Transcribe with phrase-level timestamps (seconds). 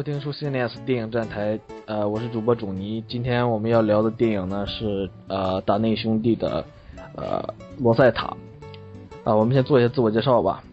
[0.00, 1.60] 收听舒心 NES 电影站台。
[1.84, 3.04] 呃，我是主播主尼。
[3.06, 6.64] 今天我们要聊的电影呢是呃达内兄弟的
[7.16, 7.44] 呃
[7.78, 8.34] 罗塞塔。
[9.24, 10.64] 啊，我们先做一下自我介绍吧。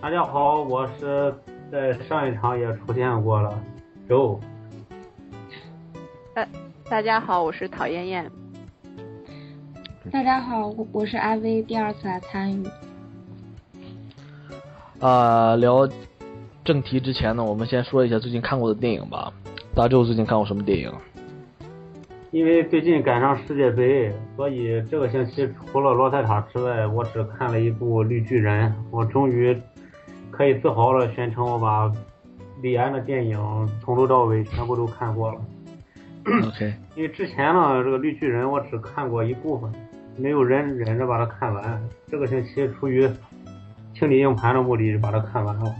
[0.00, 1.34] 大家好，我是
[1.72, 3.60] 在上一场也出现过了
[4.08, 4.38] ，Joe。
[6.34, 6.48] 呃，
[6.88, 8.30] 大家好，我是陶艳艳。
[10.12, 12.64] 大家好，我我是阿威，第二次来参与。
[15.00, 15.88] 啊，聊
[16.68, 19.32] 正题之前呢，我们先说一下最近看过的电影吧。
[19.74, 20.92] 大周最近看过什么电影？
[22.30, 28.70] 因为最近赶上世界杯，所以这个星期除了《罗塞塔》之外，我只看了一部《绿巨人》。
[28.90, 29.56] 我终于
[30.30, 31.90] 可以自豪的宣称，我把
[32.60, 33.38] 李安的电影
[33.80, 35.40] 从头到尾全部都看过了。
[36.48, 39.72] OK， 因为之前呢，这个《绿巨人》我只看过一部分，
[40.18, 41.82] 没有人忍着把它看完。
[42.10, 43.08] 这个星期出于
[43.94, 45.74] 清理硬盘的目的，就把它看完了。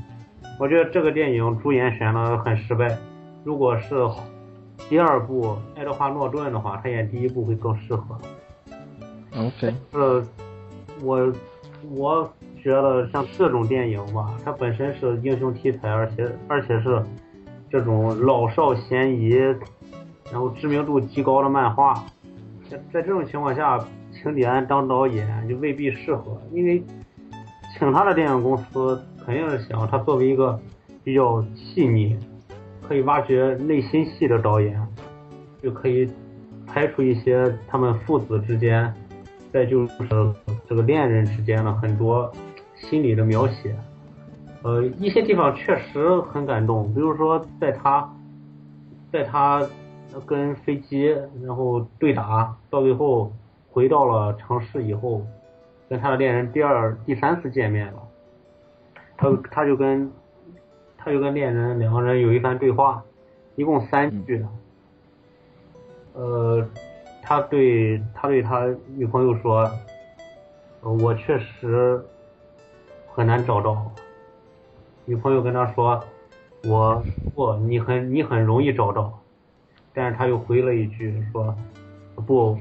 [0.59, 2.99] 我觉得这个电影主演选的很失败。
[3.45, 3.95] 如果是
[4.89, 8.19] 第二部爱德华诺顿的话，他演第一部会更适合。
[9.37, 10.25] OK，呃，
[11.01, 11.33] 我
[11.91, 17.01] 我觉得像这种电影吧，它本身是英雄题材，而且而且是
[17.71, 19.29] 这种老少咸宜，
[20.33, 21.95] 然后知名度极高的漫画，
[22.69, 23.79] 在在这种情况下，
[24.13, 26.83] 请李安当导演就未必适合，因为
[27.79, 30.59] 请他的电影公司肯定是想他作为一个
[31.05, 32.19] 比较细腻，
[32.81, 34.81] 可以挖掘内心戏的导演，
[35.63, 36.11] 就可以
[36.67, 38.91] 拍出一些他们父子之间。
[39.53, 39.99] 再就是
[40.67, 42.33] 这个恋人之间的很多
[42.75, 43.77] 心理的描写，
[44.63, 48.11] 呃，一些地方确实很感动，比如说在他，
[49.13, 49.63] 在他
[50.25, 53.31] 跟飞机然后对打，到最后
[53.71, 55.21] 回到了城市以后，
[55.87, 58.03] 跟他的恋人第二、第三次见面了，
[59.19, 60.11] 他他就跟
[60.97, 63.05] 他就跟恋人两个人有一番对话，
[63.57, 64.47] 一共三句，
[66.15, 66.67] 呃。
[67.21, 69.71] 他对他对他女朋友说
[70.81, 72.03] ：“呃、我确实
[73.07, 73.93] 很难找到。”
[75.05, 76.03] 女朋友跟他说
[76.65, 77.03] ：“我
[77.35, 79.13] 不，你很你很容易找到。”
[79.93, 81.55] 但是他又回了一句说
[82.27, 82.57] ：“不，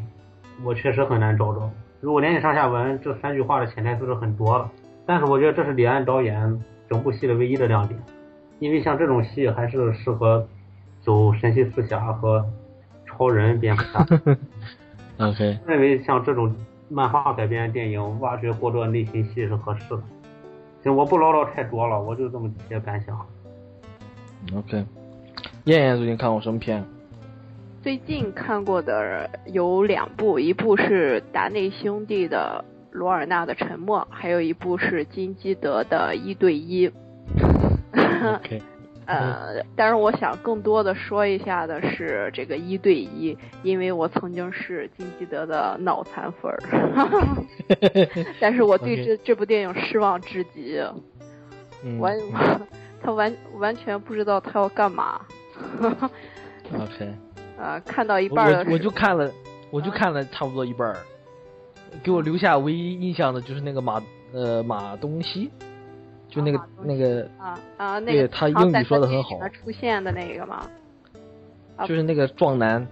[0.66, 1.69] 我确实很难找到。”
[2.01, 4.69] 如果联系上下文，这三句话的潜台词是很多了。
[5.07, 7.97] 但是我觉得这是李安导演整部戏的唯一的亮点，
[8.59, 10.45] 因为像这种戏还是适合
[11.01, 12.45] 走神奇四侠和
[13.06, 14.06] 超人蝙蝠侠。
[15.17, 16.53] OK，认为像这种
[16.90, 20.03] 漫画改编电影，挖掘过多内心戏是合适的。
[20.84, 23.17] 行，我不唠叨太多了，我就这么几些感想。
[24.53, 24.85] OK，
[25.63, 26.84] 燕燕最近看过什么片？
[27.81, 32.63] 最近看过的有两部，一部是达内兄弟的
[32.97, 36.90] 《罗尔纳的沉默》，还有一部是金基德的《一对一》。
[39.06, 46.59] 呃，但是我想更多的说一下的是这个一对一，因为我曾经是金基德的脑残粉儿，
[48.41, 50.84] 但是我对 这这部电影失望至极，
[51.85, 52.18] 嗯完
[53.02, 55.22] 他完完全不知道他要干嘛。
[56.74, 57.14] OK，
[57.58, 59.31] 呃，看到一半的我我就看了，
[59.72, 60.97] 我就看了差不多一半儿，
[62.03, 64.02] 给我留下唯一印象的就是那个马
[64.34, 65.50] 呃马东锡，
[66.30, 69.30] 就那个、啊那个啊啊，那对个他英语说的很好。
[69.30, 70.68] 电影里面出现的那个嘛，
[71.76, 71.86] 啊。
[71.86, 72.88] 就是那个壮男，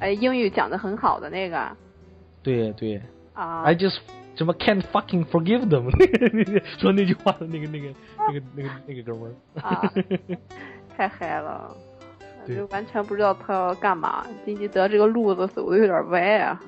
[0.00, 1.76] 哎，英语讲的很好的那个。
[2.42, 3.00] 对对、
[3.34, 3.62] 啊。
[3.62, 3.98] I just
[4.34, 5.90] 什么 can't fucking forgive them，
[6.80, 9.92] 说那句话的那个那个那个那个那个哥们儿，啊，
[10.96, 11.76] 太嗨了，
[12.46, 12.56] 对。
[12.56, 14.26] 就完全不知道他要干嘛。
[14.44, 16.60] 金基德这个路子走的有点歪啊，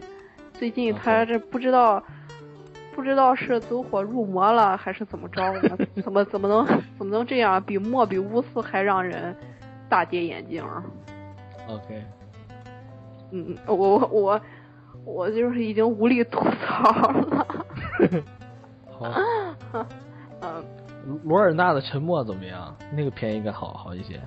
[0.55, 2.03] 最近他这不知道。
[2.97, 5.77] 不知道是走火入魔了还是怎么着的？
[6.01, 6.65] 怎么怎么能
[6.97, 7.61] 怎么能这样？
[7.61, 9.35] 比莫比乌斯还让人
[9.89, 10.65] 大跌眼镜。
[11.67, 12.05] OK，
[13.33, 14.41] 嗯，我我我
[15.05, 17.47] 我就是已经无力吐槽了。
[18.97, 19.11] 好，
[20.43, 20.65] 嗯
[21.25, 22.73] 罗尔纳的沉默怎么样？
[22.97, 24.21] 那个片应该好好一些。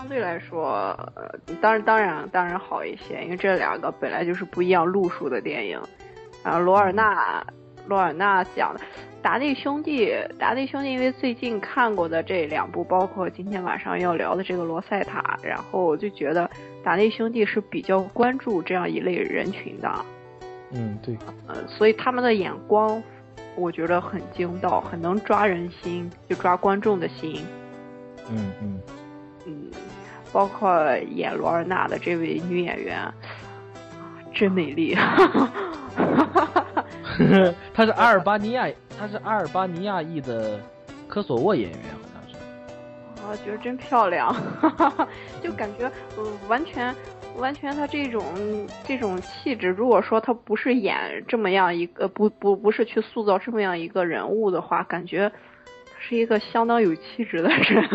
[0.00, 1.30] 嗯，相对来说，呃，
[1.60, 5.78] 当然当然当然好一些，因为这两个本来就是不一样路数的电影。
[6.42, 7.44] 啊，罗尔纳
[7.86, 8.80] 罗尔纳讲的
[9.20, 16.48] 达内兄弟，达内兄弟因为最近看过的这两部，包括今天晚上要聊的这个罗塞塔，然后我就觉得
[16.82, 20.04] 达内兄弟是比较关注这样一类人群的。
[20.72, 21.14] 嗯，对，
[21.46, 23.02] 呃，所以他们的眼光，
[23.54, 27.44] 我觉得很精到，很能抓人心，就抓观众的心。
[28.30, 28.80] 嗯嗯，
[29.46, 29.70] 嗯，
[30.32, 33.14] 包括演罗尔娜的这位女演员，啊
[34.32, 34.96] 真美丽。
[37.74, 38.68] 她是阿尔巴尼亚，
[38.98, 40.58] 她是阿尔巴尼亚裔的
[41.08, 42.36] 科索沃演员，好像是。
[43.22, 44.34] 啊，觉得真漂亮，
[45.42, 46.94] 就感觉嗯，完全
[47.36, 48.24] 完全他这种
[48.84, 55.30] 这种气质，如果说他不是演这么样一个不不不是去塑造这么样一个人物的话，感觉
[55.86, 57.88] 他是一个相当有气质的人。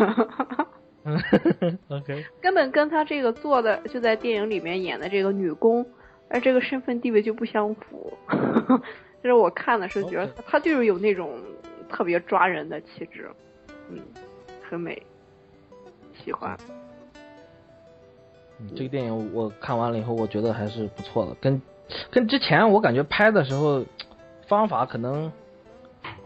[1.05, 5.85] 嗯， OK，根本跟他这个做的就在电影里面演的这个女工，
[6.29, 8.17] 而这个身份地位就不相符。
[9.23, 11.39] 就是我看的时候觉得他就是有那种
[11.89, 13.29] 特别抓人的气质，
[13.89, 13.99] 嗯，
[14.69, 15.01] 很美，
[16.23, 16.57] 喜欢。
[18.59, 21.61] 嗯，这个电影我看完了以后，我觉得还是不错的，跟
[22.09, 23.83] 跟之前我感觉拍的时候
[24.47, 25.31] 方法可能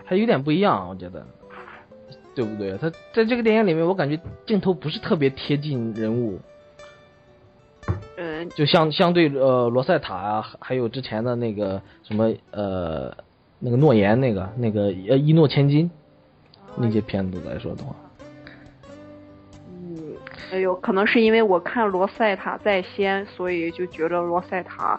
[0.05, 1.25] 还有点不一样，我觉得。
[2.39, 2.77] 对不对？
[2.77, 6.39] 他在这个电影里面，我感觉镜头不是特别贴近人物，
[8.15, 13.13] 嗯，就相相对呃罗塞塔啊，还有之前的那个什么呃
[13.59, 15.91] 那个诺言那个那个呃一诺千金
[16.77, 17.93] 那些片子来说的话，
[19.67, 20.15] 嗯，
[20.53, 24.97] 哎呦，可能是因为我看罗塞塔在先，所以就觉得罗塞塔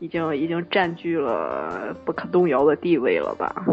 [0.00, 3.64] 已经已经占据了不可动摇的地位了吧。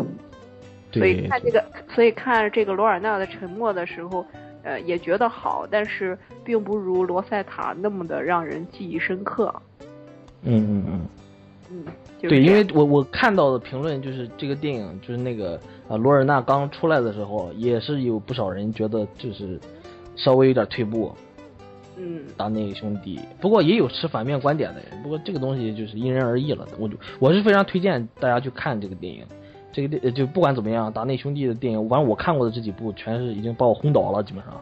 [0.99, 4.25] 所以看这个，所以看这个罗尔纳的沉默的时候，
[4.63, 9.53] 呃，也觉得好，但是并不如罗塞塔那么的让人记忆深刻。
[10.43, 11.07] 嗯嗯嗯，
[11.71, 11.85] 嗯，
[12.21, 19.59] 对，因为我我看到的评论就是这个电影就是那个啊罗尔纳刚出来的时候，也是有不少人觉得就是
[20.15, 21.13] 稍微有点退步。
[21.95, 26.67] 嗯，达内兄弟，不过也有持反面观点的人，不过这个东西就是因人而异了。
[26.79, 29.23] 我就我是非常推荐大家去看这个电影。
[29.73, 34.53] 这个电就不管怎么样，达内兄弟的电影，反正我看过的这几部，全是已经把我轰倒了，基本上。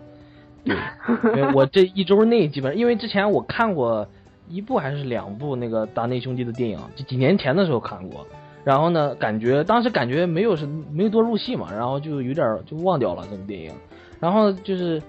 [0.63, 4.07] 对，我这 一周内基本上，因为之前我看过
[4.49, 8.25] 一部还是两部那个达内兄弟的电影，就几年前的时候看过，
[8.63, 13.71] 然后呢，感觉当时感觉没有是没多入戏嘛，然后就有点就忘掉了这个电影，
[14.19, 15.01] 然后就是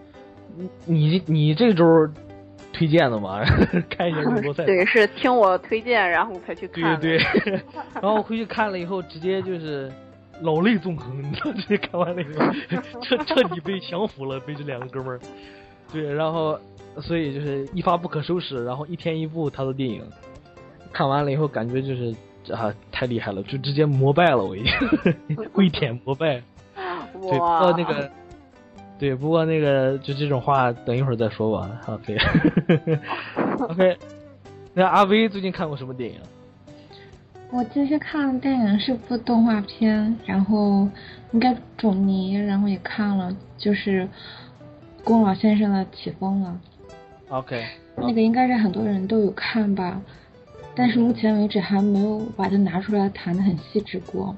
[0.84, 1.84] 你你这周。
[2.72, 3.40] 推荐的嘛，
[3.90, 6.98] 看一下《主播赛对，是听我推荐，然后才去看。
[7.00, 7.52] 对对对，
[8.00, 9.90] 然后回去看了以后，直接就是
[10.40, 12.44] 老泪纵横，你知道，直接看完了以后，
[13.02, 15.20] 彻彻底被降服了，被这两个哥们儿。
[15.92, 16.58] 对，然后
[17.00, 20.02] 所以就是一发不可收拾，然后一天一部他的电影，
[20.92, 22.14] 看完了以后感觉就是
[22.52, 24.64] 啊太厉害了，就直接膜拜了，我已
[25.28, 26.42] 经跪舔膜拜。
[27.20, 28.10] 对，到那个。
[29.02, 31.80] 对，不过那个就这种话，等一会儿再说吧。
[33.58, 33.98] OK，OK。
[34.74, 36.20] 那阿威最近看过什么电影？
[37.50, 40.88] 我最近看的电影是部动画片，然后
[41.32, 44.08] 应该种泥，然后也看了，就是
[45.02, 46.60] 宫老先生的起风了。
[47.30, 47.60] OK。
[47.96, 50.00] 那个应该是很多人都有看吧，
[50.76, 54.36] 但是目前为止还没有把它拿出来谈的很细致过。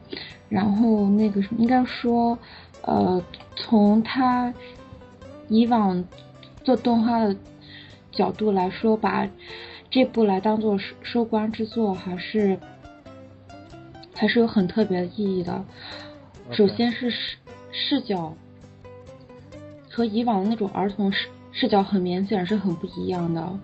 [0.49, 2.39] 然后那个应该说。
[2.87, 3.23] 呃，
[3.57, 4.53] 从他
[5.49, 6.05] 以往
[6.63, 7.35] 做动画的
[8.13, 9.27] 角度来说，把
[9.91, 12.59] 这部来当做收收官之作，还是
[14.15, 15.65] 还是有很特别的意义的。
[16.51, 17.37] 首先是视
[17.73, 18.35] 视角
[19.91, 23.59] 和以往的那种儿童视视角很明显是很不一样的。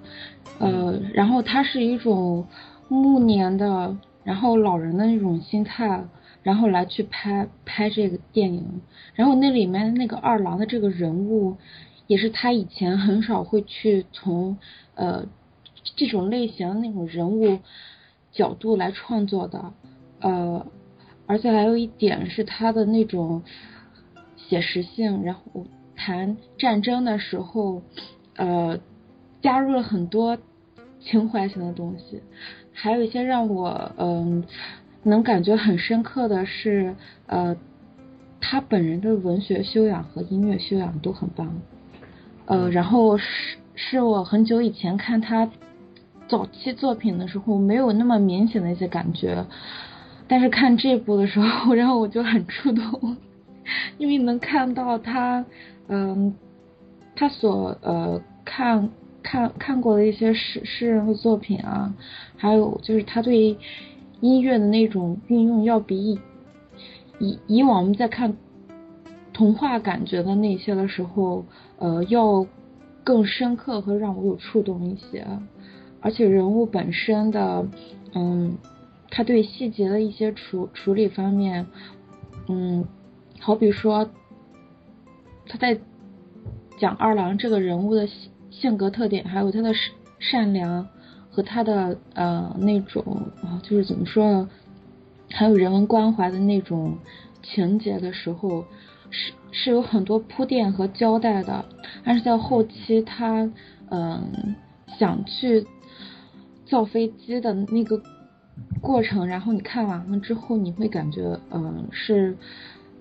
[0.58, 2.46] 呃，然后它是一种
[2.88, 3.94] 暮年的，
[4.24, 6.02] 然后老人的那种心态。
[6.42, 8.80] 然后来去拍拍这个电影，
[9.14, 11.58] 然后那里面那个二郎的这个人物，
[12.06, 14.56] 也是他以前很少会去从
[14.94, 15.26] 呃
[15.96, 17.58] 这种类型那种人物
[18.32, 19.74] 角度来创作的，
[20.20, 20.66] 呃，
[21.26, 23.42] 而且还有一点是他的那种
[24.36, 27.82] 写实性，然后谈战争的时候，
[28.36, 28.80] 呃，
[29.42, 30.38] 加入了很多
[31.00, 32.22] 情怀型的东西，
[32.72, 34.42] 还有一些让我嗯。
[35.02, 36.94] 能感觉很深刻的是，
[37.26, 37.56] 呃，
[38.38, 41.50] 他本人的文学修养和音乐修养都很棒，
[42.44, 45.50] 呃，然后是是我很久以前看他
[46.28, 49.46] 早期作品的时候没有那么明显的一些感觉，
[50.28, 53.16] 但是看这部的时候，然后我就很触动，
[53.96, 55.42] 因为能看到他，
[55.88, 56.34] 嗯，
[57.16, 58.90] 他所呃看
[59.22, 61.94] 看看过的一些诗诗人的作品啊，
[62.36, 63.56] 还有就是他对。
[64.20, 66.18] 音乐的那种运用要比以
[67.18, 68.36] 以以往我们在看
[69.32, 71.44] 童话感觉的那些的时候，
[71.78, 72.46] 呃，要
[73.02, 75.26] 更深刻和让我有触动一些，
[76.00, 77.66] 而且人物本身的，
[78.14, 78.58] 嗯，
[79.10, 81.66] 他对细节的一些处处理方面，
[82.48, 82.84] 嗯，
[83.38, 84.10] 好比说
[85.46, 85.78] 他在
[86.78, 88.06] 讲二郎这个人物的
[88.50, 90.88] 性格特点，还有他的善善良。
[91.30, 93.02] 和他的呃那种
[93.42, 94.50] 啊，就是怎么说呢？
[95.30, 96.98] 还有人文关怀的那种
[97.42, 98.64] 情节的时候，
[99.10, 101.64] 是是有很多铺垫和交代的，
[102.04, 103.50] 但是在后期他
[103.90, 104.56] 嗯
[104.98, 105.66] 想去
[106.66, 108.02] 造飞机的那个
[108.80, 112.36] 过程，然后你看完了之后，你会感觉嗯是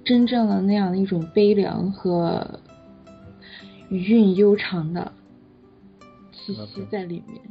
[0.05, 2.59] 真正的那样的一种悲凉和
[3.89, 5.11] 余韵悠长的
[6.31, 7.41] 气息在里面，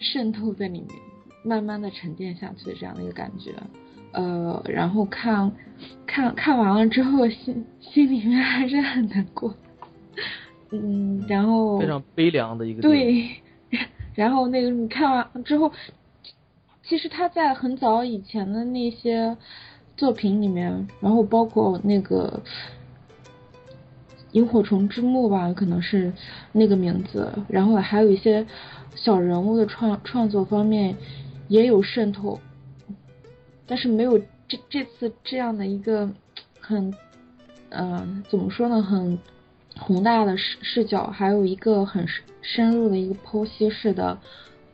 [0.00, 0.88] 渗透在里面，
[1.44, 3.52] 慢慢的沉淀下去这样的一个感觉。
[4.12, 5.52] 呃，然后看
[6.04, 9.54] 看看完了之后，心心里面还是很难过。
[10.72, 13.30] 嗯，然后非常悲凉的一个对，
[14.14, 15.70] 然后那个你看完之后，
[16.82, 19.36] 其实他在很早以前的那些
[19.96, 22.40] 作品里面，然后包括那个
[24.32, 26.12] 萤火虫之墓吧，可能是
[26.52, 28.44] 那个名字，然后还有一些
[29.02, 30.96] 小人物的创创作方面
[31.48, 32.38] 也有渗透，
[33.66, 36.10] 但是没有这这次这样的一个
[36.60, 36.94] 很，
[37.70, 39.18] 嗯，怎么说呢，很。
[39.78, 42.06] 宏大的视视角，还有一个很
[42.42, 44.18] 深入的一个剖析式的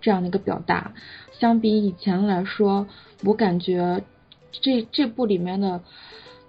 [0.01, 0.95] 这样的一个表达，
[1.39, 2.89] 相比以前来说，
[3.23, 4.03] 我感觉
[4.51, 5.81] 这这部里面的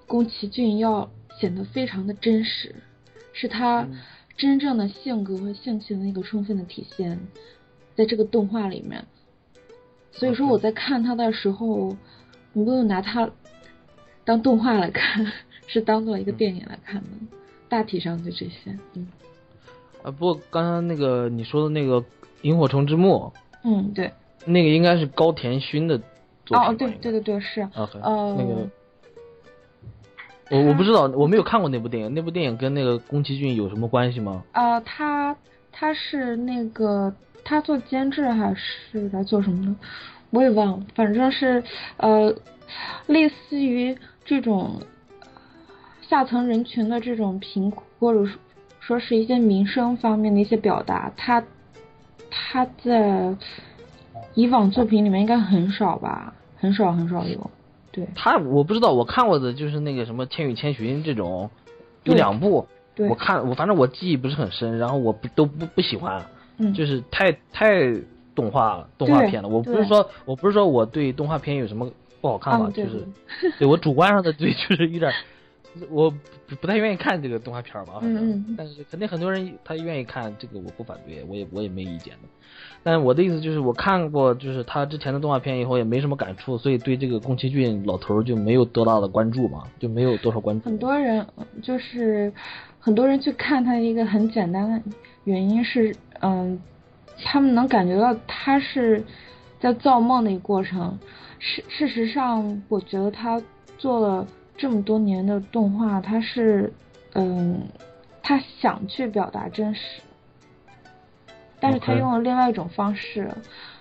[0.08, 2.74] 宫崎骏要显得非常的真实，
[3.34, 3.88] 是他
[4.38, 7.20] 真正的性格和性情的一个充分的体现，
[7.98, 9.04] 在这个动画里面。
[10.12, 11.94] 所以说我在看他的时候，
[12.54, 13.30] 我没有拿他
[14.24, 15.26] 当动画来看，
[15.68, 17.10] 是当做一个电影来看的。
[17.70, 19.08] 大体上就这些，嗯，
[20.02, 22.02] 啊，不过刚刚那个你说的那个
[22.44, 23.34] 《萤火虫之墓》，
[23.66, 24.14] 嗯，对，
[24.46, 25.98] 那个应该是高田勋的
[26.46, 28.70] 作品，哦，对，对对对，是，啊呃，那个，
[30.50, 34.46] 我我不知道，我没有看过那部电影，那部电影跟那个宫崎骏有什么关系吗？
[34.54, 35.36] 啊，他
[35.78, 39.76] 他是那个他做监制还是来做什么的，
[40.32, 41.64] 我也忘了，反正是
[41.98, 42.34] 呃，
[43.06, 44.82] 类似于这种。
[46.10, 48.32] 下层人群的这种贫苦，或者
[48.80, 51.44] 说是一些民生方面的一些表达，他
[52.32, 53.36] 他在
[54.34, 57.52] 以往作品里面应该很少吧，很少很少有。
[57.92, 61.50] 对他，我不知道，我看过的就是那个什么《千与千寻》这种
[62.06, 62.66] 有两部，
[63.10, 66.26] 我看我反正我记忆不是很深，然后我不都不不喜欢，
[66.74, 67.94] 就是太太
[68.34, 69.50] 动画动画片了。
[69.50, 71.90] 我不是说我不是说我对动画片有什么
[72.22, 73.08] 不好看吧，就是
[73.60, 75.12] 对我 主观上的对就是有点。
[75.92, 82.28] 我不不太愿意看这个动画片吧，反正，但是肯定很多人他愿意看这个，我不反对，我也我也没意见的。
[82.82, 90.68] 但我的意思就是，我看过就是他之前的动画片以后也没什么感触，所以对这个宫崎骏老头就没有多大的关注嘛，就没有多少关注。
[90.68, 91.24] 很多人
[91.62, 92.34] 就是
[92.88, 94.82] 很多人去看他一个很简单的
[95.26, 96.58] 原因是，嗯，
[97.26, 99.04] 他们能感觉到他是
[99.60, 100.98] 在造梦的一个过程。
[101.38, 103.42] 事事实上，我觉得他
[103.78, 104.26] 做了。
[104.56, 106.72] 这么多年的动画，他是，
[107.14, 107.62] 嗯，
[108.24, 110.02] 他想去表达真实，
[111.60, 113.30] 但是他用了另外一种方式，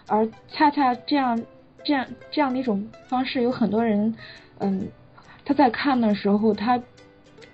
[0.09, 1.41] 而恰恰这样，
[1.85, 4.13] 这样这样的一种方式，有很多人，
[4.59, 4.89] 嗯，
[5.45, 6.83] 他在看的时候，他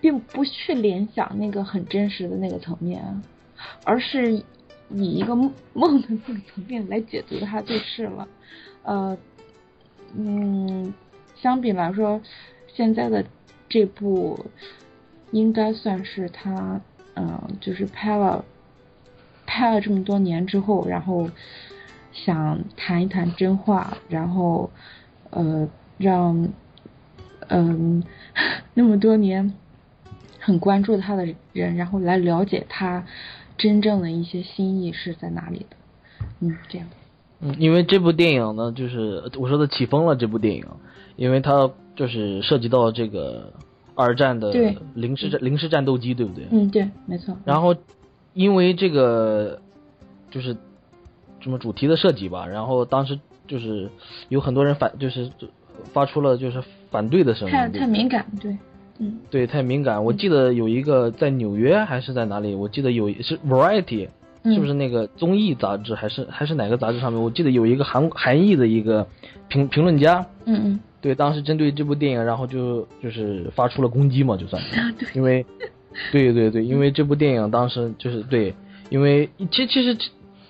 [0.03, 3.23] 并不去联想那个很真实的那个层面，
[3.85, 4.43] 而是以
[4.91, 8.29] 一个梦的那个层面来解读它就是了，
[8.83, 9.17] 呃，
[10.15, 10.93] 嗯，
[11.37, 12.21] 相比来说。
[12.75, 13.23] 现在的
[13.69, 14.47] 这部
[15.31, 16.81] 应该算是他，
[17.15, 18.43] 嗯，就是拍了
[19.45, 21.29] 拍了这么多年之后，然后
[22.15, 24.71] 想谈一谈真话，然后
[25.29, 25.69] 呃
[25.99, 26.49] 让
[27.49, 28.03] 嗯
[28.73, 29.53] 那么多年
[30.43, 33.05] 很关注他的人，然后来了解他
[33.57, 35.77] 真正的一些心意是在哪里的，
[36.41, 36.89] 嗯，这样。
[37.41, 40.67] 嗯，因为这部电影呢，就是我说的起风了这部电影，
[41.17, 41.71] 因为它。
[41.95, 43.53] 就是涉及到这个
[43.95, 44.51] 二战的
[44.95, 46.47] 零式战零式战斗机，对不对？
[46.51, 47.37] 嗯，对，没错。
[47.45, 47.77] 然后
[48.33, 49.61] 因为这个
[50.31, 50.57] 就是
[51.41, 53.91] 什么主题的设计吧，然后当时就是
[54.31, 55.31] 有很多人反，就是
[55.93, 57.53] 发出了就是反对的声音。
[57.53, 58.57] 太太敏感，对，
[58.99, 60.05] 嗯，对，太敏感。
[60.05, 64.09] 我记得有一个在纽约还是在哪里，我记得有是 Variety，
[64.45, 67.23] 是不是那个综艺杂志，还是还是哪个杂志上面？
[67.23, 69.07] 我记得有一个韩韩裔的一个
[69.49, 70.81] 评评论家，嗯嗯。
[71.01, 75.45] 对，当时针对这部电影，然后就就是发出了攻击嘛，就算是，因为，
[76.13, 78.55] 对对对，因为这部电影当时就是对，
[78.89, 79.99] 因为其其实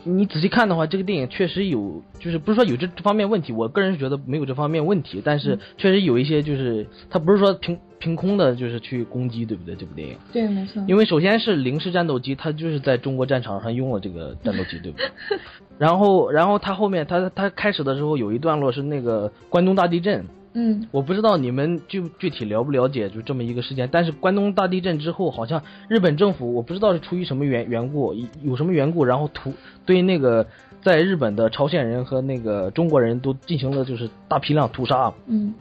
[0.05, 9.77] 你仔细看的话，这个电影确实有，就是不是说有这这方面问题，我个人是觉得没有这方面问题，但是确实有一些就是他不是说凭凭空的，就是去攻击，对不对？
[9.77, 10.83] 这部电影，对，没错。
[10.89, 15.07] 因为首先是零式战斗机，它就是在中国战场上用了这个战斗机，对不对？
[15.79, 20.27] 然后然后它后面它它开始的时候有一段落是那个关东大地震。
[20.55, 29.55] 嗯我不知道你们具具体了不了解就这么一个事件，但是关东大地震之后，好像日本政府我不知道是出于什么缘缘故，有有什么缘故，然后屠
[29.87, 30.47] 对那个
[30.83, 35.55] 在日本的朝鲜人和那个中国人都进行了就是大批量屠杀，嗯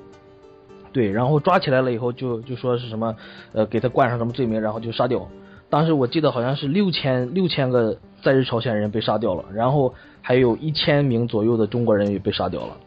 [0.94, 3.16] 对，然后抓起来了以后就就说是什么
[3.54, 5.28] 呃给他冠上什么罪名，然后就杀掉。
[5.70, 12.78] 当时我记得好像是六千六千个在日朝鲜人被杀掉了，然后还有一千名左右的中国人也被杀掉了。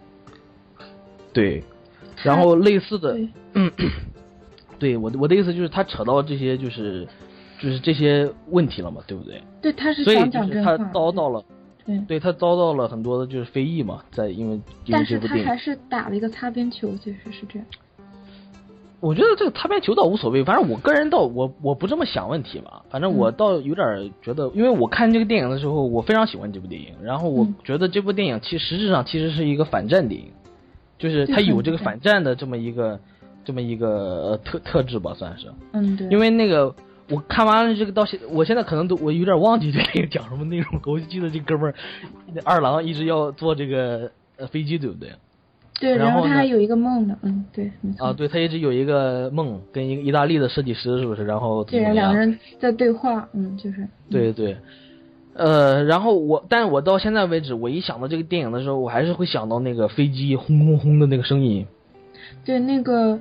[1.33, 1.65] 对，
[2.23, 3.29] 然后类似的，对，
[4.79, 7.09] 对我的我的意思就是他扯到这些就是
[7.59, 9.43] 就是这些问题了嘛，对不对？
[9.63, 11.43] 对，他是所以想就是他讲真话，遭到了，
[11.87, 15.57] 对，对他遭到了很多的就是非议嘛，在因为因为但是他还。
[15.57, 17.67] 是打了一个擦边球，其实是这样。
[19.05, 23.35] 我觉得这个擦边球倒无所谓，反正我个人倒我我不这么想问题吧，反正我嗯。
[23.37, 27.55] 倒有点觉得，因为我看这个电影的时候，我非常喜欢这部电影，然后我嗯。
[27.65, 30.33] 觉得这部电影其实质上其实是一个反战电影，
[30.99, 32.99] 就是对它有这个反反战的这么一个
[33.45, 33.89] 这么一个
[34.31, 35.49] 呃特特质吧，算是。
[35.73, 36.75] 嗯，对，因为那个
[37.11, 41.75] 我看完了这个到现，我现在可能都我有点忘记这个讲什么内容了，我就记得这哥们儿
[42.43, 45.11] 二郎一直要坐这个呃飞机，对不对？
[45.81, 48.07] 对，然后他还有一个梦呢，嗯，对，没错。
[48.07, 51.25] 啊，对他一直有一个梦，跟一个意大利的设计师是不是？
[51.25, 51.93] 然后怎对？
[51.93, 53.87] 两个人在对话，嗯，就是。
[54.09, 54.57] 对对，
[55.35, 61.67] 呃，然后我，但是我到现在为止，我一想到这个电影的时候，我还是会想到那个飞机轰轰轰的那个声音。
[62.45, 63.19] 对，那个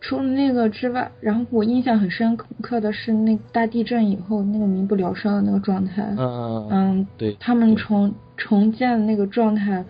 [0.00, 6.02] 除了那个之外，然后我印象很深刻的是那个大地震以后那个民不聊生的那个状态。
[6.02, 9.84] 嗯嗯嗯，嗯，对，他们重重建的那个状态，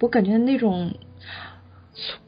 [0.00, 0.90] 我感觉那种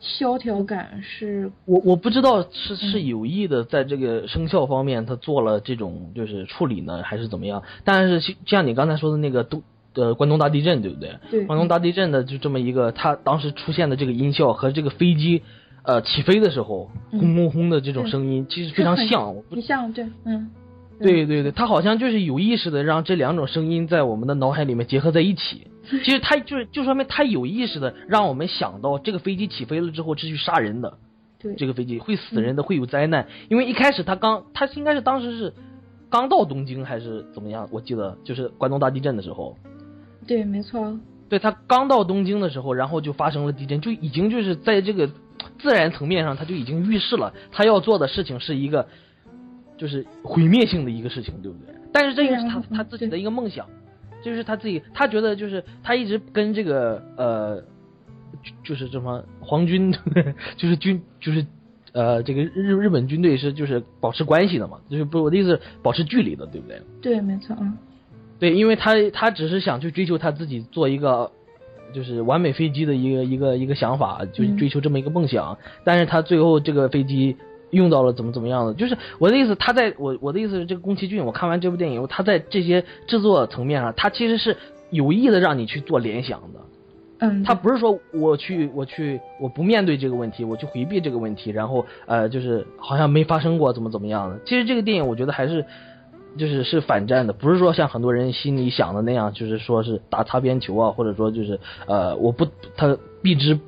[0.01, 7.63] 萧条感是，我我不知道是是嗯有意的在这个声效方面他做了这种就是处理呢，还是怎么样？
[7.85, 9.63] 但是像像你刚才说的那个东
[9.95, 11.15] 呃关东大地震，对不对？
[11.31, 15.43] 对，关东大地震的就这么一个，它当时出现的这个音效和这个飞机
[15.85, 20.51] 呃起飞的时候嗯轰轰轰的这种声音，其实非常像很像对，嗯，
[21.01, 25.69] 对对对，他好像就是有意识的让这两种声音在我们的脑海里面结合在一起。
[26.05, 30.99] 其实他就是就说明他有意识的让我们想到这个飞机起飞了之后是去杀人的，
[31.39, 33.27] 对，这个飞机会死人的，会有灾难。
[33.49, 35.53] 因为一开始他刚他应该是当时是
[36.09, 37.69] 刚到东京还是怎么样？
[37.73, 39.57] 我记得就是关东大地震的时候，
[40.27, 40.99] 对，没错，
[41.29, 45.09] 对他刚到东京的时候，然后就发生了地震，就已经就是在这个
[45.59, 48.89] 自然层面上，他就已经预示了他要做的事情是一个
[49.79, 51.75] 就是毁灭性的一个事情，对不对？
[51.93, 53.67] 但是这个是他他自己的一个梦想，
[54.23, 57.61] 就是他自己他觉得就是他一直跟这个呃
[58.65, 59.93] 就就是什么皇军，
[60.57, 61.47] 就是军就是。
[61.93, 66.81] 呃，这个日日本军队是就是保持关系的嘛，就是不是我的意思是保持距离的，对不对？
[67.03, 67.75] 对，没错，啊，
[68.39, 71.33] 对，因为他他只是想去追求他自己做一个
[71.93, 75.59] 就是完美飞机的一个一个一个想法，就追求这么一个梦想。
[75.83, 77.37] 但是他最后这个飞机
[77.71, 84.57] 用到了怎么怎么样的，就是我的意思，他在我我的意思是，这个宫崎骏，我看完这部电影以后，他在这些制作层面上，他其实是
[84.91, 86.61] 有意的让你去做联想的。
[87.23, 94.41] 嗯，他不是说我去我去我不面对这个问题，我去回避这个问题，然后呃就是好像没发生过怎么怎么样的。
[94.47, 95.65] 其实这个电影我觉得还是
[96.39, 103.59] 就是是反战的，不是说像很多人心里想的那样，就是说是打擦边球啊，或者说就是呃我不他避之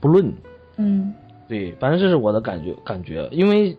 [0.00, 0.30] 不论。
[0.76, 1.14] 嗯，
[1.48, 3.76] 对，反正这是我的感觉感觉，因为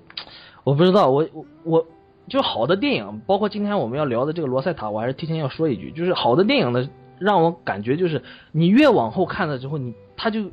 [0.63, 1.85] 我不知道我我我
[2.27, 10.51] 就好的电影，包括今天我们要聊的这个罗塞塔，我还是提前要说一句，就是好的电影呢，让我感觉就是你越往后看了之后，你他就就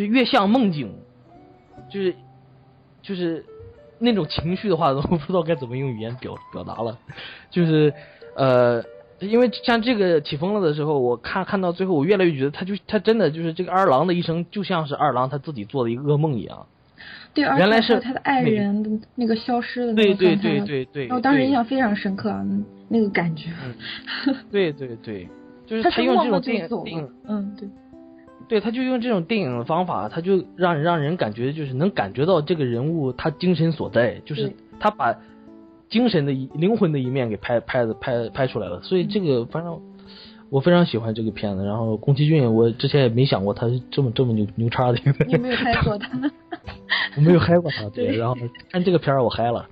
[0.00, 0.94] 是越像梦境，
[1.90, 2.14] 就是
[3.02, 3.44] 就是
[3.98, 6.98] 那种情绪的话，我不知道该怎么用语言表表达了，
[7.50, 7.92] 就是
[8.34, 8.82] 呃。
[9.26, 16.66] 因为像这个起风了的时候，我看看到最后，我越来越觉得他就他真的就是这个二郎的一生，就像是二郎他自己做的一个噩梦一样。
[17.34, 22.44] 对，而原来是有他的爱人的那个消失的那对对个状态，对对对，我当时印象非常深刻，啊
[22.88, 23.48] 那个感觉，
[24.52, 25.26] 对对对，
[25.66, 27.68] 就是他他用这种电影，，嗯，对，
[28.48, 35.16] 对，他就用这种电影的方法，他就让让人感觉就是能感觉到这个人物他精神所在，就是他把
[35.92, 39.78] 精神的一灵魂的一面给拍拍的拍拍出来了，所以这个反正
[40.50, 41.64] 我非常喜欢这个片子。
[41.64, 46.08] 然后宫崎骏，我之前也没想过他是这么这么牛牛叉的一个你没有嗨过他？
[47.16, 48.34] 我没有嗨过他，对，对然后
[48.70, 49.66] 看这个片儿我嗨了，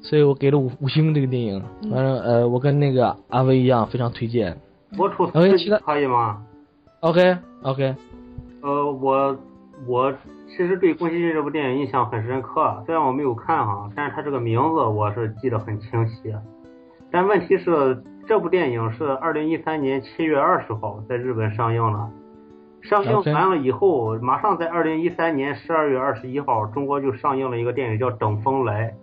[0.00, 1.62] 所以我给了五五星这个电影。
[1.82, 4.56] 嗯反正呃，我跟那个阿威一样，非常推荐。
[4.98, 6.42] 我出哎四其他可以吗
[7.00, 7.94] ？OK OK，
[8.62, 9.36] 呃，我
[9.86, 10.14] 我
[10.54, 16.34] 其实对宫崎骏这部电影印象很深刻，虽然我没有看哈，但是他这个名字我是记得很清晰。
[17.10, 22.10] 但问题是，这部电影是二零一三年七月二十号在日本上映了，
[22.82, 28.94] 上映完了以后，马上在二零一三年十二月二十一号，中国就上映了一个电影叫《等风来》。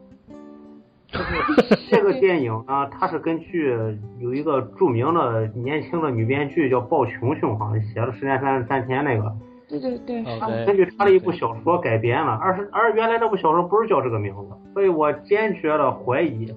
[1.89, 3.75] 这个电影呢，它是根据
[4.19, 9.35] 有一个著名的年轻的女编剧叫鲍琼琼，好像写了《十年三十三天》那个，
[9.69, 16.51] 对对对，他根据他的一部小说改编了，而是而原来那部小说不是叫这个名字，所以我坚决的怀疑，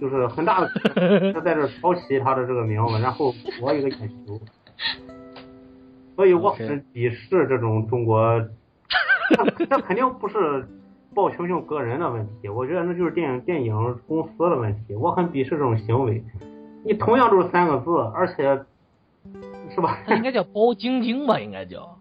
[0.00, 0.68] 就是很大的
[1.34, 4.40] 他在这抄袭他的这个名字，然后博一个眼球，
[6.16, 8.40] 所以我很鄙视这种中国，
[9.56, 10.66] 这这肯定不是
[11.14, 16.24] 鲍熊熊个人的问题，我觉得那就是电影电影公司的问题，我很鄙视这种行为。
[16.84, 18.64] 你同样都是三个字，而且
[19.72, 19.98] 是吧？
[20.08, 21.38] 他应该叫包晶晶吧？
[21.38, 21.91] 应该叫。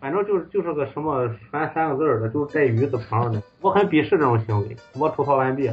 [0.00, 3.42] 反正就是就是个什么全三个字儿的，就是带鱼字旁的。
[3.60, 4.76] 我很鄙视这种行为。
[4.94, 5.68] 我吐槽完毕。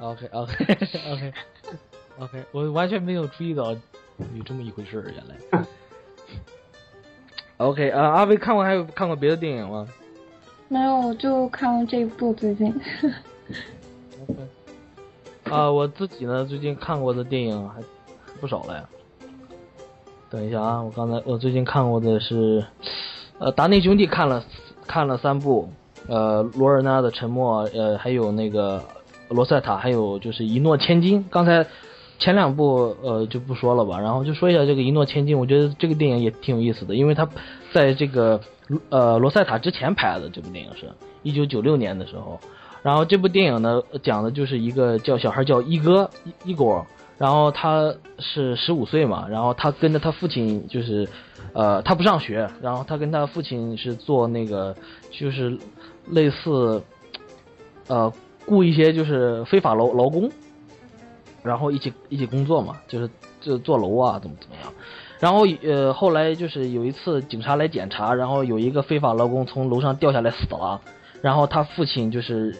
[0.00, 0.64] OK OK
[1.12, 1.32] OK
[2.20, 5.64] OK，我完全没有注意到有这么一回事儿，原来。
[7.58, 9.86] OK 啊，阿威看过还有看过别的电影吗
[10.68, 12.68] 没有，我就看了这一部最近。
[14.28, 14.48] OK。
[15.50, 17.82] 啊，我自己呢最近看过的电影还
[18.40, 18.88] 不少了呀。
[20.30, 22.64] 等一下啊，我刚才我最近看过的是，
[23.40, 24.44] 呃，达内兄弟看了
[24.86, 25.68] 看了三部，
[26.06, 28.80] 呃，罗尔纳的沉默，呃，还有那个
[29.28, 31.26] 罗塞塔，还有就是一诺千金。
[31.30, 31.66] 刚才
[32.20, 37.28] 前两部呃就不说了吧，然后就说一下这个一诺千金，我觉得这个电影也挺有意思的，因为它
[37.72, 38.40] 在这个
[38.88, 40.88] 呃罗塞塔之前拍的这部电影是
[41.24, 42.38] 一九九六年的时候，
[42.82, 46.08] 然后这部电影呢讲的就是一个叫小孩叫一哥
[46.44, 46.86] 一一果，
[47.20, 51.06] 然后他是十五岁嘛，然后他跟着他父亲就是，
[51.52, 54.74] 呃，他不上学，然后他跟他父亲是做那个
[55.10, 55.54] 就是
[56.06, 56.82] 类似，
[57.88, 58.10] 呃，
[58.46, 60.32] 雇一些就是非法劳劳工，
[61.42, 64.72] 然后一起一起工作嘛，就是就做楼啊怎么怎么样，
[65.20, 70.80] 然后呃后来就是有一次警察来检查，然后有一个非法劳工从楼上掉下来死了，
[71.20, 72.56] 然后他父亲就是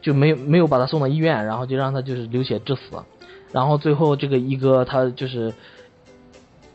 [0.00, 2.96] 就没有没有把他送到医院，然后就让他就是流血致死。
[3.52, 5.52] 然后最后这个一哥他就是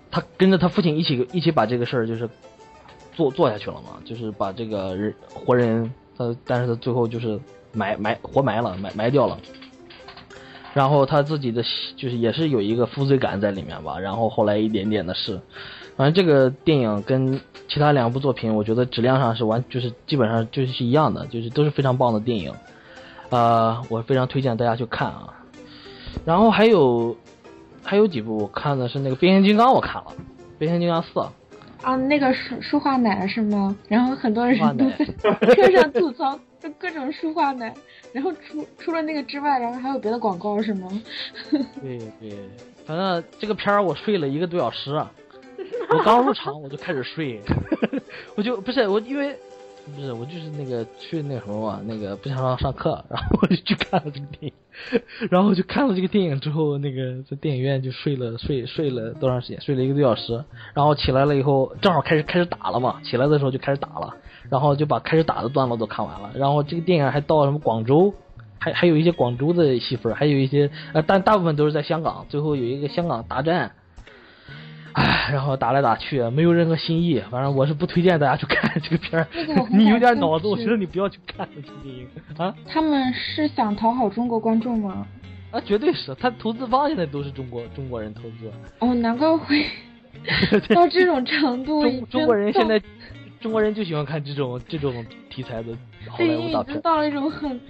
[0.09, 2.29] 他跟着他父亲一起一起把这个事儿就是
[3.13, 7.39] 做做下去了嘛，就是把这个人活人他但是他最后就是
[7.73, 9.37] 埋埋活埋了埋埋掉了。
[10.73, 11.63] 然后他自己的
[11.95, 15.41] 就是也是有一个负罪感在里面吧，然后后来一点点的事，
[15.95, 22.53] 反正这个电影跟其他两部作品，我觉得质量上是完就是基本上就是一样的，就是都是非常棒的电影，
[23.29, 25.33] 呃，我非常推荐大家去看啊。
[26.27, 27.15] 然后还有
[27.81, 30.07] 还有几部我看的是那个变形金刚，我看了
[30.59, 31.21] 变形金刚四，
[31.81, 33.73] 啊，那个舒舒化奶是吗？
[33.87, 35.05] 然后很多人都在
[35.55, 37.73] 车上吐槽，就各种舒化奶。
[38.11, 40.89] 然后除除了那个之外，然后还有别的广告是吗？
[41.81, 42.37] 对对，
[42.85, 45.01] 反正这个片儿我睡了一个多小时，
[45.91, 47.41] 我刚入场我就开始睡，
[48.35, 49.33] 我就不是我因为
[49.95, 54.54] 不是我就是那个去那什么嘛，那个不想上上课，然后我就去看了这个电影，
[55.32, 59.62] 然后就看了这个电影之后，那个在电影院就睡了睡睡了多长时间？
[59.62, 64.13] 睡了一个多小时，然后起来了以后正好开始开始打了嘛，起来的时候就开始打了，
[64.50, 68.13] 然后就把开始打的段落都看完了，然后这个电影还到什么广州。
[68.60, 72.26] 还还有一些广州的戏份，还有一些呃，但大部分都是在香港。
[72.28, 73.73] 最后有一个香港大战，
[74.97, 77.21] 唉，然后打来打去，没有任何新意。
[77.29, 79.27] 反正我是不推荐大家去看这个片儿
[79.69, 85.05] 你有点感脑子，我觉得你不要去看这个电影啊他们是想讨好中国观众吗？
[85.51, 88.51] 啊，绝对是，他投资方现在都是中国中国人投资。
[88.79, 89.63] 哦，难怪会
[90.73, 91.83] 到这种程度。
[91.83, 92.81] 中中国人现在，
[93.39, 95.73] 中国人就喜欢看这种这种题材的
[96.10, 96.73] 好莱坞大片。
[96.73, 97.62] 经到了一种很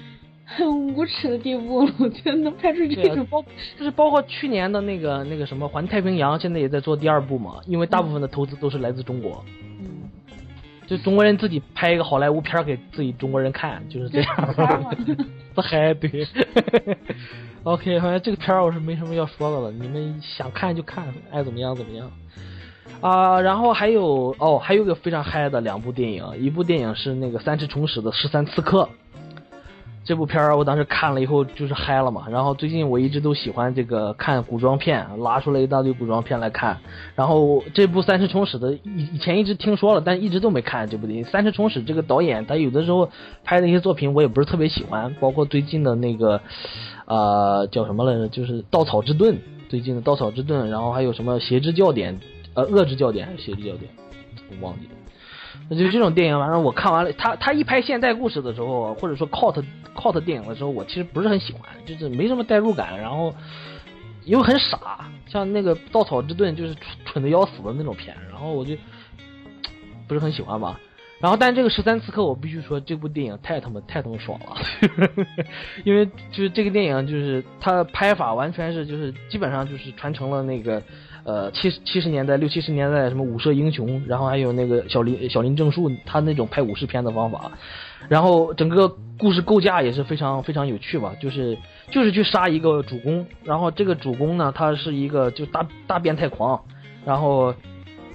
[0.50, 1.94] 很无耻的地步了。
[2.00, 3.44] 我觉得能拍出这种，包
[3.78, 9.44] 就是包括去年的那个那个什么《环太平洋》，现在也在做第二部嘛，因为大部分的投资都是来自中国。
[9.80, 10.10] 嗯，
[10.88, 14.96] 就中国人自己拍一个好莱坞片给自己中国人看，就是这样。
[15.54, 16.26] 不嗨，对。
[17.64, 22.10] OK，反正这个片儿我是没什么要说的了，你们想看就看，爱怎么样怎么样。
[23.02, 28.84] 啊、然后还有哦，还有个非常嗨的两部电影，一部电影是那个三池崇史的《十三刺客》。
[30.08, 36.78] 这部片儿我当时看了以后就是嗨了嘛，然后最近我一直都喜欢这个看古装片，拉出来一大堆古装片来看。
[37.13, 41.26] 然后这部三池崇史的以以前一直听说了，但一直都没看这部电影。
[41.26, 43.10] 三池崇史这个导演，他有的时候
[43.43, 46.39] 拍的一些作品我也不是特别喜欢，包括最近的那个，
[47.04, 48.30] 呃，叫什么来着？
[48.30, 49.36] 就是《稻草之盾》，
[49.67, 52.15] 最近的《稻草之盾》，然后还有什么《邪之教典》，
[52.54, 53.91] 呃，《恶之教典》还是《邪之教典》，
[54.62, 54.97] 我忘记了。
[55.70, 59.64] 那就这种电影，反正我看完了，他他一拍现代故事的时候，或者说 cult
[59.96, 63.34] cult 电影的时候，我其实不是很喜欢，就是没什么代入感，然后
[64.24, 68.76] 因为很傻，像那个《稻草之盾》就是蠢蠢的要死的那种片，然后我就
[70.08, 70.80] 不是很喜欢吧。
[71.20, 74.56] 然后，但这个十三刺客，我必须说，这部电影太他妈太他妈爽了，
[75.84, 80.80] 因为就是这个电影，就是它拍法完全是就是基本上就是传承了那个
[81.28, 87.52] 呃七七十年代六七十年代什么武射英雄，然后还有那个小林小林正树他那种拍武士片的方法，
[88.08, 88.88] 然后整个
[89.20, 91.58] 故事构架也是非常非常有趣吧，就是
[91.92, 96.60] 就是去杀一个主公，然后这个主公呢，他是一个就大大变态狂，
[97.06, 97.54] 然后。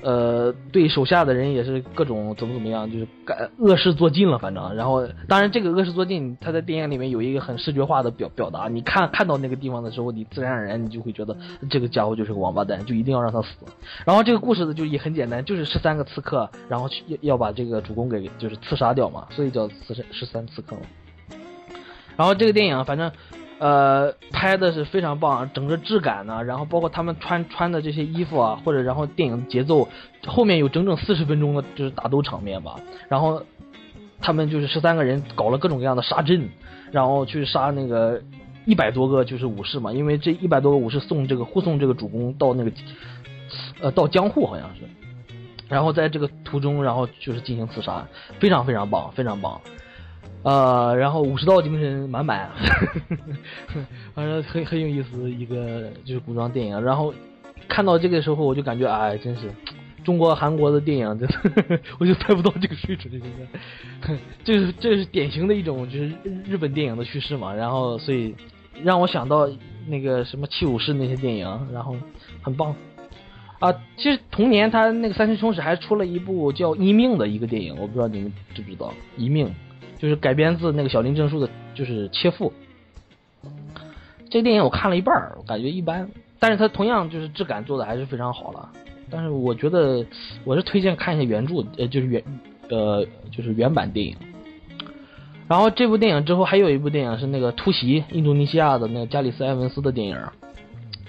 [0.03, 4.75] 呃，对手下的人也是各种怎么怎么样，就是干恶事做尽了，反正。
[4.75, 8.69] 然后，当然这个恶事做尽，他在电影里面有一个很视觉化的表表达。
[8.69, 11.37] 你看看到那个地方的时候，你自然而然你就会觉得
[11.71, 13.49] 这个家伙就是个王八蛋，就一定要让他死。
[14.05, 20.83] 然后这个故事呢就也很简单，就是十三个刺客，然后去要要把这个主公给就是刺杀掉嘛，所以叫十三十三刺客嘛。
[22.17, 23.11] 然后这个电影反正。
[23.63, 29.87] 呃，拍的是非常棒，整个质感呢，然后包括他们穿穿的这些衣服啊，或者然后电影节奏，
[30.27, 33.41] 后面有整整四十分钟的就是打斗场面吧，然后
[34.21, 36.49] 他们就是十三个人搞了各种各样的杀阵，
[36.91, 38.21] 然后去杀那个
[38.65, 42.73] 一百多个就是武士嘛，因为这一百多个武士送这个护送这个主公到那个
[43.81, 44.81] 呃到江户好像是，
[45.69, 48.05] 然后在这个途中，然后就是进行刺杀，
[48.41, 49.61] 非常非常棒，非常棒。
[50.43, 52.51] 呃，然后武士道精神满满，
[54.13, 56.83] 反正很很有意思一个就是古装电影。
[56.83, 57.15] 然后
[57.69, 59.49] 看到这个时候，我就感觉哎，真是
[60.03, 63.21] 中国韩国的电影，真的 我就猜不到这个水准，真
[64.19, 66.13] 的，这是这是典型的一种就是
[66.45, 67.55] 日本电影的趋势嘛。
[67.55, 68.35] 然后所以
[68.83, 69.49] 让我想到
[69.87, 71.95] 那个什么七武士那些电影，然后
[72.43, 72.75] 很棒
[73.61, 73.73] 啊。
[73.97, 79.47] 其实同年他那个三星冲使还出了一部叫《一命》的一个电影，我不知道你们知不知道《一命》。
[80.03, 82.53] 就是改编自那个小林正树的，就是切腹。
[84.29, 86.11] 这个电影我看了一半儿，我感觉一般，
[86.41, 88.69] 但是它同样就是质感做的还是非常好了。
[89.09, 90.05] 但是我觉得
[90.43, 92.25] 我是推荐看一下原著，呃，就是原，
[92.69, 94.17] 呃，就是原版电影。
[95.47, 100.19] 然后这部电影之后还有一部电影是那个突袭，印度尼西亚的那个加里斯埃文斯的电影。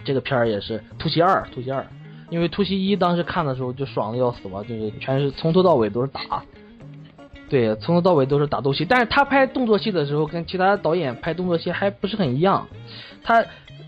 [0.04, 1.84] 这个片儿也是突袭二，突袭二，
[2.30, 6.44] 因为突袭一当时看的时候就爽的要死嘛，就是全是从头到尾都是打。
[7.54, 12.68] 对，从头到尾都是打斗戏，但是他拍动作戏的时候跟其他导演拍动作戏还不是很一样，
[13.22, 13.46] 他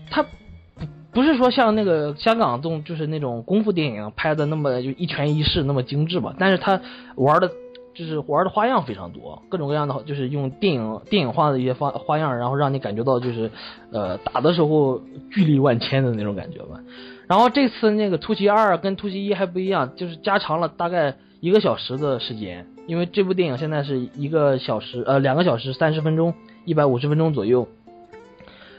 [0.08, 6.80] 他不不是说像那个香港动就是那种功夫电影拍的那么就一拳一式那么精致吧，但是他
[7.16, 7.50] 玩的
[7.92, 13.50] 就是玩的花样非常多，各种各样的就是用电影电影化的一些花花样，然后让你感觉到就是
[13.90, 15.00] 呃打的时候
[15.32, 16.78] 巨力万千的那种感觉吧。
[17.26, 22.64] 然后这次那个突袭二跟突袭一还不一样，就是加长了大概一个小时的时间。
[22.86, 26.32] 因为这部电影现在是一个小时，呃，两个小时三十分钟，
[26.64, 27.66] 一百五十分钟左右。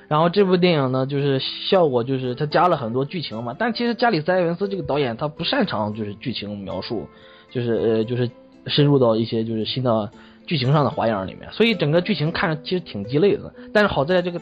[0.07, 3.53] 然后这部电影呢，就是效果就是它加了很多剧情嘛。
[3.59, 7.05] 但其实加里斯埃文斯这个导演他不擅长就是剧情描述，
[7.51, 8.31] 就是呃就是
[8.67, 10.09] 深入到一些就是新的
[10.45, 11.51] 剧情上的花样里面。
[11.51, 13.53] 所以整个剧情看着其实挺鸡肋的。
[13.73, 14.39] 但是好在这个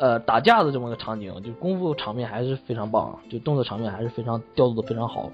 [0.00, 5.30] 呃打架的这么个场景，就功夫场面还是非常棒，就动作场面还是非常调度的非常好。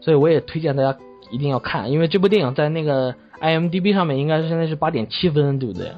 [0.00, 0.96] 所以我也推荐大家。
[1.30, 5.88] 一定要看，因为这部电影在那个 IMDB 上面应该是现在是八点七分，对不对？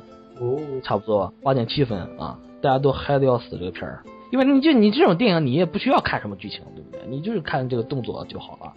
[0.40, 4.02] 哦，差不多八点七分啊，大家都嗨的要死这个片儿。
[4.30, 7.00] 因为你就你这种电影，你也不需要看什么剧情，对不对？
[7.08, 8.72] 你就是看这个动作就好了。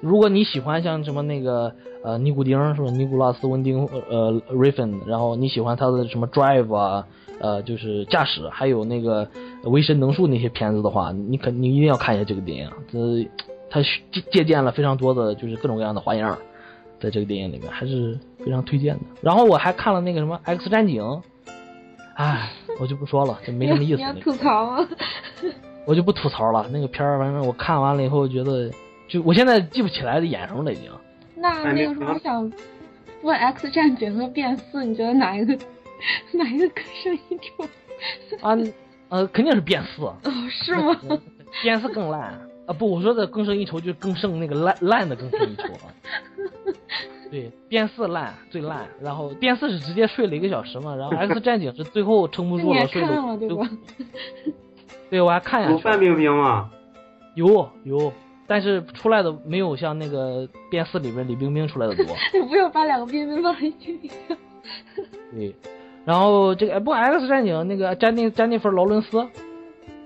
[0.00, 2.90] 如果你喜欢像什么那个呃尼古丁是吧？
[2.90, 4.42] 尼古拉斯温丁呃
[5.06, 7.06] 然后你喜欢他的什么 Drive 啊，
[7.38, 9.28] 呃就是驾驶，还有那个
[9.64, 12.70] 维神能术那些片子的话，你肯你一定要看一下这个电影。
[12.90, 13.28] 这
[13.70, 13.80] 他
[14.12, 16.38] 借借鉴了非常多的就是各种各样的花样，
[17.00, 19.00] 在这个电影里面还是非常推荐的。
[19.20, 21.02] 然后我还看了那个什么《X 战警》，
[22.16, 23.96] 唉，我就不说了，就没什么意思。
[23.98, 24.88] 你要吐槽吗？
[25.86, 26.66] 我就不吐槽了。
[26.72, 28.70] 那个片儿，反正我看完了以后觉得，
[29.08, 30.90] 就我现在记不起来的演什么了已经。
[31.36, 32.50] 那那个时候我想
[33.22, 35.58] 问《X 战警》和《变四》，你觉得哪一个
[36.32, 37.64] 哪一个更胜一筹？
[38.40, 38.56] 啊
[39.10, 40.02] 呃，肯定是《变四》。
[40.06, 40.96] 哦，是吗？
[41.62, 42.40] 《变四》更烂。
[42.66, 45.92] 啊不，我说的更胜一筹就是更胜那个烂烂的更胜一筹啊。
[47.30, 53.36] 对，变四烂最烂，然后变四是直接睡了一个小时嘛，然后 X 战警是最后撑不住了 睡了。
[53.38, 53.68] 对吧？
[55.10, 55.72] 对，我还看下去。
[55.72, 56.70] 有范冰冰吗？
[57.34, 58.12] 有有，
[58.46, 62.04] 但是出来的没有像那个变四里边李冰冰出来的多。
[62.32, 63.98] 你不要把两个冰冰放一起
[65.32, 65.54] 对，
[66.04, 69.18] 然后这个不 X 战警那个詹妮詹妮弗劳伦斯。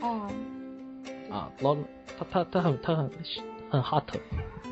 [0.01, 0.27] 哦。
[1.31, 1.77] 啊，劳。
[2.19, 3.11] 他他他很他很
[3.71, 4.03] 很 hot，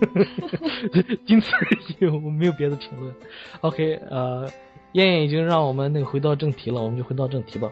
[1.27, 1.61] 仅此而
[2.01, 3.15] 已，我没有别的评论。
[3.61, 4.49] OK，呃，
[4.93, 7.71] 燕燕已经让我们那个回到正题了，我们就回到正题吧。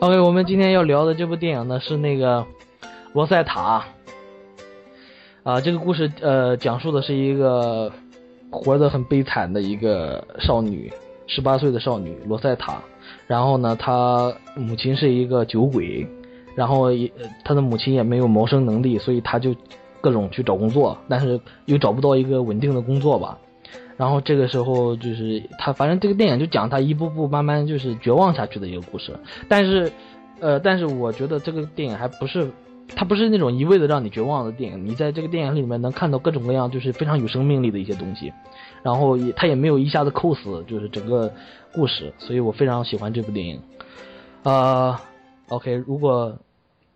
[0.00, 2.40] OK，我们今天要聊的这部电影呢是那个
[3.12, 3.84] 《罗塞塔》
[5.50, 7.92] 啊，这个故事呃讲述的是一个
[8.50, 10.90] 活得很悲惨的一个少女，
[11.26, 12.80] 十八岁的少女罗塞塔。
[13.26, 16.06] 然后呢，她母亲是一个酒鬼，
[16.56, 17.12] 然后也
[17.44, 19.54] 他的母亲也没有谋生能力，所以他就
[20.00, 23.38] 各种去找工作，但是又找不到一个稳定的工作吧。
[23.96, 29.18] 然后这个时候就是他，反正这个电影就讲他一步步慢慢就是绝望下去的一个故事。
[29.48, 29.90] 但是，
[30.38, 32.50] 呃，但是我觉得这个电影还不是，
[32.94, 34.84] 它不是那种一味的让你绝望的电影。
[34.84, 38.32] 你在这个电影里面能看到各种各样就是非常有生命力的一些东西。
[38.82, 41.32] 然后也他也没有一下子扣死就是整个
[41.72, 43.60] 故事，所以我非常喜欢这部电影。
[44.42, 45.00] 啊
[45.48, 46.36] ，OK，如果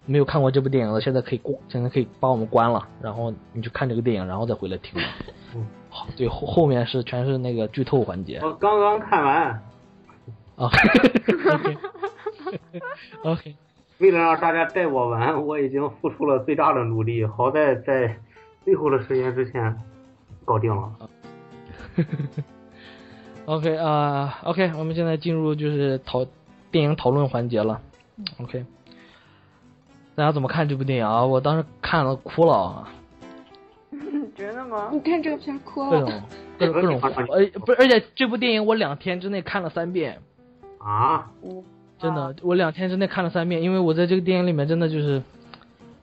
[0.06, 5.00] 没有看过这部电影的，现在可以关，现在可以把我们关了，然后你去看这个电影，然后再回来听。
[5.54, 8.40] 嗯，好，对后后面是全是那个剧透环节。
[8.42, 9.62] 我刚刚看完。
[10.56, 10.70] 啊。
[13.24, 13.56] OK。
[13.98, 18.18] 为了让大家带我玩，我已经付出了最大的努力，好在在
[18.64, 19.76] 最后的时间之前
[20.44, 20.90] 搞定了。
[23.44, 26.24] OK 啊，OK，我们现在进入就是讨
[26.70, 27.80] 电影讨论环节了。
[28.40, 28.64] OK，
[30.20, 31.24] 大家怎么看这部电影啊？
[31.24, 32.92] 我当时看了哭了啊。
[34.36, 34.90] 真的吗？
[34.92, 36.10] 你看这个片哭各了。
[36.10, 36.22] 种
[36.60, 40.18] 各种各种， 而不是，而且这部电影我两天之内看了三遍，
[40.76, 41.30] 啊，
[41.98, 45.22] 真的，我两天之内看了三遍，因为我在这个电影里面真的就是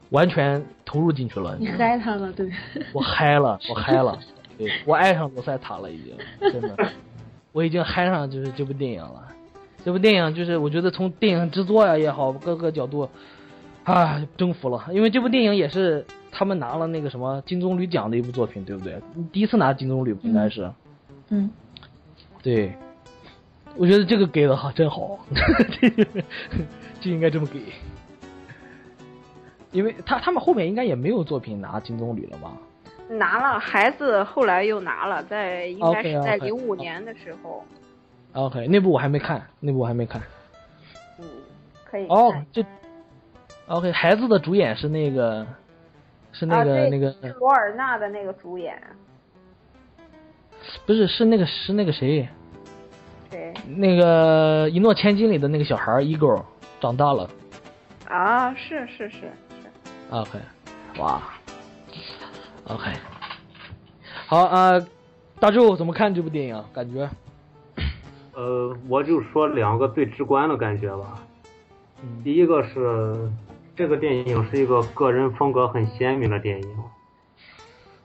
[0.09, 1.55] 完全投入进去了。
[1.59, 2.49] 你嗨他了，对。
[2.93, 4.17] 我嗨了，我嗨了，
[4.57, 6.17] 对我爱上罗塞塔了，已经
[6.51, 6.75] 真的，
[7.53, 9.27] 我已经嗨上就是这部电影了。
[9.85, 13.07] 这部电影就是我觉得从电影制作呀也好，各个角度
[13.93, 14.85] 啊征服了。
[14.91, 19.01] 因为这部电影也是他们拿了那个什么金棕榈奖的一部作品，对不对？
[19.31, 20.71] 第一次拿金棕榈应该是，
[21.29, 21.49] 嗯，
[22.43, 22.73] 对。
[23.75, 25.19] 我觉得这个给的哈，真好，
[26.99, 27.59] 就应该这么给。
[29.71, 32.51] 因为他他们后面应该也没有作品拿金棕榈了吧？
[33.07, 37.63] 拿了，孩子后来又拿了，在应该是在零五年的时候
[38.33, 40.19] ，OK，那部我还没看，那部我还没看。
[41.19, 41.25] 嗯，
[41.85, 42.65] 可以哦，这
[43.67, 45.45] OK，孩子的主演是那个，
[46.31, 48.81] 是那啊，个、对，那个，是罗尔纳的那个主演，
[50.85, 52.27] 不是是那个是那个谁，
[53.29, 56.41] 谁那个《一诺千金》里的那个小孩儿 Ego
[56.79, 57.29] 长大了。
[58.07, 58.53] 啊？
[58.55, 59.31] 是是是是
[60.11, 60.39] ，OK，
[60.99, 61.21] 哇
[62.69, 62.89] ，OK，
[64.27, 64.79] 好啊、
[65.41, 66.63] 大柱怎么看这部电影？
[66.73, 67.09] 感觉，
[68.33, 71.15] 呃，我就说两个最直观的感觉吧。
[72.01, 73.29] 嗯第一个是
[73.77, 76.83] 这个电影是一个个人风格很鲜明的电影，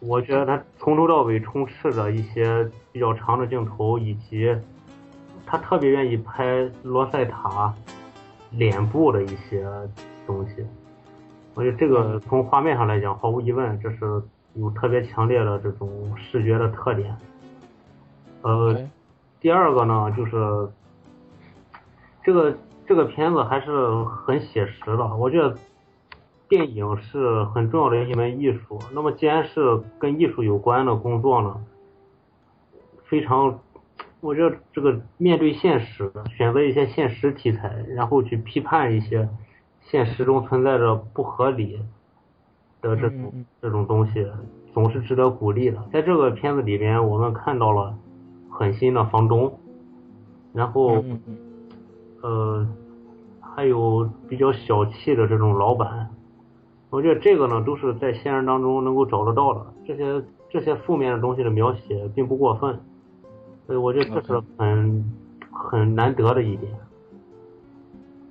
[0.00, 4.54] 我觉得它从头到尾充斥着一些比较长的镜头，以及
[5.46, 7.72] 他特别愿意拍罗塞塔
[8.50, 9.66] 脸部的一些
[10.26, 10.56] 东西。
[11.54, 17.16] 我觉得这个从画面上来讲，毫无疑问，这是有特别强烈的这种视觉的特点。
[18.42, 18.76] 呃，
[19.40, 20.68] 第二个呢，就是
[22.22, 22.54] 这个
[22.92, 25.16] 这个片子还是很写实的。
[25.16, 25.56] 我觉得
[26.46, 28.78] 电影是很重要的一门艺术。
[28.92, 31.64] 那么既然是跟艺术有关的工作呢，
[33.04, 33.58] 非常，
[34.20, 39.26] 我觉得这个面对现实，选择一些现实题材，然后去批判一些
[39.80, 41.80] 现实中存在着不合理
[42.82, 44.26] 的这种这种东西，
[44.74, 45.82] 总是值得鼓励的。
[45.90, 47.96] 在这个片子里边，我们看到了
[48.50, 49.58] 狠心的房东，
[50.52, 51.02] 然后。
[52.24, 52.64] 呃，
[53.54, 56.08] 还有比较小气的这种老板，
[56.90, 59.66] 我觉得这个呢都是在现实当中能够找得到的。
[59.86, 62.80] 这些这些负面的东西的描写并不过分，
[63.66, 65.12] 所以我觉得这是很
[65.50, 66.72] 很难得的一点。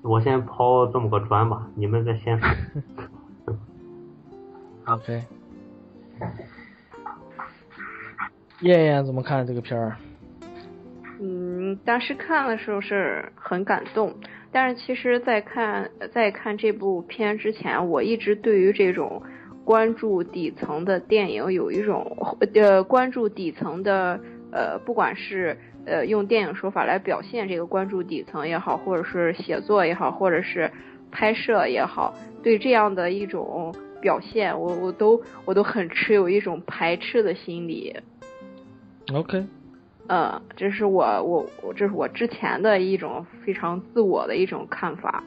[0.01, 2.39] 我先抛这么个砖吧，你们再先
[3.45, 3.55] 说。
[4.86, 5.24] OK，
[8.61, 9.95] 燕燕怎么看这个片儿？
[11.19, 14.11] 嗯，当时看的时候是很感动，
[14.51, 19.21] 但是其实，在看在看这部片之前，我一直对于这种
[19.63, 22.17] 关注底层的电影有一种
[22.53, 24.19] 呃关注底层的
[24.51, 30.69] 呃，不管是呃用电影手法来表现这个关注底层也好，或者是写作也好，或者是
[31.11, 37.95] 拍摄也好，对这样的一种表现，我我都我都很持有一种排斥的心理。
[39.13, 39.45] OK，
[40.14, 45.24] 嗯，这是我我我这是我之前的一种非常自我的一种看法，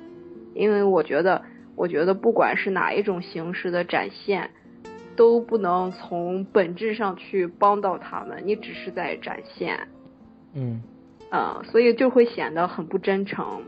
[0.52, 1.40] 因为我觉得
[1.74, 4.50] 我觉得不管是哪一种形式的展现，
[5.16, 9.88] 都不能从本质上去帮到他们，你只是在展现，
[10.52, 10.82] 嗯。
[11.30, 13.62] 呃，所以就会显得很不真诚。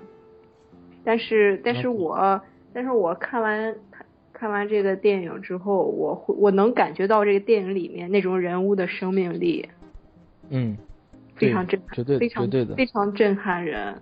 [1.03, 2.43] 但是但是我
[2.75, 9.69] 但是我看完看看完这个电影之后，我会我能感觉到这个电影里面那种人物的生命力，
[10.51, 10.77] 嗯，
[11.37, 13.95] 非常震撼，绝对非常绝对的非常震撼人。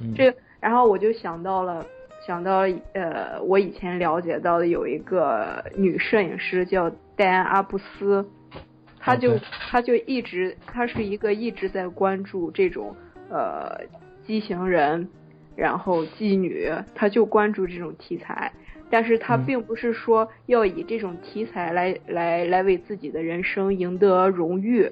[0.00, 1.84] 嗯这然后我就想到了，
[2.26, 2.60] 想到
[2.92, 8.24] 呃，我以前了解到的有一个女摄影师叫戴安·阿布斯，
[8.98, 9.38] 她就
[9.68, 12.94] 她就一直，她是一个一直在关注这种
[13.28, 13.76] 呃
[14.24, 15.08] 畸形人，
[15.56, 18.52] 然后妓女，她就关注这种题材。
[18.88, 24.90] 但是她嗯并不是说要以这种题材来来来为自己的人生赢得荣誉，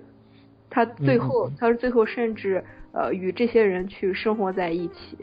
[0.70, 5.18] 她最后嗯嗯嗯，她是最后甚至呃与这些人去生活在一起，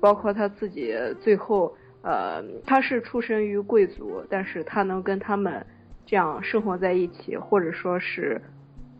[0.00, 5.64] 包括他自己最后呃，他是出身于贵族，但是他能跟他们
[6.04, 8.42] 这样生活在一起，或者说是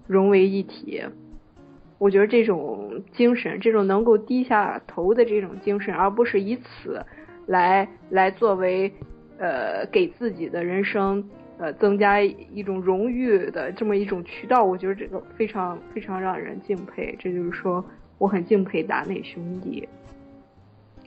[0.07, 1.03] 融为一体。
[1.99, 7.05] 我觉得这种精神，这种能够低下头的这种精神，而不是以此
[7.47, 8.91] 来来作为
[9.39, 11.23] 呃给自己的人生
[11.59, 17.15] 呃增加一种荣誉的这么一种渠道，我觉得这个非常非常让人敬佩。
[17.19, 17.85] 这就是说，
[18.19, 19.89] 我很敬佩达内兄弟。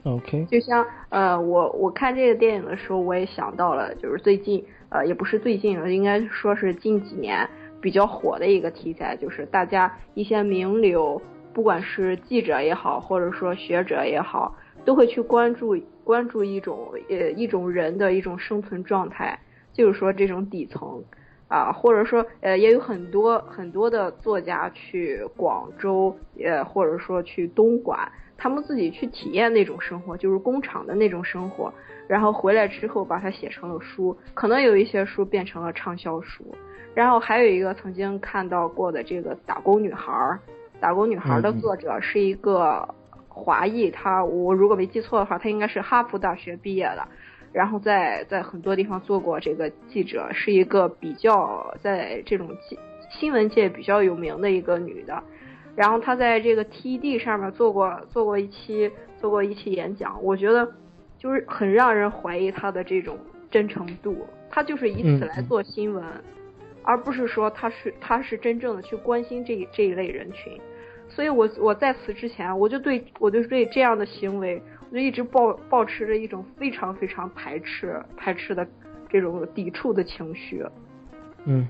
[0.04, 7.46] ，OK，就像呃，我我看这个电影的时候，我也想到了，就是最近呃，也不是最近了，应该说是近几年
[7.80, 11.20] 比较火的一个题材，就是大家一些名流，
[11.52, 19.38] 不管是记者也好，或者说学者也好，都会去关注关注一种呃一种人的一种生存状态，
[19.78, 21.02] 就是说这种底层。
[21.50, 26.14] 啊，或者说，呃，也有很多很多的作家去广州，
[26.44, 27.98] 呃，或者说去东莞，
[28.36, 31.72] 他们自己去体验那种生活，就是工厂的那种生活，
[32.06, 36.44] 然后回来之后把它写成了书，可能有一些书变成了畅销书。
[36.94, 40.12] 然后还有一个曾经看到过的这个《打工女孩》，
[40.78, 42.86] 《打工女孩》的嗯嗯作者是一个
[43.26, 47.08] 华裔，他我如果没记错的话，他应该是哈佛大学毕业的。
[47.52, 52.78] 然后在在很多地方做过这个记者，是一个比较在这种记
[53.10, 55.22] 新闻界比较有名的一个女的。
[55.74, 60.70] 然后她在这个 TED 上面做过做过一期做过一期演讲，我觉得
[61.18, 63.16] 就是很让人怀疑她的这种
[63.50, 64.26] 真诚度。
[64.50, 66.04] 她就是以此来做新闻，
[66.82, 70.60] 而不是说她是她是真正的去关心这这一类人群。
[71.08, 74.62] 所以我我在此之前，我就对我就对这样的行为。
[74.90, 78.66] 我就一直抱保持着一种非常非常排斥排斥的
[79.08, 80.64] 这种抵触的情绪，
[81.44, 81.66] 嗯，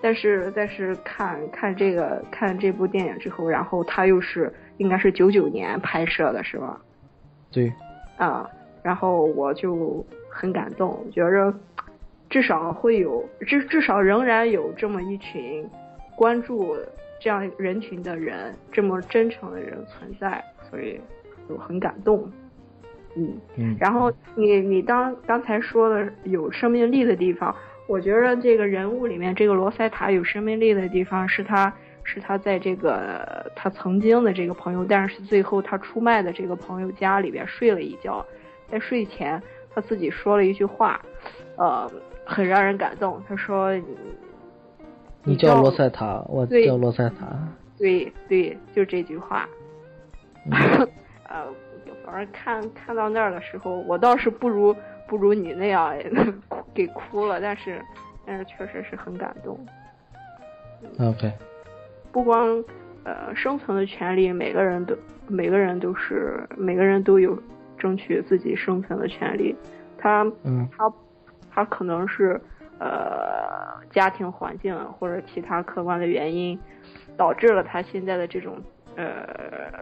[0.00, 6.80] 但是但是看看这个看这部电影之后，然后他又是应该是九九年拍摄的是吧？
[7.50, 7.72] 对，
[8.16, 8.48] 啊，
[8.82, 11.52] 然后我就很感动，觉着
[12.28, 15.68] 至少会有至至少仍然有这么一群
[16.14, 16.76] 关注
[17.20, 21.00] 这样人群的人，这么真诚的人存在，所以
[21.48, 22.30] 我很感动。
[23.16, 27.54] 嗯，嗯，然后你你当刚才说的有生命力的地方，
[27.88, 31.72] 我觉得这个人物里面这个罗塞塔有生命力的地方是他
[32.04, 38.24] 是他在这个他曾经的这个朋友，但是最后他出卖的这个朋友家里边睡了一觉，
[38.70, 39.42] 在睡前
[39.74, 41.00] 他自己说了一句话，
[41.56, 41.90] 呃，
[42.24, 43.22] 很让人感动。
[43.28, 43.72] 他说
[45.24, 47.26] ：“你叫罗塞塔，我叫罗塞塔，
[47.76, 49.48] 对对，就这句话。
[50.46, 50.52] 嗯
[51.28, 51.46] 呃，
[52.10, 54.74] 反正看看到那儿的时候，我倒是不如
[55.06, 55.94] 不如你那样
[56.48, 57.80] 哭 给哭了，但是
[58.26, 59.58] 但是确实是很感动。
[60.98, 61.32] OK，
[62.10, 62.62] 不光
[63.04, 64.96] 呃生存的权利，每个人都
[65.28, 67.40] 每个人都是每个人都有
[67.78, 69.54] 争取自己生存的权利。
[69.98, 70.92] 他嗯他
[71.52, 72.40] 他可能是
[72.78, 76.58] 呃家庭环境或者其他客观的原因，
[77.16, 78.58] 导致了他现在的这种
[78.96, 79.80] 呃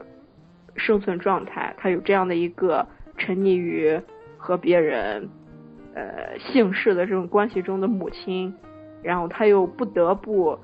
[0.78, 1.74] 生存状态。
[1.76, 4.00] 他有这样的一个沉溺于
[4.36, 5.28] 和别人
[5.94, 8.54] 呃姓氏的这种关系中的母亲，
[9.02, 10.58] 然后他又不得不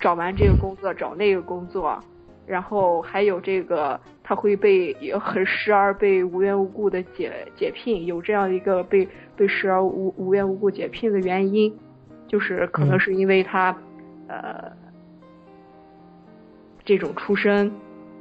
[0.00, 2.02] 找完这个工作找那个工作，
[2.46, 9.06] 然后还有这个他会被也很时而被无缘无故的解解聘，有这样一个被
[9.36, 11.72] 被时而无无缘无故解聘的原因，
[12.26, 13.76] 就是可能嗯是因为他、
[14.28, 14.72] 呃
[16.84, 17.68] 这种出身，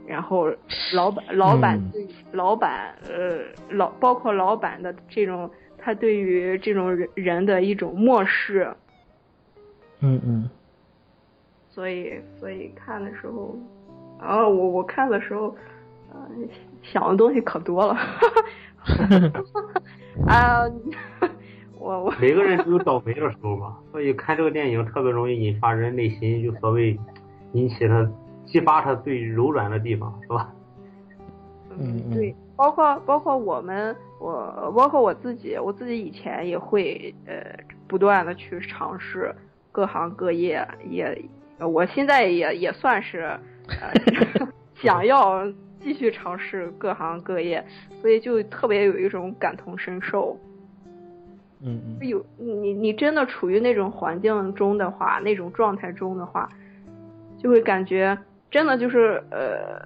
[0.08, 0.48] 然后
[0.94, 1.92] 老板老板嗯。
[1.92, 3.40] 对、老板呃
[3.70, 8.74] 老包括老板的这种他对于这种人人的一种漠视，
[10.00, 10.50] 嗯嗯。
[11.70, 13.58] 所以所以看的时候，
[14.20, 15.54] 啊，我我看的时候，
[16.14, 16.20] 呃，
[16.82, 17.94] 想的东西可多了，
[20.26, 20.64] 啊，
[21.78, 26.98] 我我每个人都有倒霉的时候吧，所以看这个电影特别容易引发人内心就所谓
[27.52, 28.10] 引起他
[28.46, 30.54] 激发他最柔软的地方，是吧？
[31.78, 37.36] 嗯嗯对，包括包括我们，我包括我自己，我自己以前也会呃
[37.88, 39.34] 不断的去尝试
[39.72, 41.22] 各行各业，也
[41.60, 43.38] 我现在也也算是
[43.68, 43.92] 呃
[44.76, 45.46] 想要
[45.82, 47.66] 继续尝试各行各业，
[48.02, 50.38] 所以就特别有一种感同身受。
[51.62, 56.50] 嗯嗯有你你真的处于那种环境中的话，那种状态中的话，
[57.38, 58.18] 就会感觉
[58.56, 59.86] 真的就是呃，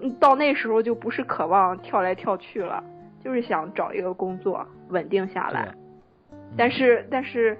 [0.00, 2.84] 嗯到那时候就不是渴望跳来跳去了，
[3.24, 5.74] 就是想找一个工作稳定下来。
[6.58, 7.56] 但是但是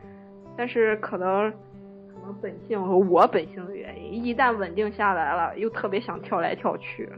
[0.58, 7.08] 但是可能可能本性和我本性的原因，一旦稳定下来了，又特别想跳来跳去。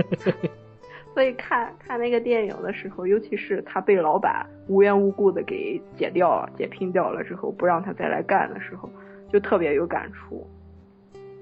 [1.12, 8.88] 所以看看那个电影的时候，尤其是他被老板无缘无故的给解掉了、解聘掉了之后，不让他再来干的时候，
[9.30, 10.48] 就特别有感触。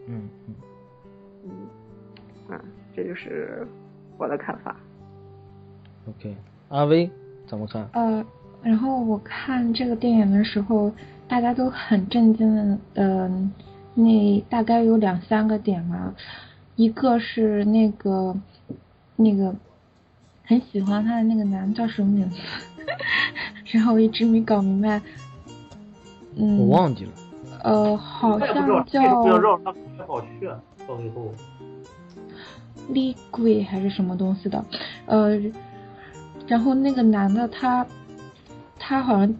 [0.08, 0.54] 嗯嗯
[1.44, 1.50] 嗯，
[2.50, 2.60] 嗯，
[2.96, 3.66] 这就是
[4.16, 4.74] 我的看法。
[6.08, 6.34] ，OK，
[6.68, 7.08] 阿威
[7.46, 7.88] 怎么看？
[7.92, 8.24] 呃，
[8.62, 10.90] 然后我看这个电影的时候，
[11.28, 13.52] 大家都很震惊的，嗯、
[13.94, 16.14] 那大概有两三个点吧，
[16.76, 18.34] 一个是那个
[19.16, 19.54] 那个
[20.44, 22.36] 很喜欢他的那个男叫什么名字，
[23.76, 25.00] 然后我一直没搞明白，
[26.36, 27.12] 嗯，我忘记了。
[27.62, 30.46] 呃，好我也不知道像这个不要叫绕他不好去，
[30.86, 31.32] 到最后。
[32.90, 34.64] 厉鬼还是什么东西的，
[35.06, 35.38] 呃，
[36.46, 37.86] 然后那个男的他，
[38.78, 39.34] 他好像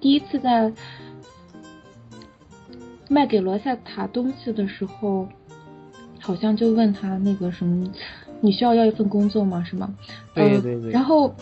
[0.00, 0.72] 第一次在
[3.08, 5.28] 卖给罗塞塔东西的时候，
[6.20, 7.86] 好像就问他那个什么，
[8.40, 9.62] 你需要要一份工作吗？
[9.62, 9.94] 是吗？
[10.34, 11.32] 呃对对对然后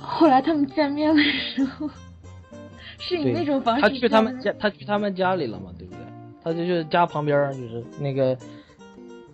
[0.00, 1.90] 后来他们见面的时候，
[3.02, 6.00] 是以对那种方式他去他们家，他去他们家里了嘛，对不对？
[6.44, 8.36] 他就就是家旁边就是那个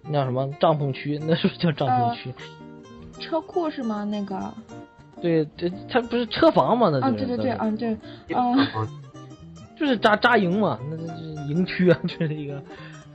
[0.05, 2.33] 那叫什么帐篷区，那是不是叫帐篷区？
[3.21, 4.05] 车库是吗？
[4.05, 4.53] 那个
[5.21, 6.89] 对，这他不是车房嘛？
[6.89, 7.95] 那对对对，嗯啊对，
[8.35, 8.89] 啊。
[9.79, 12.61] 就是扎扎营嘛，那就是营区啊， 就是一个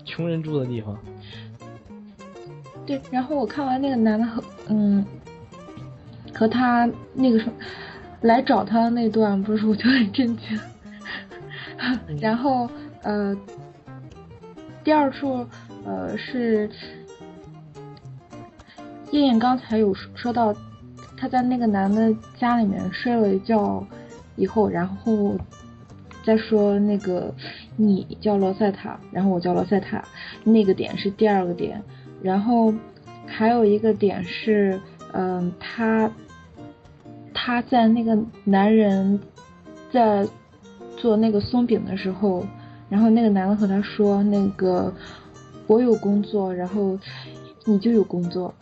[0.05, 0.97] 穷人住的地方。
[2.85, 5.05] 对，然后我看完那个男的和嗯
[6.33, 7.51] 和他那个什么
[8.23, 10.59] 来找他的那段，不是我就很震惊。
[12.19, 12.69] 然后
[13.03, 13.37] 呃，
[14.83, 15.45] 第二处
[15.85, 16.69] 呃是
[19.11, 20.55] 燕燕刚才有说说到，
[21.17, 23.85] 他在那个男的家里面睡了一觉
[24.37, 25.37] 以后，然后
[26.25, 27.33] 再说那个
[27.75, 30.03] 你叫罗塞塔，然后我叫罗塞塔，
[30.45, 31.83] 那个点是第二个点。
[32.21, 32.73] 然后
[33.25, 34.79] 还有一个点是，
[35.11, 36.09] 嗯，他
[37.33, 39.19] 他在那个男人
[39.91, 40.27] 在
[40.97, 42.45] 做那个松饼的时候，
[42.89, 44.93] 然后那个男的和他说，那个
[45.67, 46.97] 我有工作，然后
[47.65, 48.53] 你就有工作。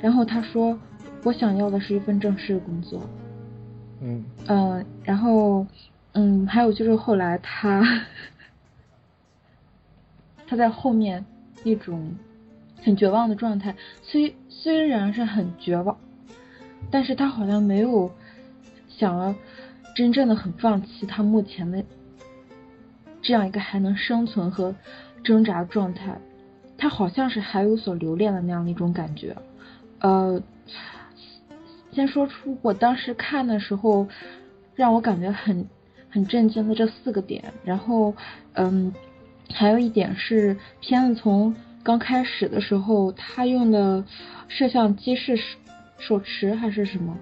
[0.00, 0.78] 然后他说，
[1.24, 3.00] 我想要的是一份正式的工作。
[4.00, 5.64] 嗯嗯，然后，
[6.12, 7.82] 嗯，还有就是后来他，
[10.46, 11.24] 他在后面
[11.62, 12.12] 一种
[12.82, 15.96] 很绝望的状态，虽虽然是很绝望，
[16.92, 18.08] 但是他好像没有
[18.88, 19.34] 想要
[19.96, 21.82] 真正的很放弃他目前的
[23.20, 24.72] 这样一个还能生存和
[25.24, 26.16] 挣扎的状态，
[26.78, 29.36] 他好像是还有所留恋的那样的一种感觉，
[29.98, 30.40] 呃。
[31.94, 34.08] 先说出我当时看的时候，
[34.74, 35.68] 让我感觉很
[36.08, 37.52] 很震惊的这四个点。
[37.66, 38.14] 然后，
[38.54, 38.90] 嗯，
[39.52, 44.02] 还有一点是片子从刚开始的时候，他用的
[44.48, 45.36] 摄像机是
[46.02, 47.16] 手手持还是什么？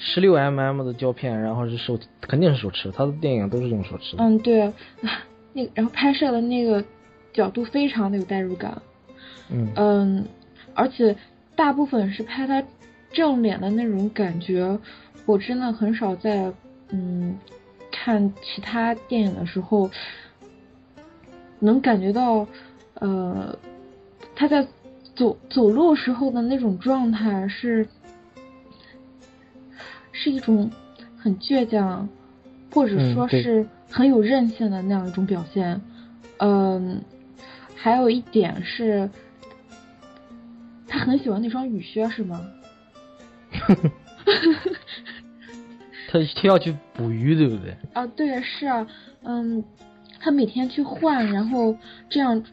[0.00, 4.16] 十六 mm 的胶片，然后是手，肯定是手持，他的电影都是用手持。
[4.18, 4.72] 嗯，对，
[5.52, 6.84] 那然后拍摄的那个
[7.32, 8.80] 角度非常的有代入感。
[9.50, 10.24] 嗯嗯，
[10.74, 11.16] 而且
[11.56, 12.62] 大部分是拍他
[13.12, 14.78] 正脸的那种感觉，
[15.26, 16.52] 我真的很少在
[16.90, 17.36] 嗯
[17.90, 19.90] 看其他电影的时候
[21.58, 22.46] 能感觉到，
[22.94, 23.58] 呃，
[24.34, 24.66] 他在
[25.16, 27.86] 走走路时候的那种状态是
[30.22, 30.70] 是一种
[31.16, 32.06] 很倔强，
[32.70, 35.80] 或者说是很有韧性的那样一种表现。
[36.36, 37.00] 嗯，
[37.74, 39.08] 还有一点是，
[40.86, 42.46] 他很喜欢那双雨靴，是吗？
[46.10, 47.74] 他他要去捕鱼，对不对？
[47.94, 48.86] 啊，对，是啊，
[49.22, 49.64] 嗯，
[50.18, 51.74] 他每天去换，然后
[52.10, 52.44] 这样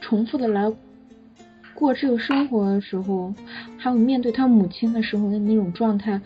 [0.00, 0.72] 重复的来
[1.74, 3.34] 过这个生活的时候，
[3.76, 6.20] 还有面对他母亲的时候的那种状态，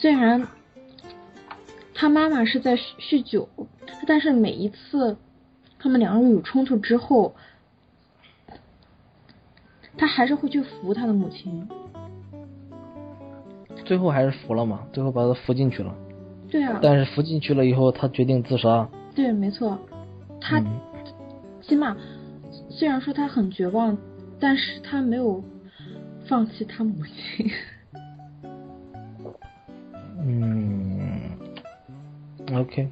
[0.00, 0.46] 虽然
[1.92, 3.48] 他妈妈是在酗酗酒，
[4.06, 5.16] 但是每一次
[5.76, 7.34] 他们两个人有冲突之后，
[9.96, 11.68] 他还是会去扶他的母亲。
[13.84, 15.92] 最后还是服了嘛，最后把他扶进去了。
[16.48, 18.88] 对啊，但是扶进去了以后，他决定自杀。
[19.16, 19.76] 对，没错，
[20.40, 20.80] 他嗯
[21.60, 21.96] 起码
[22.70, 23.98] 虽然说他很绝望，
[24.38, 25.42] 但是他没有
[26.28, 27.50] 放弃他母亲。
[30.28, 31.30] 嗯
[32.54, 32.88] ，OK。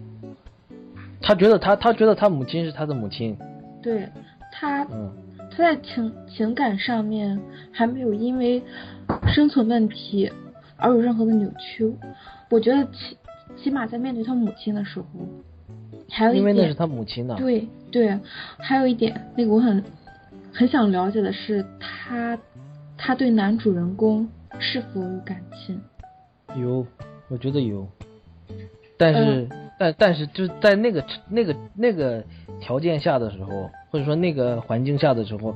[1.20, 3.37] 他觉得他他觉得他母亲是他的母亲。
[3.82, 4.09] 对
[4.53, 5.12] 他，嗯
[5.51, 7.39] 他在情情感上面
[7.72, 8.62] 还没有因为
[9.28, 10.30] 生存问题
[10.76, 11.95] 而有任何的扭曲。
[12.51, 13.16] 我觉得起
[13.57, 15.07] 起码在面对他母亲的时候，
[16.11, 17.34] 还有一点因为那是他母亲的。
[17.37, 18.18] 对对，
[18.59, 19.82] 还有一点，那个我很
[20.53, 22.39] 很想了解的是，他
[22.97, 24.28] 他对男主人公
[24.59, 25.80] 是否有感情？
[26.57, 26.87] 有，
[27.29, 27.87] 我觉得有。
[28.97, 29.49] 但是，嗯
[29.79, 32.24] 但但是就是在那个那个那个
[32.61, 35.55] 条件下的时候，或者说那个环境下的时候，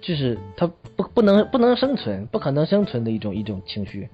[0.00, 4.08] 就是他不不能不能生存，不可能生存的一种一种情绪。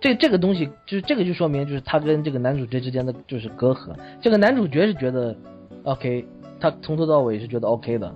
[0.00, 3.94] 这这个东西就是这个就说明就是他跟这个男主角之间的就是隔阂。
[4.22, 5.36] 这个男主角是觉得
[5.82, 6.24] OK，
[6.58, 8.14] 他从头到尾是觉得 OK 的，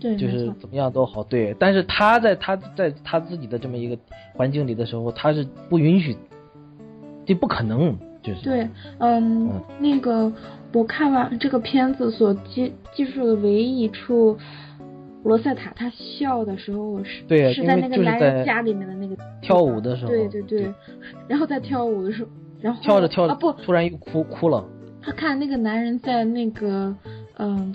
[0.00, 1.54] 对，就是怎么样都好，对。
[1.58, 3.98] 但是他在他在他自己的这么一个
[4.34, 6.16] 环境里的时候，他是不允许，
[7.26, 8.68] 这不可能，就是对，
[8.98, 10.32] 嗯，嗯那个
[10.72, 14.38] 我看完这个片子所记记述的唯一一处，
[15.24, 20.74] 罗塞塔他笑的时候是是在那个男人家里面的那个跳舞的时候对对对对，
[21.26, 24.64] 然后在跳舞的时候，然后跳着跳着，啊不，突然又哭哭了。
[25.02, 26.94] 他看那个男人在那个
[27.38, 27.74] 嗯，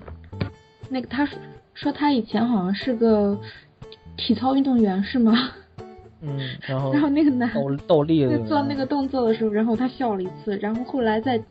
[0.90, 1.38] 那个他说
[1.74, 3.40] 说他以前好像是个
[4.18, 5.34] 体操运动员是吗？
[6.22, 11.42] 嗯， 然后然后那个男倒倒立在做那个动作的时候，然后他笑了一次，然后后来在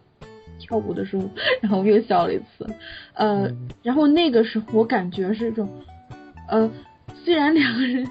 [0.58, 1.24] 跳舞的时候，
[1.60, 2.66] 然后又笑了一次，
[3.14, 5.68] 呃，嗯然后那个时候我感觉是一种，
[6.48, 6.70] 呃，
[7.24, 8.06] 虽然两个人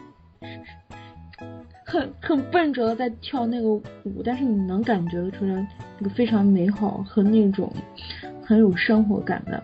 [1.86, 7.72] 很很笨拙的在跳那个舞，但是你能感觉得出来那个非常美好和那种
[8.44, 9.64] 很有生活感的，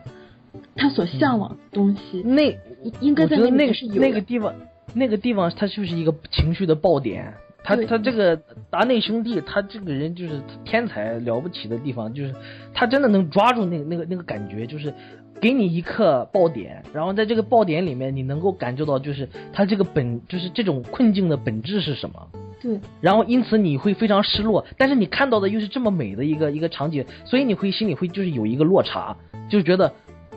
[0.76, 2.58] 他所向往的东西，那
[3.00, 4.02] 应该在那个是有。
[4.02, 4.54] 那个地方，
[4.94, 7.34] 那个地方它就是一个情绪的爆点。
[7.68, 12.32] 他他这个达内兄弟，他这个人就是天才了不起的地方，就是
[12.76, 14.94] 他真的能抓住那个那个那个感觉，就是
[15.42, 22.28] 给你一刻爆点，然后在这个爆点里面，你能够感受到就是他这个本就是这种困境的本质是什么。
[22.62, 29.18] 对然后因此你会非常失落，但是你看到的又是这么美的一个一个场景，所以你会心里会就是有一个落差，
[29.50, 29.92] 就是觉得，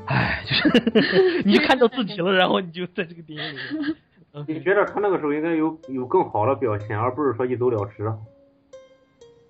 [0.06, 3.96] 哎，就是 你就看到自己了，然后你就在这个电影里面。
[4.46, 8.12] 你觉得他那个时候应该有有更好的表现，而不是说一走了之。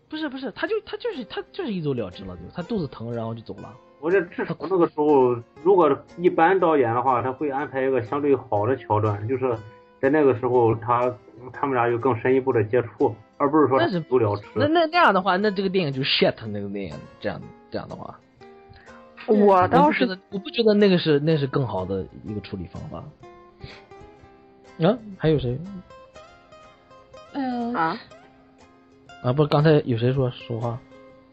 [0.08, 3.74] 不是不是，他就他就是他就是一走了之了，就他肚子疼，然后就走了。
[4.00, 9.54] 我这至少那个时候，如果一般导演的话，他会安排一个相对好的桥段，就是
[10.00, 11.12] 在那个时候他
[11.52, 14.46] 他们俩有更深一步的接触，而不是说但是走了之。
[14.54, 18.18] 那那那样的话，那这个电影就 shit 那个电影这样这样的话，
[19.26, 23.04] 我我倒是我不觉得那个是那是更好的一个处理方法。
[24.86, 25.58] 啊，还有谁
[27.32, 28.00] 呃，啊
[29.22, 29.32] 啊？
[29.32, 30.78] 不是刚才有谁说说话？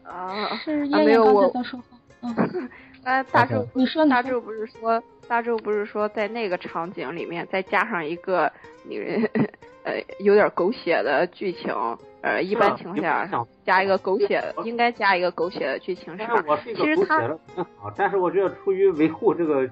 [0.04, 1.86] 啊是啊没有燕燕刚才我在说话，
[2.22, 2.70] 嗯，
[3.04, 8.50] 那大周你说大柱不是说大柱不是说在那个场景里面再加上一个
[8.84, 9.22] 女人
[9.84, 11.72] 呃有点狗血的剧情，
[12.22, 13.28] 呃一般情况下
[13.64, 19.68] 加一个狗血，应该加一个狗血的剧情是吧其实他狗血的挺好，但是我觉得出于维护这个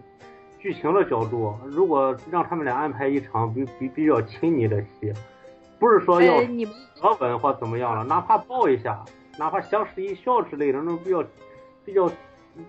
[0.65, 5.12] 剧情的角度，如果让他们俩安排一场比比比较亲昵的戏，
[5.79, 9.05] 不是说要呃，你们舌吻或怎么样了，哪怕抱一下，
[9.39, 11.23] 哪怕相视一笑之类的那种比较
[11.85, 12.11] 比较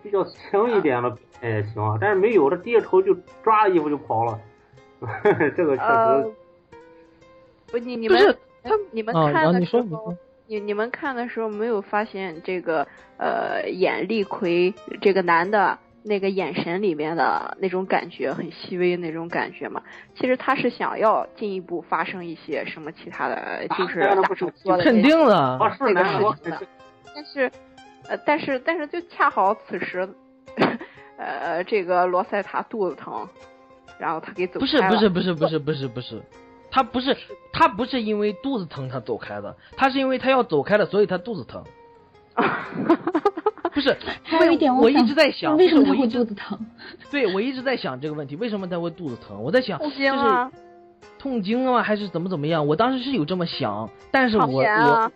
[0.03, 1.97] 比较轻一点的也行啊。
[2.01, 4.37] 但是没有，他低着头就抓衣服就跑了，
[5.55, 6.33] 这个确呃实。
[7.67, 10.13] 不你你们他你们看的时候
[10.47, 10.73] 你你。
[10.73, 12.85] 们看的时候没有发现这个
[13.15, 19.81] 呃演厉奎这个男的那个眼神里面的那种感觉很细微那种感觉嘛？
[20.15, 24.01] 其实他是想要进一步发生一些什么其他的，就是
[24.83, 26.61] 肯定的，这个事情的
[27.15, 27.51] 但是
[28.07, 30.07] 呃但是但是就恰好此时
[31.17, 33.27] 呃这个罗塞塔肚子疼，
[33.97, 36.21] 然后他给走不是不是不是不是不是不是，
[36.69, 37.17] 他不是
[37.51, 41.63] 他不是因为肚子疼他走开的，他是因为他要走开了，所以他肚子疼。
[43.75, 46.57] 不是，还有一点我想一直在想，为什么他会肚子疼？
[47.11, 49.43] 对我一直在想这个问题，为什么他会肚子疼？
[49.43, 49.97] 我在想，就是
[51.19, 52.65] 痛经啊，还是怎么怎么样？
[52.65, 55.11] 我当时是有这么想，但是我啊我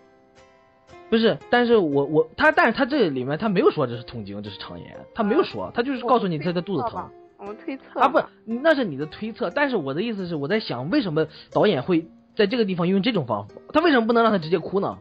[1.10, 7.10] 不是，但是我我他，但是他这里面他没有说这是痛经，这是肠炎，他没有说，他就是告诉你他的肚子疼。
[7.38, 9.50] 我推测啊，不，那是你的推测。
[9.50, 12.06] 但是我的意思是，我在想，为什么导演会
[12.36, 13.56] 在这个地方用这种方法？
[13.72, 14.98] 他为什么不能让他直接哭呢？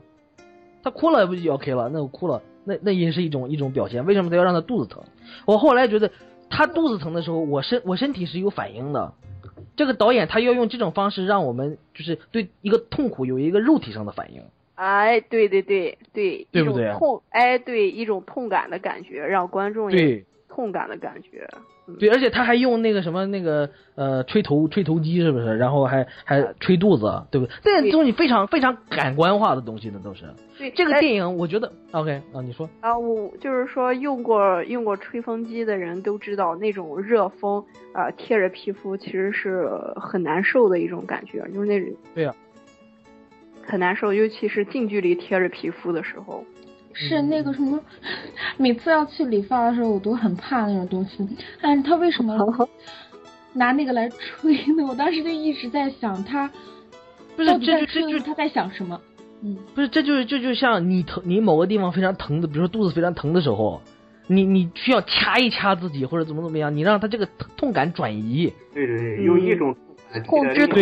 [0.85, 1.91] 他哭了不就 OK 了？
[1.93, 4.05] 那我哭了，那那也是一种一种表现。
[4.05, 5.03] 为什么他要让他肚子疼？
[5.47, 6.13] 我后来觉得，
[6.51, 9.15] 他肚子疼的时候，我身我身体是有反应的。
[9.75, 14.43] 这个导演他要用这种方式让我们就是对一个痛苦有一个肉体上的反应。
[14.75, 16.93] 哎，对对对对，对不对？
[16.93, 21.49] 痛，哎，对，一种痛感的感觉，让观众也痛感的感觉。
[21.99, 25.57] 对，而且他还用那个什么那个呃吹头吹头机是不是？
[25.57, 27.53] 然后还还吹肚子，对不对？
[27.63, 30.25] 这些东西非常非常感官化的东西呢，都是。
[30.59, 37.65] 对，这个电影我觉得 OK 啊，你说啊，我就是说用过用过吹风机的人都知道，那种热风
[37.95, 42.35] 啊贴着皮肤其实是很难受的一种感觉，就是那种对呀。
[43.63, 46.45] 很难受，尤其是近距离贴着皮肤的时候。
[46.99, 47.79] 是那个什么，
[48.57, 51.27] 每次要去理发的时候，我都很怕那种东西。
[51.63, 52.37] 但是他为什么
[53.53, 54.85] 拿那个来吹呢？
[54.89, 56.51] 我当时就一直在想，他
[57.37, 59.01] 不是这这就是他在想什么？
[59.43, 63.81] 嗯，不是，这就是这就像你疼，你某个地方非常疼的，比如说肚子非常疼的时候，
[64.27, 68.53] 你你需要掐一掐自己或者怎么怎么样，你让他这个痛感转移。
[68.75, 69.73] 对对对，有一种
[70.27, 70.81] 控制痛。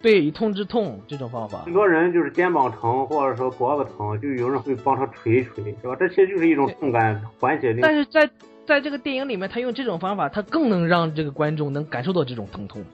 [0.00, 5.96] 对，以痛治痛这种方法，很多人就是肩膀疼或者说脖子疼，就有人会帮他捶一捶，是吧？
[5.96, 7.76] 这其实就是一种痛感缓解。
[7.82, 8.30] 但是在
[8.64, 12.84] 在这个电影里面，他用这种方法，他更能让这个观众能感受到这种疼痛，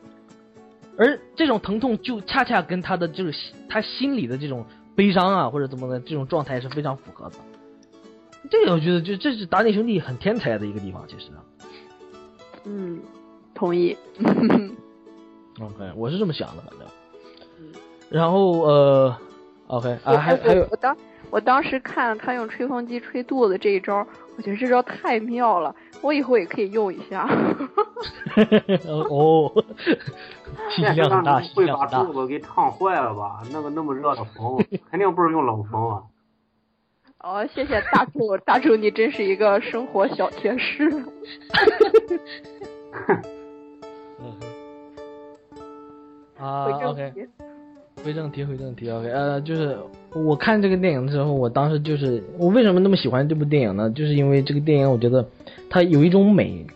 [0.97, 4.65] 而这种疼痛就恰恰跟他的就是他心里的这种
[4.97, 7.37] 悲伤啊或者怎么的这种状态是非常符合的。
[8.51, 11.27] 这个我觉得就这是达内兄弟很天才的一个地方，其实。
[12.65, 12.99] 嗯，
[13.55, 13.95] 同意。
[15.61, 16.89] OK，我是这么想的，反正。
[18.11, 19.17] 然后呃
[19.69, 20.97] ，OK 啊，还还有，我当
[21.31, 27.27] 我当时看他用吹风机吹肚子这一招，我觉得这招太妙了，我以后也可以用一下。
[29.09, 29.51] 哦，
[30.71, 33.41] 信息量很大，会把肚子给烫坏了吧？
[33.51, 36.03] 那个那么热的风， 肯定不是用冷风啊。
[37.21, 40.91] 哦，谢谢大柱，大柱你真是一个生活小贴士。
[46.39, 47.13] 啊，OK，
[48.05, 49.79] 回正题，回正题，OK，呃，就是
[50.15, 53.89] 我看这个电影的时候，我当时就是我为什么那么喜欢这部电影呢？
[53.91, 55.27] 就是因为这个电影，我觉得
[55.71, 56.67] 它有一种美，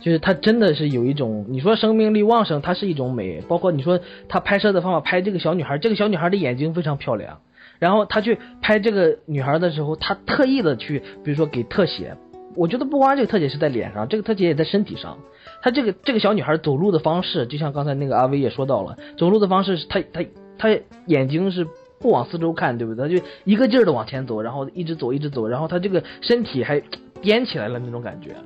[0.00, 7.38] 就是它真的是有一种，你说生命力旺盛，它是一种美，包括你说他拍摄的方法，拍这个小女孩，这个小女孩的眼睛非常漂亮，
[7.78, 12.16] 然后他去拍这个女孩的时候，他特意的去，比如说给特写，
[12.56, 15.16] 我觉得不光这个特写是在脸上，这个特写也在身体上。
[15.62, 20.24] 她这个这个小女孩走路的方式，就像刚才那个阿威也说到了，走路的方式是她她
[20.58, 21.66] 她眼睛是
[21.98, 23.08] 不往四周看，对不对？
[23.08, 26.82] 她就一个劲儿的往前走，然后一直走一直走，然后她这个身体还
[27.20, 28.36] 颠起来了那种感觉。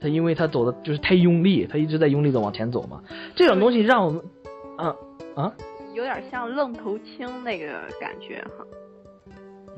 [0.00, 3.02] 她因为她走的就是太用力，她一直在用力的往前走嘛。
[3.34, 4.22] 这种东西让我们，
[4.76, 4.94] 啊
[5.34, 5.52] 啊，
[5.94, 7.66] 有点像愣头青那个
[8.00, 8.64] 感觉哈。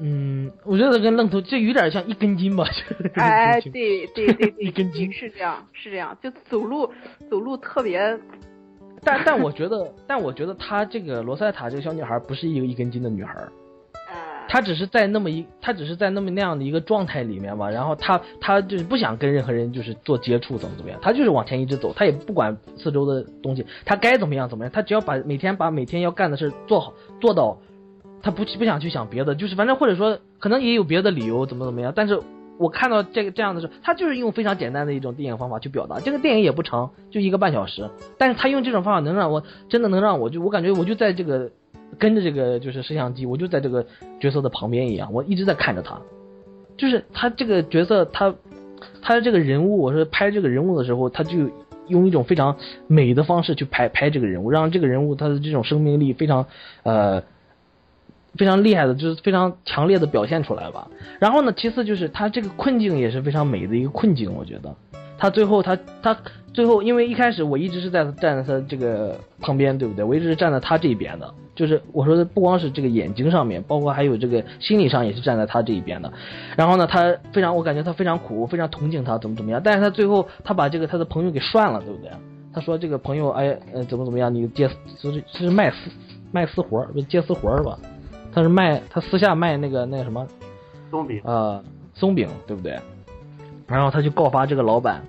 [0.02, 2.64] 嗯，我觉得跟愣头这有点像一根筋吧。
[3.14, 6.90] 哎，对对对 对，一根筋是这样，是这样，就走路
[7.30, 8.18] 走路特别。
[9.02, 13.34] 但但我觉得，但我觉得她这个罗塞塔这个小女孩不是一个一根筋的女孩。
[14.48, 17.70] 她只是在那么一，她只是在那么那样的一个状态里面嘛。
[17.70, 27.58] 然后她她就是不想跟任何人就是做接触，怎么怎么样，她就是往前一直走，她也不管四周的东西，她该怎么样怎么样，她只要把每天把每天要干的事做好做到。
[28.22, 31.92] 他不去不想去想别的，就是反正或者说可能也有别的理由，怎么怎么样。
[31.96, 32.20] 但是
[32.58, 35.98] 我看到这个这样的时候，他就是用非常简单的一种电影方法去表达。
[36.00, 41.50] 这个电影也不长，就一个半小时，但是他用这种方法能让我真的能让我就我感觉我就在这个
[41.98, 43.86] 跟着这个就是摄像机，我就在这个
[44.20, 45.98] 角色的旁边一样，我一直在看着他。
[46.76, 48.34] 就是他这个角色，他
[49.00, 51.50] 他这个人物，我说拍这个人物的时候，他就
[51.86, 52.56] 用一种非常
[52.86, 56.44] 美的方式去拍拍这个人物，让这个人物他的这种生命力非常
[56.82, 57.22] 呃。
[58.36, 60.88] 非常厉害的，就是非常强烈的表现出来吧。
[61.18, 64.74] 然后呢，其次就是他这个困境也是非常美的一个困境，我觉得。
[65.18, 66.16] 他最后他他
[66.54, 70.02] 最后，因为一开始我一直是在站在他这个旁边，对不对？
[70.02, 71.34] 我一直是站在他这一边的。
[71.54, 76.10] 就是我说的，不光是这个眼睛上面，包括还有这个心理上也是站在他这一边的。
[76.56, 79.60] 然后呢，他非常，我感觉他非常苦，我非常同情他，怎么怎么样。
[79.62, 82.10] 但是他最后他把这个他的朋友给涮了，对不对？
[82.54, 84.34] 他说这个朋友，哎呃，怎么怎么样？
[84.34, 84.66] 你接
[85.02, 85.76] 是是卖私
[86.32, 87.78] 卖私活不接私活是吧？
[88.32, 90.26] 他是卖，他私下卖那个那个什么
[90.90, 91.62] 松饼，呃，
[91.94, 92.78] 松饼，对不对？
[93.66, 95.02] 然后他就告发这个老板。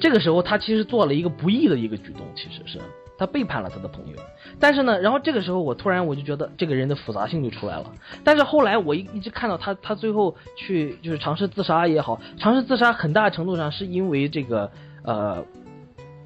[0.00, 2.78] 这个时候他其实做了一个不义的一个举动，其实是
[3.18, 4.16] 他背叛了他的朋友。
[4.58, 7.84] 但是呢，然后这个时候我突然我就觉得这个人的复杂性就出来了。
[8.24, 14.70] 但是后来我一一直看到他，他最后去就是尝试自杀也好，尝试自杀很大程度上是因为这个
[15.02, 15.44] 呃，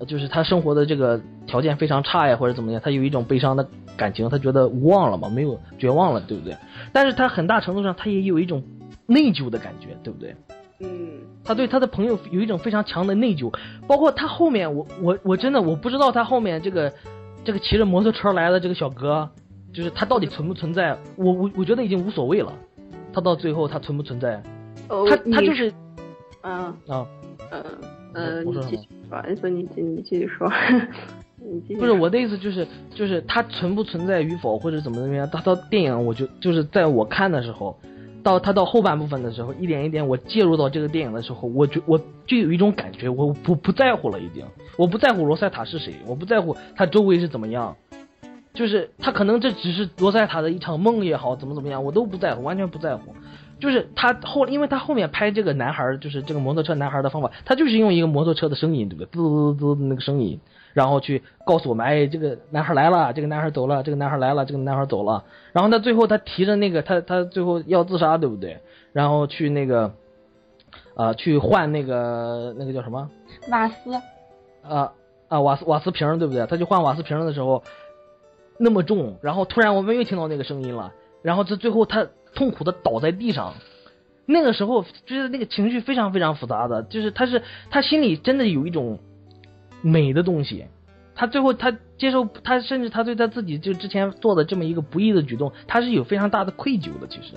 [0.07, 6.57] 就是他生活的这个条件非常差呀，或者怎么样，他有一种悲伤的感情，他觉得无望了嘛，没有绝望了，对不对？
[6.93, 8.63] 但是他很大程度上他也有一种
[9.07, 10.35] 内疚的感觉，对不对？
[10.81, 13.53] 嗯，他对他的朋友有一种非常强的内疚，
[13.87, 16.93] 包括他后面，我我我真的我不知道他后面这个
[17.45, 19.29] 这个骑着摩托车来的这个小哥，
[19.73, 20.99] 就是他到底存不存在？
[21.17, 22.53] 我我我觉得已经无所谓了，
[23.13, 24.43] 他到最后他存不存在？
[24.89, 25.73] 哦他他就是
[26.43, 26.53] 嗯
[26.89, 27.07] 啊，
[27.51, 27.65] 嗯
[28.13, 30.51] 嗯，你继续说，你说你你继续说，
[31.79, 37.77] 不是我的意思就是就是他存不存在与否或者怎么怎么样，他到电影我就就是在我看的时候，
[38.23, 44.45] 到他到后半部分的时候，一点一点我介入到这个电影的时候，我就我就有一种感觉，我不不在乎了，已经
[44.79, 47.77] 我不在乎罗塞塔是谁，我不在乎他周围是怎么样，
[48.55, 53.15] 就是他可能这只是罗塞塔的一场梦也好，怎么怎么样，我都不在乎，完全不在乎。
[53.61, 59.07] 就是他后，因为他后面拍这个男孩，就是这个摩托车男孩的方法，他就是用一个摩托车的声音，对不对？
[59.13, 60.41] 滋滋滋那个声音，
[60.75, 65.25] 然后去告诉我们，哎，这个男孩来了，这个男孩走了，这个男孩来了，这个男孩走了。
[65.53, 68.61] 然后他最后他提着那个他他最后要自杀，对不对？
[68.93, 69.95] 然后去那个，
[70.97, 73.09] 呃，去换那个那个叫什么？
[73.51, 73.95] 瓦斯，
[74.63, 74.93] 啊
[75.29, 76.45] 啊瓦斯瓦斯瓶，对不对？
[76.47, 77.63] 他去换瓦斯瓶的时候
[78.59, 83.55] 那么重，然后突然我们又听到那个声音了，然后这最后他痛苦的倒在地上。
[84.27, 88.99] 那个时候就是那个情绪非常非常复杂的，就是他是他心里真的有一种
[89.85, 90.65] 美的东西，
[91.15, 97.35] 他最后他接受他甚至他对他自己就之前做的这么一个不义的举动，他是有非常大的愧疚的，其实。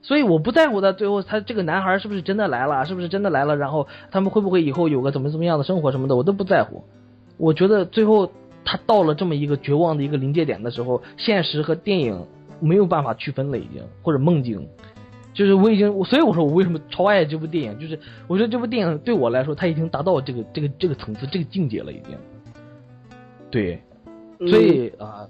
[0.00, 6.84] 所以我不在乎他最后他这个男孩是不是真的来了，是不是真的来了，然后他们会不会以后有个怎么怎么样的生活什么的，我都不在乎。
[7.36, 8.32] 我觉得最后
[8.64, 12.26] 他到了这么一个绝望的一个临界点的时候，现实和电影
[12.60, 14.66] 没有办法区分了，已经或者梦境。
[15.34, 22.16] 就是我已经，所以我说我为什么超爱这部电影，就是我觉得这部电影对我来说，它已经达到这个这个这个层次、这个境界了，已经。
[23.50, 23.82] 对，
[24.48, 25.26] 所以啊、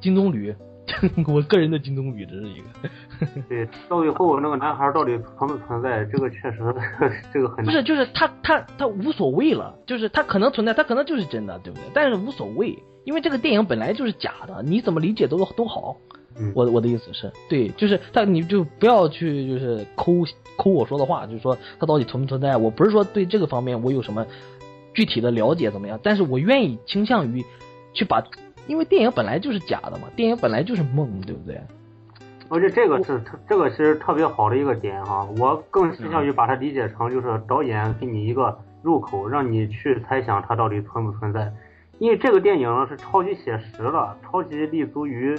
[0.00, 0.54] 金棕榈，
[1.26, 3.42] 我个人的金棕榈，这是一个。
[3.48, 6.58] 对，到最后那个男孩到底存不存在，这个确实
[7.32, 11.84] 这个很不是，就是他他他无所谓了，就是他可能存在，他可能就是真的，对不对？
[11.94, 15.96] 但是无所谓，因为这个电影本来就是假的，你怎么理解都都好。
[16.38, 20.12] 嗯我我的意思是对，就是但你就不要去就是抠
[20.56, 22.56] 抠我说的话，就是说它到底存不存在？
[22.56, 24.26] 我不是说对这个方面我有什么
[24.94, 27.44] 具体的了解怎么样，但是我愿意倾向于
[27.92, 28.22] 去把，
[28.66, 31.60] 因为电影本来就是假的嘛，电影本来就是梦，对不对？
[32.48, 41.50] 而且这个是特这个其实特别好的一个点哈，我更倾向于把它理解成就是导演给你一个入口，让你去猜想它到底存不存在。
[41.98, 45.34] 因为这个电影是超级写实的，超级立足于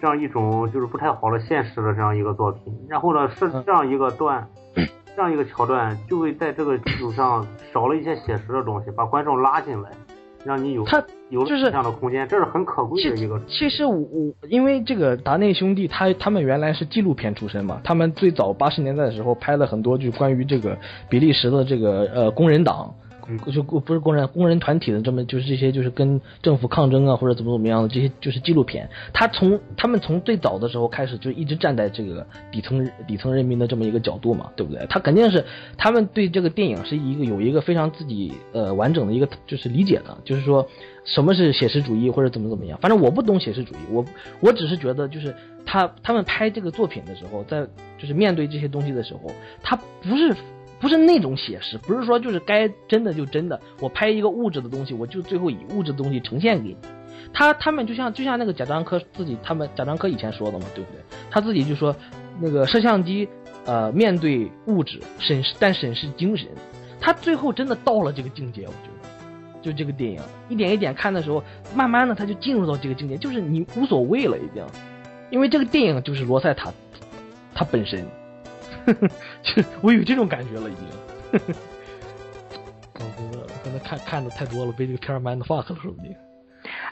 [0.00, 2.72] 这样一种就是不太好的现实的这样一个作品。
[2.88, 4.46] 然后呢，是这样一个段，
[5.16, 9.90] 这样一个桥段，就会在这个基础上少了一些写实的东西，把观众拉进来，
[10.44, 13.40] 让你有他有就是想象的空间，这是很可贵的一个。
[13.46, 20.78] 其实我我因为这个达内兄弟他他们原来是纪录片出身嘛，他们最早八十年代的时候拍了很多就关于这个
[21.08, 22.94] 比利时的这个呃工人党。
[23.28, 34.86] 嗯就不是工人工人团体的这么就是这些就是跟政府抗争啊或者怎么怎么样的这些就是纪录片，他从他们从最早的时候开始就一直站在这个底层底层人民的这么一个角度嘛，对不对？
[34.88, 35.44] 他肯定是
[35.76, 40.66] 他们对这个电影是一个有一个非常自己呃完整的一个就是理解的，就是说
[41.04, 42.78] 什么是写实主义或者怎么怎么样。
[42.80, 44.04] 反正我不懂写实主义，我
[44.40, 45.34] 我只是觉得就是
[45.66, 47.66] 他他们拍这个作品的时候，在
[47.98, 49.30] 就是面对这些东西的时候，
[49.62, 50.34] 他不是。
[50.80, 56.76] 不是那种写实，不是说就是该真的就真的，我拍一个物质的东西，我就最后以物质的东西呈现给你。
[57.32, 61.00] 他他们就像就像那个贾樟柯自己，他们贾樟柯以前说的嘛，对不对？
[61.30, 61.94] 他自己就说，
[62.40, 63.28] 那个摄像机，
[63.66, 66.48] 呃，面对物质审视，但审视精神。
[67.00, 71.42] 他最后真的到了这个境界，我觉得，就这个电影一点一点看的时候，
[71.74, 74.64] 慢慢的他就进入到这个境界，就是你无所谓了已经，
[75.30, 76.72] 因为这个电影就是罗塞塔，
[77.54, 78.06] 他本身。
[79.42, 80.84] 就我有这种感觉了，已经。
[83.00, 86.14] 我我刚才看看的太多了，被这个片儿 mind fuck 了，说不定。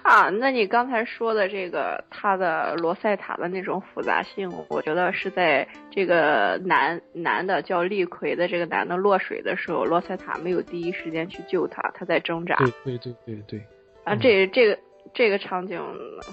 [0.02, 12.54] 啊，那你刚才说的这个他的罗塞塔的那种复杂性，我觉得是在这个男男的叫利奎的这个男的落水的时候，罗塞塔没有第一时间去救他，他在挣扎。
[12.56, 13.66] 对对对对对。
[14.04, 14.78] 啊，这这个
[15.12, 15.82] 这个场景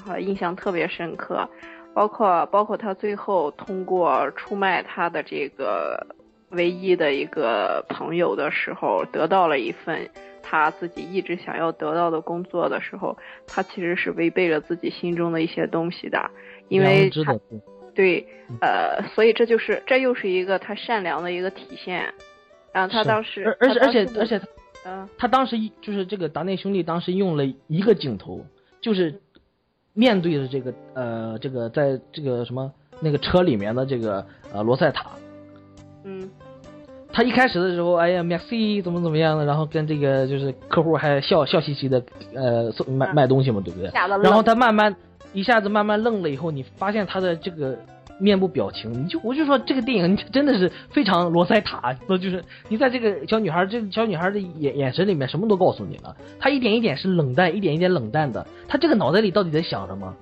[0.06, 1.50] 哈印象特别深刻。
[1.94, 6.06] 包括包括他最后通过出卖他的这个
[6.50, 10.10] 唯一的一个朋友的时候，得到了一份
[10.42, 13.18] 他自己一直想要得到的工作的时候，
[13.48, 16.30] 他其实是违背了自己心中的一些东西的，
[16.68, 17.40] 因为他
[17.96, 18.28] 对
[18.60, 22.14] 呃，所以这就是这又是一个他善良的一个体现。
[22.72, 24.42] 然后他当时，而而且而且而且
[24.86, 28.44] 嗯他当时一就是这个达内兄弟当时用了一个镜头，
[28.82, 29.22] 就是
[29.94, 35.12] 面对着这个呃这个在这个什么那个车里面的这个呃罗塞塔，
[36.04, 36.30] 嗯。
[37.16, 42.02] 他一开始的时候，哎呀，Maxi 怎么怎么样的，然后跟这个就是客户还笑笑嘻嘻的，
[42.34, 43.92] 呃，送卖卖东西嘛，对不对？
[43.94, 44.96] 然后他慢慢
[45.32, 47.78] 一下子慢慢愣了以后，你发现他的这个
[48.24, 60.16] 面部表情，你就我就说这个电影真的是非常罗塞塔，那就是你在这个小女孩这个小女孩的眼眼神里面什么都告诉你了，她一点一点是冷淡，一点一点冷淡的，她这个脑袋里到底在想什么？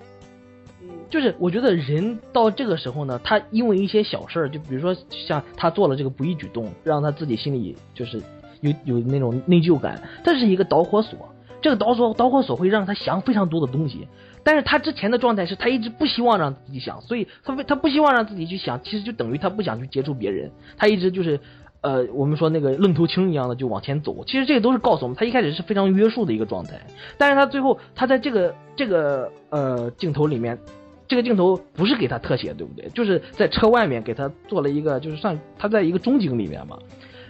[0.81, 8.21] 嗯就是我觉得人到这个时候呢，他因为一些小事儿，就比如说像他做了这个不义举动，让他自己心里就是
[8.61, 11.19] 有有那种内疚感，这是一个导火索。
[11.61, 14.07] 这个导火导火索会让他想非常多的东西，
[14.43, 21.39] 但是他之前的状态是他一直不希望让自己想，所以他为他不希望让自己去想，其实就等于他不想去接触别人，他一直就是。
[21.83, 26.79] 呃，我们说那个愣头青一样的就往前走，其实这个都是告诉我们，他一开始是非常约束的一个状态，
[27.17, 30.59] 但是他最后他在这个这个呃镜头里面，
[31.07, 32.87] 这个镜头不是给他特写，对不对？
[32.89, 36.77] 就是在车外面给他做了一个，就是算他在一个中景里面嘛。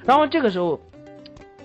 [0.03, 0.77] 然后这个时候，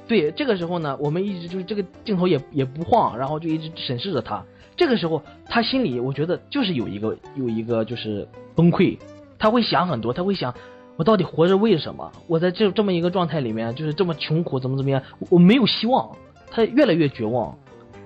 [0.07, 4.45] 对这个时候呢，我们一直就是这个镜头也也不晃，然后就一直审视着他。
[4.77, 8.99] 这个时候，他心里我觉得就是有一个有一个就是崩溃，
[9.39, 10.55] 他会想很多，他会想
[10.97, 12.13] 我到底活着为什么？
[12.27, 16.17] 我在这这么一个状态里面，就是这么穷苦，怎么怎么样，我我没有希望，
[16.51, 17.57] 他越来越绝望。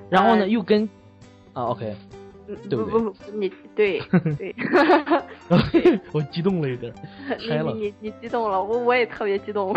[0.08, 0.88] 然后呢，哎又跟
[1.52, 2.19] 啊，OK，嗯
[2.68, 4.00] 对不对不不不，你对
[4.38, 4.54] 对，
[6.12, 6.92] 我激动了一点，
[7.38, 9.74] 你嗨了你你你激动了，我我也特别激动，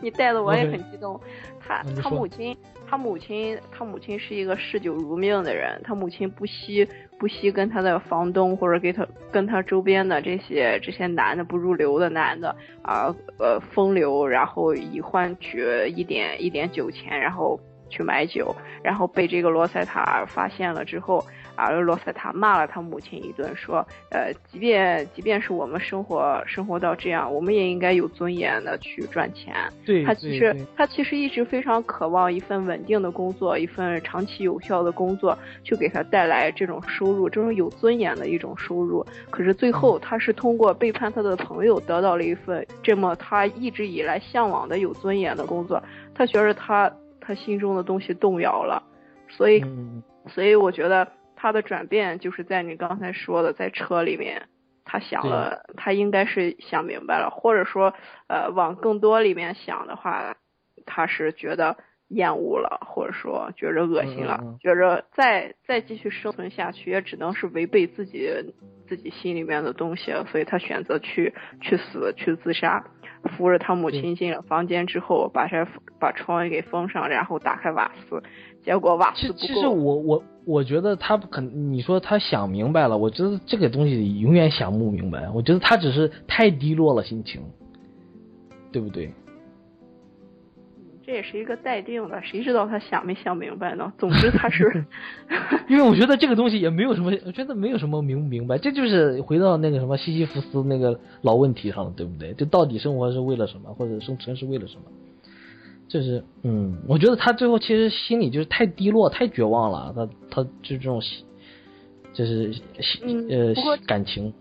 [0.00, 1.20] 你带的我也很激动。
[1.60, 2.56] 他他母亲，
[2.88, 6.86] 他母亲，他母亲是一个嗜酒如命的人，他母亲不惜
[7.18, 15.62] 不惜跟他的房东或者给他跟他周边的这些这些男的不入流的男的啊呃风流，然后以换取
[15.94, 17.60] 一点一点酒钱，然后
[17.90, 21.22] 去买酒，然后被这个罗塞塔发现了之后。
[21.58, 29.52] 啊，罗塞塔骂了他母亲一顿，说，呃，即便即便是我们生活生活到这样，我们也应该有尊严的去赚钱。
[29.84, 39.04] 对他其实他其实一直非常渴望一份稳定的工作，一份长期有效的工作，去给他带来这种收入，这种有尊严的一种收入。
[39.28, 45.82] 可是最嗯后，他是通过背叛他的朋友，得到了一份这么他一直以来向往的有尊严的工作。
[46.14, 46.88] 他觉得他
[47.20, 48.80] 他心中的东西动摇了，
[49.28, 51.06] 所以嗯，所以我觉得
[51.40, 54.48] 他的转变就是在你刚才说的，在车里面，
[54.84, 57.94] 他想了，他应该是想明白了，或者说，
[58.26, 60.34] 呃，往更多里面想的话，
[60.84, 61.76] 他是觉得
[62.08, 68.28] 厌恶了，或者说觉着恶心了，嗯嗯嗯觉着再再继续生存下去，也只能是违背自己
[68.88, 72.84] 自己心里面的东西，所以他选择去去死，去自杀。
[73.36, 75.66] 扶着他母亲进了房间之后，把这
[76.00, 78.22] 把窗给封上，然后打开瓦斯，
[78.64, 79.38] 结果瓦斯不够。
[79.38, 85.28] 其实我我我觉得他可能你说他想明白了，我觉得这个东西永远想不明白。
[85.28, 87.42] 我觉得他只是太低落了心情，
[88.72, 89.12] 对不对？
[91.04, 93.92] 这也是一个待定的，谁知道他想没想明白呢？
[93.98, 94.86] 总之他是，
[95.68, 102.32] 因为我觉得这个东西也没有什么，我觉得没有什么明不明白，这就是回到那个什么西西弗斯那个老问题上了，对不对？
[102.32, 104.82] 就到底生活是为了什么，或者生存是为了什么？
[105.88, 111.00] 这是，嗯，我觉得他最后其实心里就是太低落、太绝望了，他他就这种，
[112.12, 112.52] 就是
[113.02, 113.54] 嗯呃
[113.86, 114.32] 感情，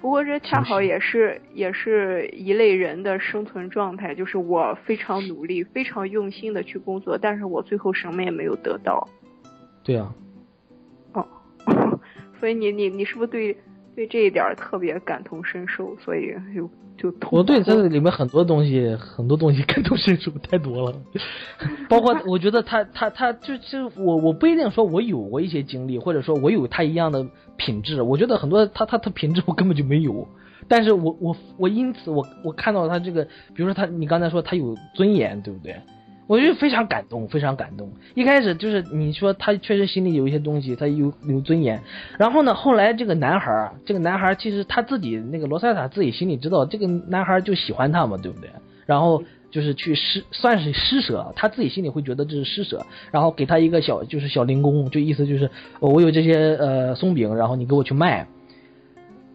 [0.00, 9.06] 不过这恰好也是也是一类人的生存状态，就是我非常努力、非常用心的去工作，但是我最后什么也没有得到。
[9.84, 10.14] 对啊，
[11.12, 11.26] 哦
[12.40, 13.54] 所以你你你是不是对
[13.94, 15.96] 对这一点儿特别感同身受？
[15.96, 17.14] 所以就就。
[17.30, 20.96] 我对这里面很多东西，很多东西 感同身受太多了，
[21.88, 27.26] 包括我觉得他他他就是我我不一定说我有过一些经历，或者说我有他一样的
[27.56, 30.26] 品质，我觉得很多他他他品质我根本就没有，
[30.68, 33.24] 但是我我我因此我我看到他这个，
[33.54, 35.76] 比如说他你刚才说他有尊严，对不对？
[36.30, 37.90] 我就非常感动，非常感动。
[38.14, 41.82] 一开始就是你说他确实心里有一些东西，他有有尊严。
[42.20, 48.48] 然后呢，后来这个男孩儿，这个男孩儿其实他自己那个罗塞塔自己心里知道，这个男孩儿就喜欢他嘛，对不对？
[48.86, 55.50] 然后就是去施，算是施舍，他自己心里会觉得这是施舍，然后给他一个小就是小零工，就意思就是、
[55.80, 58.28] 我有这些呃松饼，然后你给我去卖。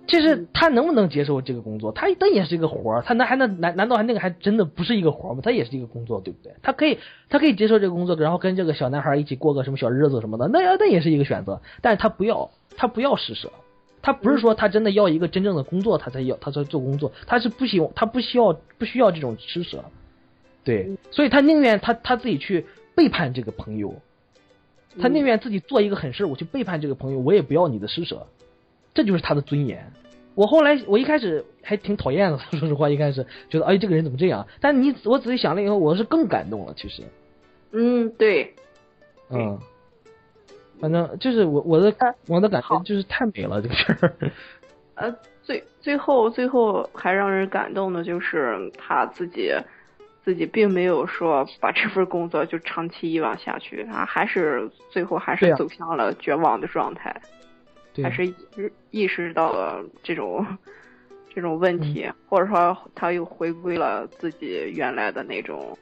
[0.07, 1.91] 其实他能不能接受这个工作？
[1.91, 5.41] 他那也是一个活儿，他那还能难难道还那个还真的不是一个活儿吗？
[5.43, 6.53] 他也是一个工作，对不对？
[6.61, 6.99] 他可以
[7.29, 11.61] 他可以接受这个工作，然后跟这个小男孩一起过个什么小日子什么的，那那也是一个选择。
[11.81, 13.51] 但是他不要，他不要施舍，
[14.01, 19.83] 他不是说他真的要一个真正的工作，他才要他才做工作，他是不希望他不需要不需要这种施舍，
[20.63, 23.95] 对，所以他宁愿他他自己去背叛这个朋友，
[25.01, 28.27] 他宁愿自己做一个狠事，我去背叛这个朋友，我也不要你的施舍，
[28.95, 29.91] 这就是他的尊严。
[30.33, 34.47] 我后来我一开始还挺讨厌的， 说实话，一开始觉得哎这个人怎么这样？
[34.59, 36.73] 但你我仔细想了以后，我是更感动了。
[36.75, 37.03] 其实，
[37.71, 38.55] 嗯，对，
[39.29, 39.59] 嗯，
[40.81, 41.93] 反正就是我我的
[42.27, 44.13] 我的感觉就是太美了这个事儿。
[44.95, 49.53] 呃，最最后最后还让人感动的就是他自己
[50.23, 57.21] 自己并没有说把这份工作就长期以往下去，他还是最后还是走向了绝望的状态。
[58.03, 58.33] 还是
[58.91, 60.45] 意识到了这种
[61.33, 65.77] 这种问题，或者说他又回归了自己原来的那种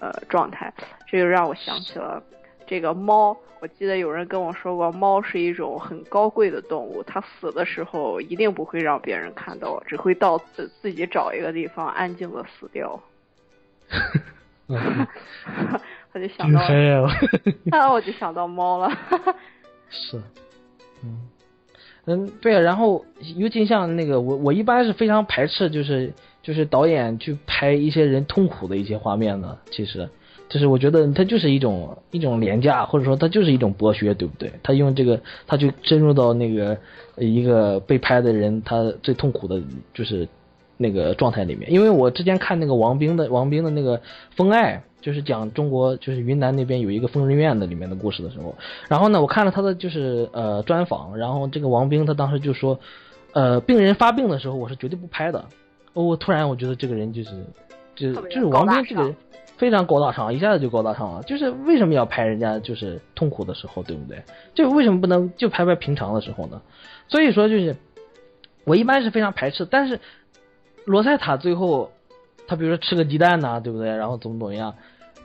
[0.00, 0.72] 呃状态，
[1.06, 2.22] 这就让我想起了
[2.66, 3.36] 这个猫。
[3.60, 13.00] 我记得有人跟我说过，猫是一种很高贵的动物，它死的时候一定不会让别人看到，只会到自自己找一个地方安静的死掉。
[16.12, 16.60] 我就想到，
[17.72, 18.90] 啊，我就想到猫了。
[19.90, 20.22] 是，
[21.02, 21.28] 嗯。
[22.06, 23.04] 嗯，对啊，然后
[23.36, 29.56] 尤其像那个我，我一般是非常排斥，就是就是导演去拍一些人痛苦的一些画面的。
[29.70, 30.08] 其实，
[30.48, 34.52] 就是我觉得他就是一种一种廉价，或者说他就是一种剥削，对不对？
[34.62, 36.76] 他用这个，他就深入到那个
[37.16, 39.62] 一个被拍的人他最痛苦的，
[39.94, 40.28] 就是
[40.76, 41.72] 那个状态里面。
[41.72, 43.98] 因为我之前看那个王兵的王兵的那个
[44.36, 44.82] 《风爱》。
[45.04, 48.56] 就是讲中国，就是云南那边有一个疯人院的里面的故事的时候，
[48.88, 52.80] 然后呢，我看了他的就是呃专访，然后这个王兵他当时就说，
[53.34, 55.44] 呃，病人发病的时候我是绝对不拍的。
[55.92, 57.44] 哦我突然我觉得这个人就是，
[57.94, 59.14] 就就是王兵这个人
[59.58, 61.22] 非常高大上，一下子就高大上了。
[61.24, 64.22] 就是为什么要拍人家就是痛苦的时候，对不对？
[64.54, 66.62] 就为什么不能就拍拍平常的时候呢？
[67.08, 67.76] 所以说就是
[68.64, 70.00] 我一般是非常排斥，但是
[70.86, 71.90] 罗塞塔最后
[72.48, 73.88] 他比如说吃个鸡蛋呐，对不对？
[73.94, 74.74] 然后怎么怎么样？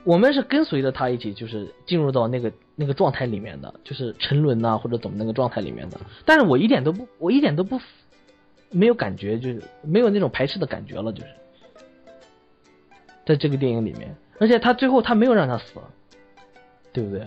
[0.04, 6.00] 我们是跟随着他一起，就是进入到那个那个状态里面的，就是沉沦呐，或者怎么那个状态里面的。
[6.24, 7.78] 但是我一点都不，我一点都不
[8.70, 11.28] 没有感觉，就是没有那种排斥的感觉了，就是
[13.26, 14.16] 在这个电影里面。
[14.38, 15.78] 而且他最后他没有让他死，
[16.94, 17.26] 对不对？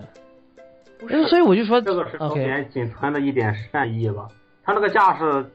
[0.98, 4.26] 不是，所以我就说这个是导演仅存的一点善意吧。
[4.64, 5.46] 他那个架势，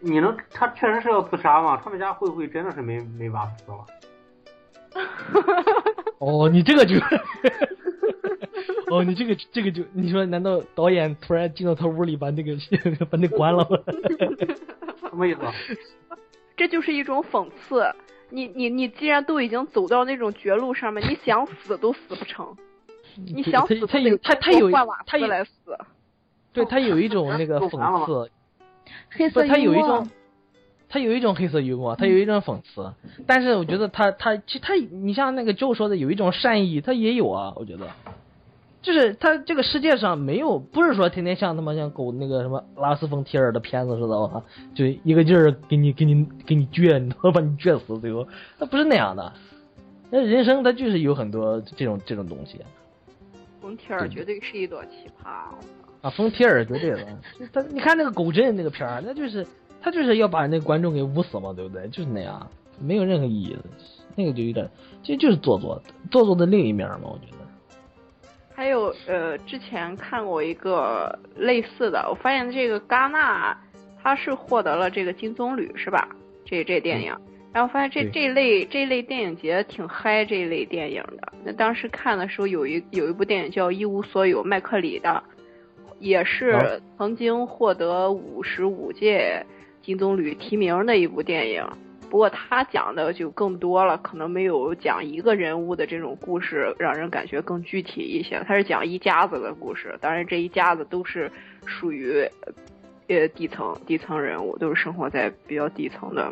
[0.00, 1.80] 你能他确实是要自杀吗？
[1.84, 3.86] 他们家会不会真的是没没法死了？
[6.18, 6.96] 哦，你这个就，
[8.90, 12.56] 哦，你这个这个就，你说难道导演突然进到他屋里把那个
[13.10, 13.78] 把那关了吗？
[15.08, 15.40] 什么意思？
[16.56, 17.84] 这就是一种讽刺。
[18.30, 22.56] 你你你既然都已经走到那种绝路上面，你想死都死不成。
[23.14, 24.70] 你想死他有他他有
[25.06, 25.50] 他来死。
[26.52, 28.30] 对他有一种那个讽刺，
[29.10, 30.08] 黑色他有一种。
[30.88, 32.92] 他有一种黑色幽默，他有一种讽刺，
[33.26, 37.86] 但是我觉得他他其实他你像那个 Joe 说的有一种善意，他也有啊，我觉得，
[38.80, 44.42] 就是他这个世界上没有不是说天天像他妈像狗那个什么拉斯冯提尔的片子似的，我操，
[44.74, 48.26] 就一个劲儿给你给你给你撅，你他 把你撅死最后，
[48.58, 49.30] 他不是那样的，
[50.10, 52.60] 那人生他就是有很多这种这种东西。
[53.60, 55.28] 冯提尔绝对是一朵奇葩
[56.00, 56.08] 啊！
[56.16, 57.06] 冯提尔绝对的，
[57.52, 59.46] 他你看那个狗镇那个片儿，那就是。
[59.80, 61.86] 他就是要把那观众给捂死嘛，对不对？
[61.88, 62.48] 就是那样，
[62.80, 63.60] 没有任何意义的，
[64.16, 64.68] 那个就有点，
[65.02, 65.80] 其实就是做作，
[66.10, 67.38] 做作的另一面嘛，我觉得。
[68.54, 73.56] 还有呃，之前看过一个类似的，我发现这个戛纳
[74.02, 76.08] 他是获得了这个金棕榈，是吧？
[76.44, 77.14] 这这电影，
[77.52, 81.32] 然后发现这这类这类电影节挺嗨这一类电影的。
[81.44, 85.22] 那当时看的时候，有一有一部电影叫《一无所有》，麦克里的，
[86.00, 89.46] 也是曾经获得五十五届。
[89.88, 91.66] 金棕榈提名的一部电影，
[92.10, 98.38] 不过他讲的就更多了，可能没有讲一个人物的这种故事让人感觉更具体一些。
[98.46, 101.32] 他是讲一家子的故事，当然这一家子都是
[101.64, 102.22] 属于
[103.06, 106.30] 呃底层底层人物，都是生活在比较底层的。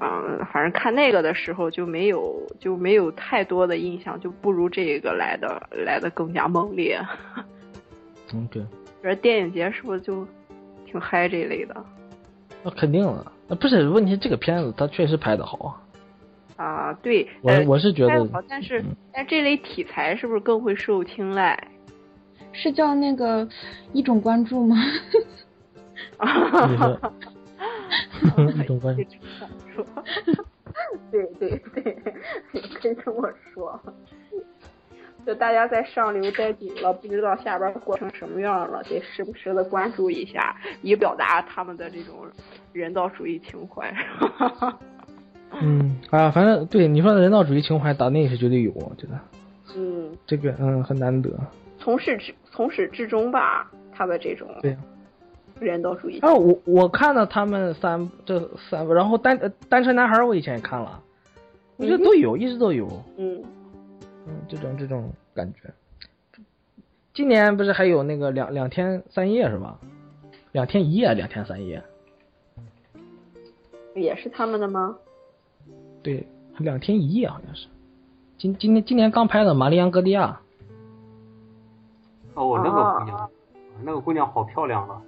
[0.00, 7.00] 嗯，反正看那个的时候就没有就没有太多的印象，就不如这个来的来的更加猛烈。
[8.34, 8.66] 嗯，对。
[9.00, 10.26] 这电影节是不是就
[10.84, 11.84] 挺嗨这一类的？
[12.64, 14.16] 那肯定了，那不是问题。
[14.16, 16.64] 这个片子它确实拍的好啊。
[16.64, 18.82] 啊，对，我我是觉得，但是
[19.12, 21.68] 但这类题材是不是更会受青睐？
[22.52, 23.48] 是叫那个
[23.92, 24.76] 一种关注吗？
[28.56, 29.02] 一种关注。
[31.10, 31.96] 对对 对，
[32.52, 33.80] 你可以跟我说。
[35.26, 42.14] 就大家在上流待久了，不知道下边过成什么样了，得时不时的关注一下，以表达他们的这种
[42.72, 43.94] 人道主义情怀。
[45.62, 49.18] 嗯啊，反正对你说的人道主义情怀，党内是绝对有，我觉得
[49.76, 51.30] 嗯，这个嗯很难得。
[51.78, 54.76] 从始至从始至终吧，他的这种对
[55.60, 56.18] 人道主义。
[56.20, 61.00] 啊，我我看了他们三这三部，然后单呃单车男孩我以前也看了，
[61.76, 63.40] 我觉得都有，一直都有，嗯，
[64.26, 65.72] 嗯，这种这种感觉。
[67.12, 69.78] 今年不是还有那个两两天三夜是吧？
[70.52, 71.82] 两天一夜，两天三夜，
[73.94, 74.96] 也是他们的吗？
[76.02, 76.26] 对，
[76.58, 77.66] 两天一夜好像是。
[78.36, 80.40] 今今天今年刚拍的《玛丽安格蒂亚
[82.34, 83.30] 哦，那个啊姑娘，
[83.82, 85.02] 那个姑娘好漂亮啊！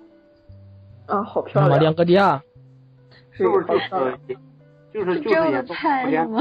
[1.07, 2.43] 啊，好》，漂亮玛丽亮安，戈蒂亚，
[3.33, 4.19] 是不是就是
[4.93, 6.41] 就是就这么是演菜是吗？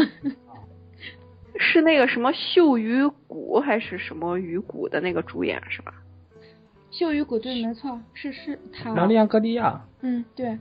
[1.57, 5.93] 是那个什么秀鱼谷还是什么鱼谷的那个主演是吧？
[6.91, 8.93] 秀鱼谷对，没错，是是他。
[8.93, 10.57] 玛丽亚戈蒂亚，嗯，对，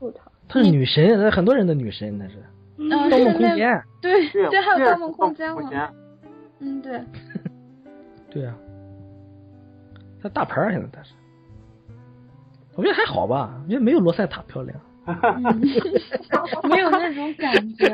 [0.00, 0.30] 就他。
[0.48, 2.42] 她是女神，那很多人的女神，那是
[2.78, 3.68] 嗯，《盗梦空间》。
[4.00, 5.68] 对对对，还有《盗盗梦空间》了。
[5.68, 5.94] 间，
[6.58, 7.00] 嗯，对，
[8.30, 8.52] 对呀、
[10.20, 11.12] 她大牌儿现在她是，
[12.74, 14.76] 我觉得还好吧，我觉得没有罗塞塔漂亮。
[15.22, 15.60] 嗯，
[16.70, 17.86] 没有那种感觉。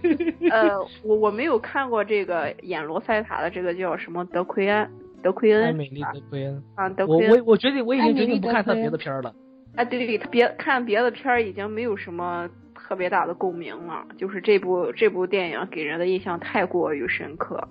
[0.50, 4.90] 呃，我我没有看过这个演罗塞塔的这个叫什么德奎安
[5.22, 9.34] 德奎恩美丽德奎恩，啊德奎恩我我决定我已经决定不看她德奎恩别的片了。
[9.76, 17.68] 啊，对对，他别看别的片已经没有什么特别大的共鸣了，就是这部这部电影给人的印象太过于深刻。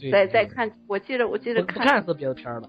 [0.00, 2.68] 对再再看，我记得我记得看看她别的片了。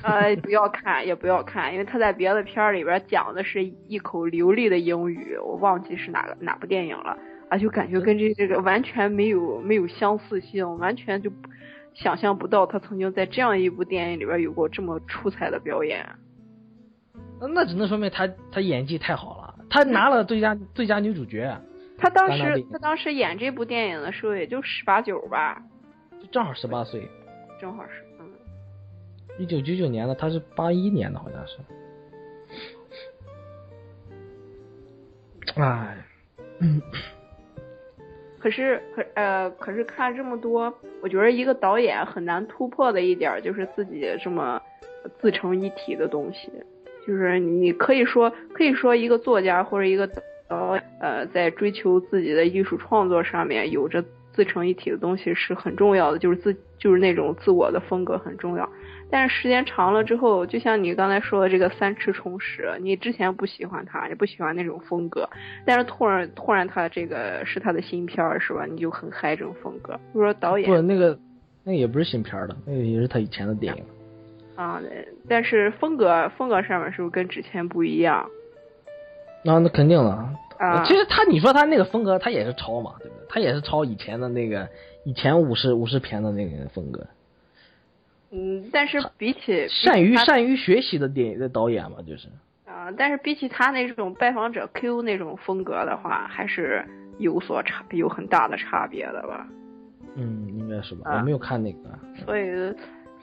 [0.04, 7.16] 呃，不要看，也不要看，因为他在别的片儿里边讲的是一口流利的英语，我忘记是哪个哪部电影了
[7.48, 11.30] 啊，就感觉跟这这个完全没有没有相似性，完全就
[11.92, 16.06] 想象不到他曾经在这样一部电影里边有过这么出彩的表演。
[17.40, 21.54] 那那只能说明他他演技太好了，他拿了最佳最佳女主角，
[21.98, 25.60] 他当时他当时演这部电影的时候也就十八九吧，
[26.30, 27.08] 正好十八岁，
[27.60, 28.09] 正好是嗯。
[29.40, 31.56] 一九九九年的，他是八一年的，好像是。
[35.54, 35.96] 哎，
[38.38, 44.60] 可是可呃，可是看这么多，我觉得一个导演很难突破的一点就是自己这么
[45.18, 46.52] 自成一体的东西，
[47.06, 50.06] 就是你可以说可以说一个作家或者一个
[50.46, 54.04] 导呃，在追求自己的艺术创作上面有着
[54.34, 58.68] 自成一体的东西是很重要的，就是自就是那种自我的风格很重要。
[59.12, 65.28] 但是时间长了之后，就像你刚才说的这个三池崇史，你之前不喜欢他，你不喜欢那种风格，
[65.66, 68.64] 但是突然突然他这个是他的新片儿是吧？
[68.66, 69.94] 你就很嗨这种风格。
[69.94, 71.18] 比如说导演不，演那个
[71.64, 73.84] 那个也不是新片儿了，那个也是他以前的电影。
[74.54, 78.24] 啊，对但是风格风格上面是不是跟之前不一样
[79.42, 80.32] 那、那肯定了。
[80.58, 80.84] 啊？
[80.86, 83.26] 其实他，你说他那个风格，他也是抄嘛，对不对？
[83.28, 84.68] 他也是抄以前的那个
[85.04, 87.06] 以前武士武士片的那个风格，
[88.30, 92.28] 嗯，但是比起善于善于学习的电影的导演嘛，就是。
[92.66, 96.84] 啊，但是比起他那种拜访者 Q 那种风格的话，还是
[97.18, 99.46] 有所差，有很大的差别的吧。
[100.14, 101.10] 嗯，应该是吧？
[101.10, 101.78] 啊我没有看那个。
[102.24, 102.74] 所以，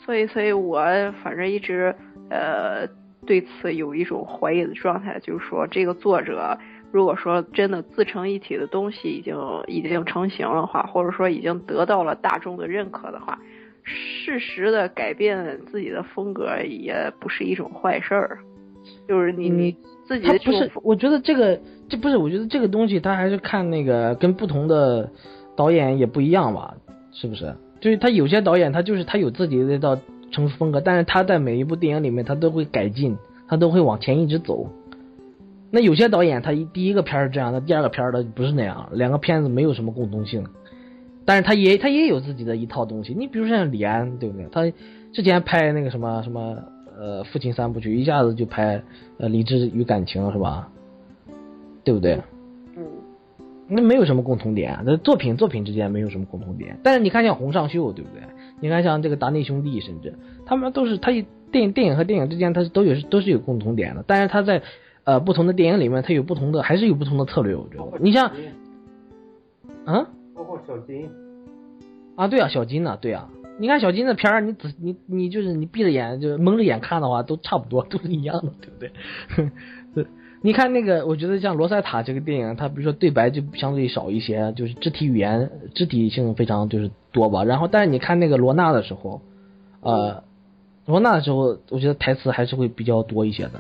[0.03, 0.83] 所以，所以我
[1.23, 1.95] 反正一直
[2.29, 2.85] 呃
[3.25, 6.57] 对此有一种怀疑的状态，就是说这个作者
[6.91, 9.35] 如果说真的自成一体的东西已经
[9.68, 13.39] 已经成型的话，或者说已经得到了大众的认可的话，
[13.84, 18.39] 适时的改变自己的风格也不是一种坏事儿。
[19.05, 21.59] 就是你你自己他不是我觉得这个
[21.89, 25.11] 这不是，我觉得这个东西他还是看那个跟不同的
[25.57, 26.73] 导演也不一样吧，
[27.11, 27.53] 是不是？
[27.81, 30.01] 就是他有些导演他就是他有自己的那套
[30.31, 33.18] 成熟风格，但是他在每一部电影里面他都会改进，
[33.49, 34.69] 他都会往前一直走。
[35.69, 40.45] 那有些导演他一第一个片儿是这样，的第二个片儿他不是那样，两个片子没有什么共同性，
[41.26, 43.14] 但是他也他也有自己的一套东西。
[43.14, 44.48] 你比如说像李安，对不对？
[44.52, 44.77] 他
[45.14, 46.57] 之前拍那个什么什么
[46.98, 48.81] 呃父亲三部曲，一下子就拍
[49.18, 50.69] 呃理智与感情是吧？
[51.84, 52.22] 对不对？
[52.76, 52.85] 嗯
[53.69, 56.80] 那没有什么共同点，那作品作品之间没有什么共同点。
[56.81, 58.22] 但是你看像洪尚秀，对不对？
[58.61, 60.14] 你看像这个达内兄弟，甚至
[60.45, 61.11] 他们都是他
[61.52, 64.06] 电影电影和电影之间，他是都有都是有共同点的。
[64.07, 64.61] 但是他在
[65.07, 67.55] 呃不同的电影里面，它有不同的还是有不同的策略。
[67.55, 68.29] 我觉得，你像
[69.85, 70.05] 嗯
[70.35, 71.09] 包括小金，
[72.17, 79.51] 啊，对啊，小金呢，对啊，你看小金的片儿，你仔你你就是你闭着眼就蒙着眼看的话，都差不多，都是一样的，对不对？
[79.95, 80.05] 对
[80.41, 87.45] 你看那个，我觉得像罗塞塔这个电影，它比如说对白就相对少一些，就是肢体语言、肢体性非常就是多吧。
[87.45, 89.21] 然后，但是你看那个罗纳的时候，
[89.79, 90.23] 呃，
[90.85, 93.53] 罗纳的时候，我觉得台词还是会比较多一些的。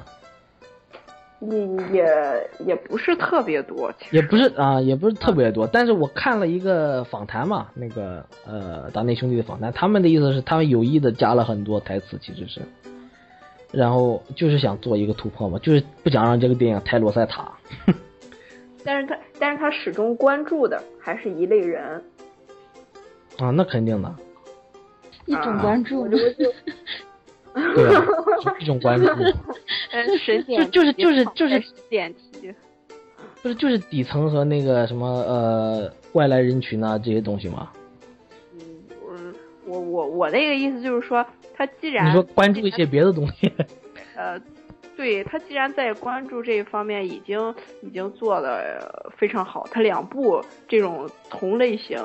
[1.39, 5.67] 也也也不是特别多，其实也不是啊、也不是特别多。
[5.67, 12.61] 但是我看了一个访谈嘛，那个呃达内兄弟的访谈，他们的意思是他们有意的加了很多台词，其实是，
[13.71, 17.51] 然后就是想做一个突破嘛，就是不想让这个电影太罗塞塔。
[18.83, 22.03] 但是他但是他始终关注的还是一类人，
[23.37, 24.15] 啊，那肯定的，
[25.25, 26.09] 一种关注我。
[26.09, 26.45] 就我就
[27.53, 28.05] 对啊，
[28.43, 29.07] 是一种关注，
[29.91, 32.53] 呃神点就是就是就是点题，
[33.41, 37.69] 不是就是底层和那个什么呃外来人群啊这些东西吗。
[39.09, 39.33] 嗯，
[39.65, 41.25] 我我我那个意思就是说，
[41.55, 43.51] 他既然你说关注一些别的东西，
[44.15, 44.39] 呃，
[44.95, 51.97] 对他既然在关注这一方面已经已经做的非常好，他两部这种同类型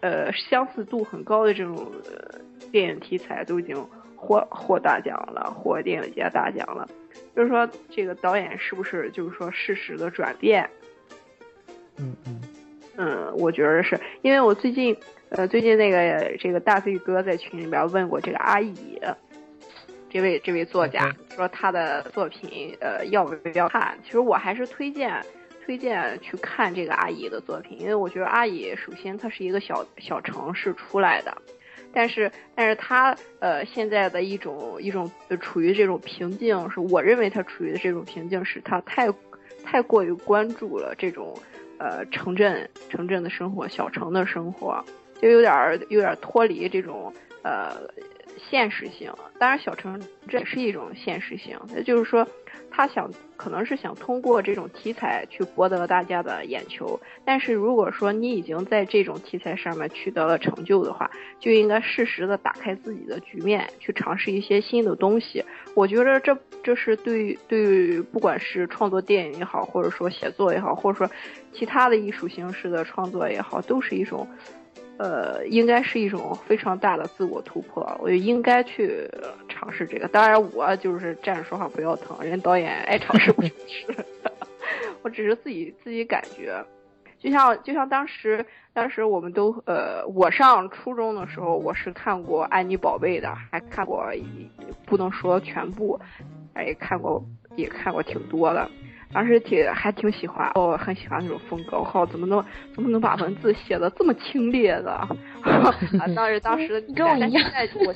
[0.00, 2.40] 呃相似度很高的这种、呃、
[2.70, 3.76] 电影题材都已经
[4.24, 6.88] 获获大奖了，获电影节大奖了，
[7.34, 10.70] 就是说这个导演是不是就是说事实的转变？
[11.96, 12.40] 嗯嗯
[12.96, 14.96] 嗯，我觉得是因为我最近
[15.30, 19.00] 呃最近那个这个大飞哥在群里边问过这个阿乙，
[20.08, 23.98] 这位这位作家说他的作品呃要不要看？
[24.04, 25.20] 其实我还是推荐
[25.66, 31.36] 推荐去看这个阿乙的作品，因为我觉得阿乙首先他是一个小小城市出来的。
[31.92, 39.08] 但是，但是他呃现在的一种一种、呃处于这种平静，是我认为他处于的这种平静是他太
[39.62, 41.36] 太过于关注了这种
[41.78, 44.84] 呃城镇城镇的生活、小城的生活，
[45.20, 47.12] 就有点儿有点儿脱离这种
[47.42, 47.76] 呃
[48.52, 49.10] 现实性。
[49.38, 49.98] 当然，小城
[50.28, 52.28] 这也是一种现实性，也就是说，
[52.70, 57.00] 他想可能是想通过这种题材去博得大家的眼球。
[57.24, 61.10] 但是如果说你已经在这种题材上面取得了成就的话，
[61.40, 65.42] 就应该适时的打开自己的局面，去尝试一些新的东西。
[65.74, 71.10] 我觉得这这是对对，不管是创作电影也好，或者说写作也好，或者说
[71.54, 74.28] 其他的艺术形式的创作也好，都是一种。
[74.98, 79.08] 呃，应该是一种非常大的自我突破，我就应该去
[79.48, 80.06] 尝试这个。
[80.08, 83.96] 当然，我就是站着说话不腰疼，人导演爱尝试不 尝试，
[85.02, 86.64] 我只是自己自己感觉。
[87.18, 94.04] 就像就像当时当时我们都呃，我上初中的时候，我是看过《安妮宝贝》的，还看过
[94.84, 95.98] 不能说全部，
[96.54, 97.24] 哎看过
[97.56, 98.68] 也看过挺多的。
[99.12, 101.78] 当时挺还挺喜欢，我、很喜欢那种风格。
[101.78, 102.42] 我靠，怎么能
[102.74, 104.90] 怎么能把文字写的这么清冽的？
[105.42, 105.74] 啊，
[106.14, 107.94] 当时当时跟我一样但是现在我，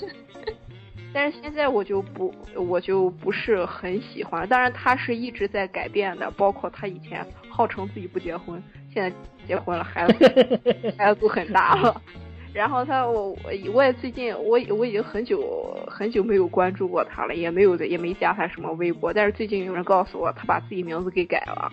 [1.13, 4.47] 但是现在我就不我就不是很喜欢。
[4.49, 8.63] 当然，他是一直在改变的，包括他以前号称自己不结婚，
[8.93, 9.17] 现在
[9.47, 10.61] 结婚了，孩子
[10.99, 12.01] 孩子都很大了。
[12.57, 13.39] 然后他我我
[13.75, 19.13] 我也最近我我已经很久很久没有关注过他了，也没有也没加他什么微博。
[19.13, 21.71] 但是最近有人告诉我，他把自己名字给改了，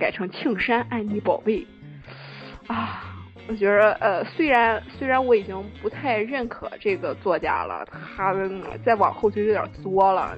[0.00, 1.64] 改成庆山爱你宝贝。
[2.66, 3.04] 啊，
[3.46, 7.86] 我觉得呃，虽然虽然我已经不太认可这个作家了，
[8.16, 8.50] 他的
[8.84, 10.36] 再往后就有点作了。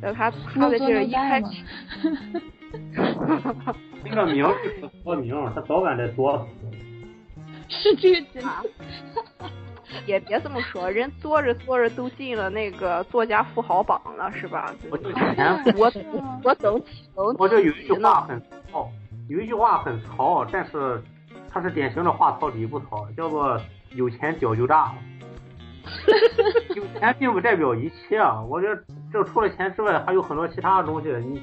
[0.00, 1.62] 呃，他他的这个一开始，
[4.02, 6.48] 那个名是作名，他早晚得作。
[7.68, 8.62] 是这个节啊
[10.04, 14.74] 也别这么说，人作着作着都进了那个作家富豪榜了，是吧？
[14.90, 15.90] 我就前我
[16.42, 16.80] 我等
[17.14, 18.40] 等我这有一句话很
[18.70, 18.90] 糙，
[19.28, 21.02] 有一句话很糙，但是
[21.50, 23.60] 它是典型的话糙理不糙，叫做
[23.94, 24.94] 有钱屌就炸了。
[26.74, 28.42] 有钱并不代表一切啊！
[28.42, 28.82] 我觉得
[29.12, 31.08] 这除了钱之外，还有很多其他的东西。
[31.24, 31.40] 你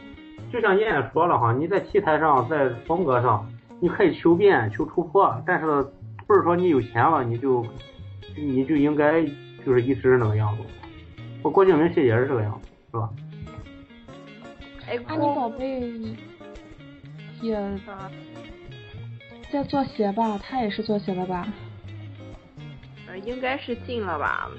[0.51, 5.85] 就像燕燕说了哈，你在题材上，在风格上，你可以求变、求突破，但是
[6.33, 7.63] 不是说你有钱了你就
[8.35, 9.23] 你就应该
[9.63, 10.63] 就是一直那个样子。
[11.43, 13.09] 我郭敬明其实也是这个样子，是吧？
[14.87, 15.79] 哎，安妮宝贝
[17.39, 17.55] 也
[19.51, 20.35] 在做鞋吧？
[20.39, 21.47] 他也是做鞋的吧？
[23.07, 24.49] 呃，应该是进了吧，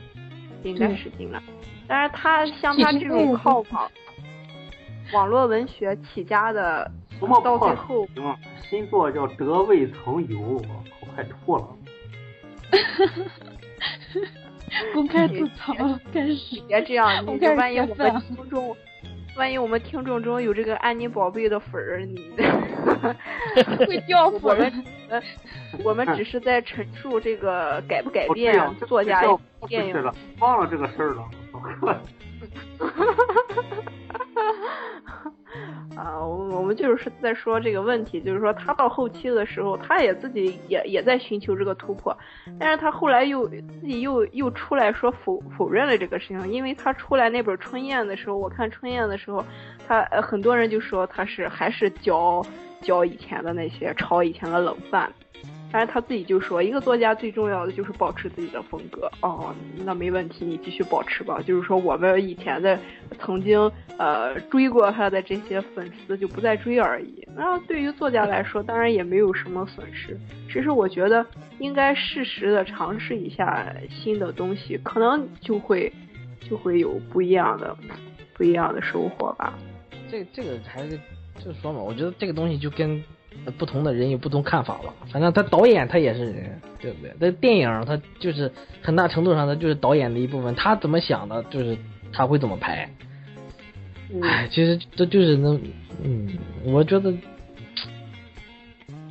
[0.63, 1.43] 应该是进了。
[1.89, 3.91] 但是他像他这种靠网
[5.13, 6.89] 网络文学起家的，
[7.19, 10.85] 什么到最后行，新作叫《得未曾有》，我靠，
[11.15, 11.69] 快吐了。
[14.93, 15.73] 公开吐槽
[16.13, 18.77] 开始，别这样，你我开始万一我们听众，
[19.37, 22.33] 万一我们听众中有这个安妮宝贝的粉儿，你
[23.87, 24.85] 会掉粉儿们。
[25.11, 25.23] 呃
[25.85, 29.23] 我们只是在陈述这个改不改变作家
[29.69, 29.95] 电影
[30.41, 31.23] 忘了这个事儿了。
[35.97, 42.17] 啊，我我们就是在说这个问题，就是说他到后期的时候，他也自己也也在寻求这个突破，
[42.59, 49.45] 但是他后来又自己又又出来说否否认了这个事情，因为他出来那本《春燕》的时候，我看《春燕》的时候，
[49.87, 52.45] 他呃很多人就说他是还是教
[52.81, 55.13] 教以前的那些炒以前的冷饭。
[55.75, 59.11] 但是他自己就说，一个作家最重要的就是保持自己的风格。
[59.23, 59.53] 哦，
[59.85, 61.43] 那没问题，你继续保持吧。
[61.45, 62.79] 就是说，我们以前的
[63.19, 63.59] 曾经
[63.99, 67.27] 呃追过他的这些粉丝就不再追而已。
[67.35, 70.17] 那对于作家来说，当然也没有什么损失。
[70.47, 71.27] 其实我觉得
[71.59, 75.93] 应该适时的尝试一下新的东西，可能就会
[76.49, 77.77] 就会有不一样的
[78.35, 79.59] 不一样的收获吧。
[80.09, 80.97] 这这个还是
[81.45, 83.03] 就是说嘛，我觉得这个东西就跟。
[83.59, 87.15] 不同的人有不同看法吧，反正他导演他也是人，对不对？
[87.21, 88.51] 这电影他就是
[88.83, 91.77] 很大程度上他就是导演的一部分，他怎么想的，就是
[92.13, 92.89] 他会怎么拍。
[94.23, 95.59] 哎，其实这就是那，
[96.03, 96.29] 嗯，
[96.65, 97.13] 我觉得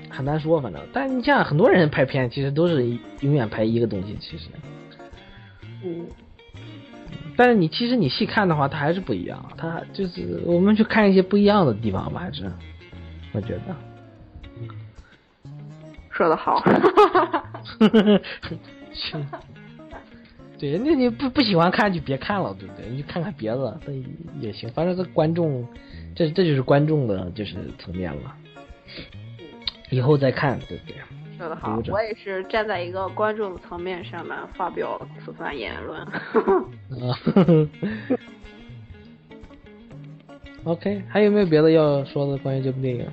[0.09, 0.81] 很难说，反正。
[0.93, 2.85] 但你像很多人拍片，其实都是
[3.21, 4.45] 永远拍一个东西，其实。
[5.83, 6.05] 嗯。
[7.35, 12.49] 但是你其实你细看的话，它还是不一样，它就是我们去看一些不一样的地方吧，还是
[13.33, 13.75] 我觉得。
[16.13, 16.63] 说的好，
[20.59, 22.87] 对，那你不不喜欢看就别看了，对不对？
[22.87, 23.93] 你就看看别的，那
[24.39, 24.69] 也行。
[24.71, 25.67] 反正这观众，
[26.15, 28.35] 这这就是观众的就是层面了。
[29.89, 30.95] 以后再看，对不对？
[31.37, 36.07] 说的好，我也是站在一个观众的层面上面发表此番言论。
[40.63, 43.05] OK，还有没有别的要说的关于这部电影？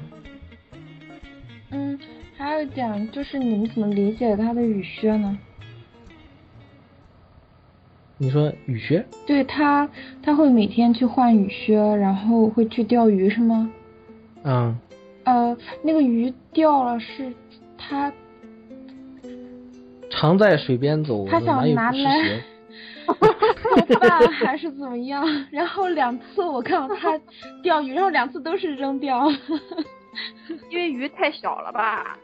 [2.71, 2.83] 嗯。
[2.83, 5.37] 还有讲，就是你们怎么理解他的雨靴呢？
[8.19, 9.05] 你说雨靴？
[9.27, 9.89] 对他，
[10.23, 13.71] 他会每天去换雨靴，然后会去钓鱼，是吗？
[14.45, 14.79] 嗯。
[15.25, 17.33] 呃，那个鱼掉了，是
[17.77, 18.13] 他
[20.11, 22.43] 常在水边走，他想拿来
[23.07, 25.25] 做饭还是怎么样？
[25.51, 27.19] 然后两次我看到他
[27.63, 29.31] 钓鱼，然后两次都是扔掉，
[30.71, 32.19] 因为鱼太小了吧。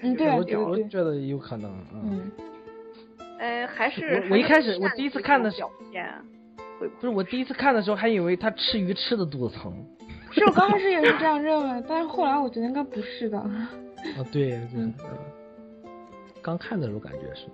[0.00, 2.30] 嗯，对，我我觉得有可能，嗯，
[3.38, 6.10] 呃，还是我我一开始我第一次看的表现，
[6.78, 9.72] 不是我第一次看的时候还以为他吃鱼吃的肚子疼，
[10.30, 13.38] 是我刚开始也是这样认为，但是后来我觉得应该不是的。
[13.38, 13.68] 啊，
[14.32, 14.92] 对 对，
[16.40, 17.46] 刚看的时候感觉是，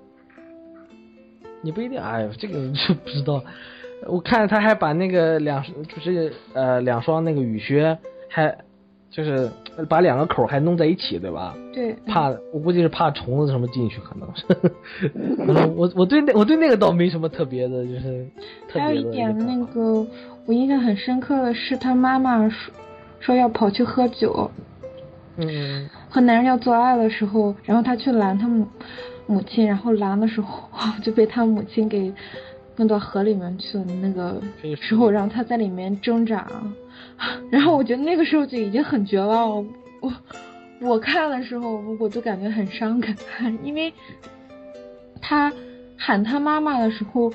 [1.62, 3.42] 你不一定，哎呦，这个就不知道。
[4.06, 7.98] 我看他还把那个两就是呃两双那个雨靴
[8.28, 8.56] 还。
[9.10, 9.50] 就是
[9.88, 11.54] 把两个口还弄在一起，对吧？
[11.72, 11.92] 对。
[12.06, 14.46] 怕我估计是怕虫子什么进去，可能是。
[15.76, 18.26] 我我对那我对那个倒没什么特别的，就是
[18.68, 18.80] 特别的。
[18.80, 20.06] 还有一点，那个
[20.46, 22.72] 我印象很深刻的是，他妈妈说
[23.18, 24.48] 说要跑去喝酒，
[25.36, 28.66] 嗯，和男人要做爱的时候，然后他去拦他母
[29.26, 30.68] 母亲，然后拦的时候
[31.02, 32.12] 就被他母亲给
[32.76, 33.84] 弄到河里面去了。
[34.00, 34.40] 那个
[34.76, 36.46] 时候，让他在里面挣扎。
[37.50, 39.70] 然后我觉得那个时候就已经很绝望了，
[40.00, 40.12] 我
[40.80, 43.14] 我看的时候我就感觉很伤感，
[43.62, 43.92] 因为
[45.20, 45.52] 他
[45.98, 47.32] 喊他妈妈的时候，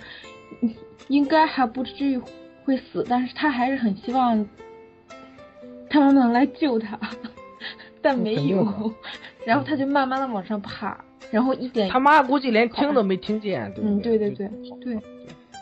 [1.07, 2.19] 应该还不至于
[2.63, 4.43] 会死，但是他还是很希望
[5.89, 6.99] 他妈妈能来救他，
[8.01, 8.91] 但没有，
[9.45, 10.97] 然后他就慢慢的往上爬，
[11.29, 14.29] 然后一点他妈估计连听都没听见，嗯，对对？
[14.29, 14.49] 对
[14.81, 14.99] 对，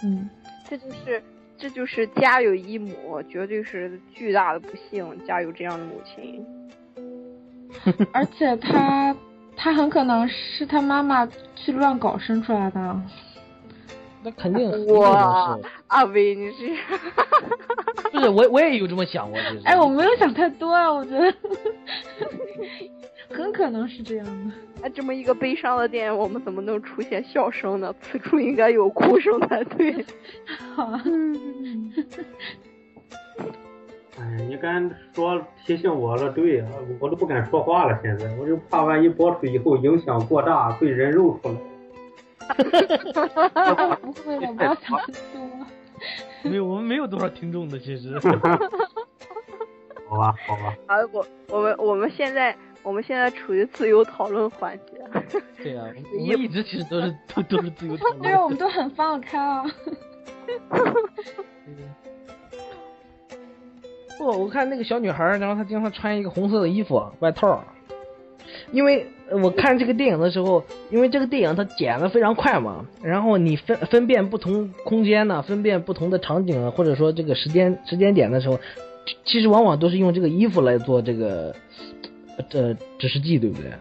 [0.06, 0.30] 嗯，
[0.70, 1.22] 这就是。
[1.64, 5.26] 这就是家有一母，绝对是巨大的不幸。
[5.26, 6.46] 家有这样的母亲，
[8.12, 9.16] 而且他
[9.56, 11.26] 他很可能是他妈妈
[11.56, 13.02] 去乱搞生出来的。
[14.24, 15.58] 那肯定哇，
[15.88, 16.76] 阿威你是？
[18.12, 19.62] 不是我我也有这么想过，其实。
[19.64, 21.34] 哎，我没有想太多啊，我觉得
[23.32, 24.54] 很可能是这样的。
[24.84, 27.96] 哎，这么一个悲伤的电影，我们怎么能出现笑声呢？
[28.02, 30.06] 此处应该有哭声才对。
[30.76, 30.92] 好。
[34.20, 36.30] 哎，你刚说提醒我了？
[36.34, 36.66] 对呀，
[37.00, 37.98] 我都不敢说话了。
[38.04, 41.56] 现在我就怕万一播出以后影响过大，被人肉出来。
[42.54, 44.98] 不会的，不要想太
[45.32, 45.40] 多。
[46.44, 48.20] 没有，我们没有多少听众的，其实。
[50.10, 50.76] 好吧，好吧。
[50.88, 52.54] 啊，我我们我们现在。
[52.84, 55.02] 我们现在处于自由讨论环节。
[55.64, 55.84] 对呀，
[56.20, 58.22] 我们一直其实都是都都是自由讨论。
[58.22, 59.64] 对啊，我们都很放得开啊。
[64.18, 67.64] 不，我看那个小女孩，然后她经常穿一个红色的衣服外套。
[68.72, 69.08] 因为
[69.42, 78.60] 我看这个电影的时候，因为这个电影它剪的非常快嘛，然后你分分辨不同空间呢，分辨不同的场景啊，或者说这个时间时间点的时候。
[79.26, 81.54] 其实往往都是用这个衣服来做这个
[82.38, 83.72] 呃指示剂，对不对？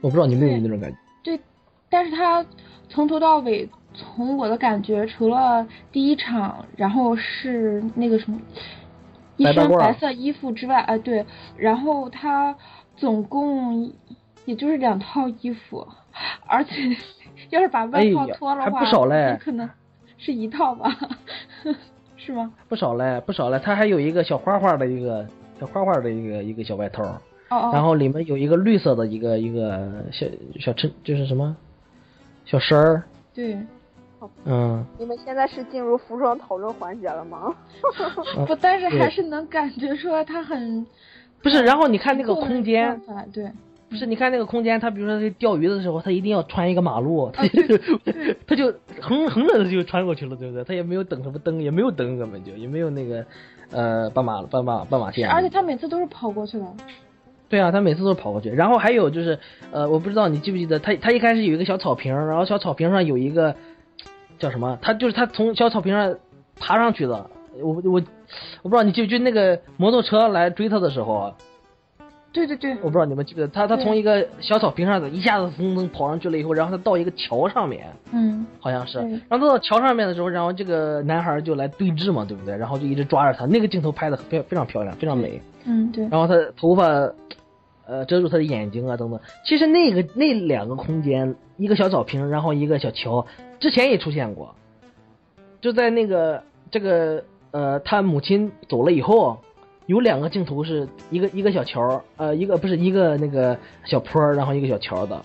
[0.00, 0.96] 我不知道你有没有那种感觉。
[1.22, 1.40] 对，
[1.88, 2.44] 但是他
[2.88, 8.40] 从头到尾，从我的感觉，除了第一场，然后是那个什么，
[9.36, 11.24] 一身白色衣服之外，啊对，
[11.56, 12.56] 然后他
[12.96, 13.92] 总共
[14.46, 15.86] 也就是两套衣服，
[16.46, 16.72] 而且
[17.50, 19.68] 要是把外套脱了话，还不少嘞，可能
[20.16, 20.90] 是一套吧，
[22.16, 22.52] 是吗？
[22.68, 25.26] 不少嘞，不少嘞，他还有一个小花花的一个
[25.58, 27.20] 小花花的一个一个小外套。
[27.50, 30.26] 然后里面有一个绿色的一个一个小
[30.60, 31.56] 小衬，就是什么
[32.44, 33.02] 小衫儿。
[33.34, 33.58] 对。
[34.44, 34.84] 嗯。
[34.98, 37.54] 你们现在是进入服装讨论环节了吗？
[38.46, 40.86] 不，但是还是能感觉出来他很。
[41.42, 43.00] 不是，然后你看那个空间。
[43.32, 43.50] 对。
[43.88, 47.76] 不是，你看那个空间，他比如说在钓鱼的时候，他一定要穿一个马路，他就
[48.46, 50.62] 他就横横着就穿过去了，对不对？
[50.62, 53.26] 他也没有等什么灯，也没有灯，根本就也没有那个
[53.72, 55.28] 呃斑马斑马斑马线。
[55.28, 56.66] 而且他每次都是跑过去的。
[57.50, 58.48] 对啊，他每次都跑过去。
[58.48, 59.38] 然后还有就是，
[59.72, 63.56] 呃，我不知道你记不记得，他他一开始有一个小草坪，然后小草坪上有一个
[64.38, 64.78] 叫什么？
[64.80, 66.16] 他就是他从小草坪上
[66.58, 67.28] 爬上去的。
[67.60, 68.00] 我我
[68.62, 71.34] 我不知道你记不记得那个摩托车来追他的时候。
[72.32, 72.70] 对对对。
[72.76, 77.84] 我不知道你们记得，他他从一个小草坪上的一下子噔噔跑上去了以后，然后他到一个桥上面。
[78.12, 78.46] 嗯。
[78.60, 79.00] 好像是。
[79.28, 82.56] 然后到桥上面的时候，然后这个男孩就来对峙嘛，对不对？
[82.56, 85.42] 然后就一直抓着他，那个镜头拍的非非常漂亮，非常美。
[85.64, 86.06] 嗯，对。
[86.08, 87.12] 然后他头发。
[87.90, 89.18] 呃，遮住他的眼睛啊，等等。
[89.44, 93.26] 其实那个那两个空间，一个小草坪，然后一个小桥，
[93.58, 94.54] 之前也出现过。
[95.60, 96.40] 就在那个
[96.70, 99.40] 这个呃，他母亲走了以后，
[99.86, 105.20] 有两个镜头是一个一个小桥，呃，一个不是一个那个小坡，然后一个小桥的。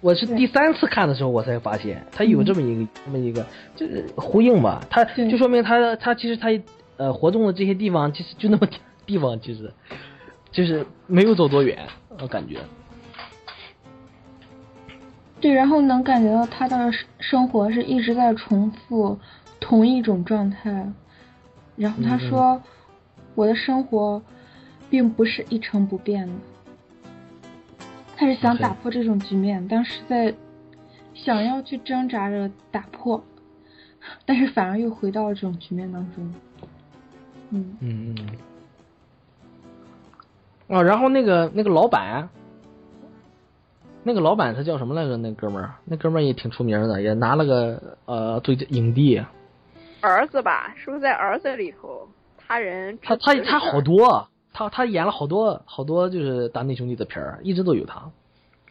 [0.00, 3.44] 我是第三次看的时候，我才发现他有这么一个这么一个，
[3.76, 4.82] 就是呼应吧。
[4.88, 6.48] 他就说明他他其实他
[6.96, 8.66] 呃活动的这些地方，其实就那么
[9.04, 9.70] 地方，其实。
[10.54, 11.86] 就是没有走多远，
[12.20, 12.60] 我感觉。
[15.40, 19.18] 对，然后能感觉到他的生活是一直在重复
[19.58, 20.90] 同一种状态。
[21.76, 22.62] 然后他说
[23.34, 24.22] ：“我的生活
[24.88, 26.32] 并不是一成不变的。”
[28.16, 30.32] 他是想打破这种局面，当时在
[31.14, 33.22] 想要去挣扎着打破，
[34.24, 36.34] 但是反而又回到了这种局面当中。
[37.50, 38.28] 嗯嗯嗯。
[40.68, 42.28] 啊，然后那个那个老板，
[44.02, 45.16] 那个老板他叫什么来着？
[45.16, 49.22] 那哥们儿，那哥们儿也挺出名的，也拿了个呃最佳影帝。
[50.00, 52.08] 儿子吧，是不是在儿子里头？
[52.36, 58.00] 他人他他他好多，他他演了好多好多就是达内兄弟的片儿，一直都有他。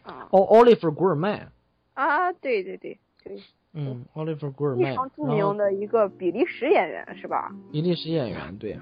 [0.04, 0.28] 啊。
[0.30, 1.50] 奥奥利弗古尔曼。
[1.94, 3.40] 啊，对对对对。
[3.72, 4.90] 嗯，奥利弗古尔曼。
[4.90, 7.52] 非常著名的一个比利时演员是吧？
[7.72, 8.78] 比利时演员，对。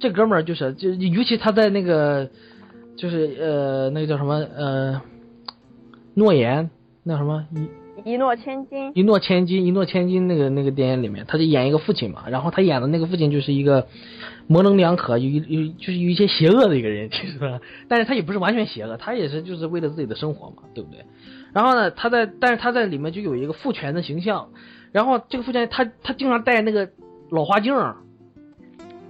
[0.00, 2.30] 这哥们儿就是，就尤其他在那个，
[2.96, 5.02] 就是呃，那个叫什么呃，
[6.14, 6.70] 诺言，
[7.02, 7.44] 那什么
[8.04, 13.88] 一一诺千金，一诺千金，一诺千金那个那个电影里面，他就演一个父亲嘛，然后他演的那个父亲就是一个
[14.46, 21.04] 模棱两可，有有就是有一些邪恶的一个人，其实，但是他也不是完全邪恶，他也是就是为了自己的生活嘛，对不对？
[21.52, 24.50] 然后呢，他在，但是他在里面就有一个父权的形象，
[24.92, 26.88] 然后这个父权他他经常戴那个
[27.30, 27.74] 老花镜。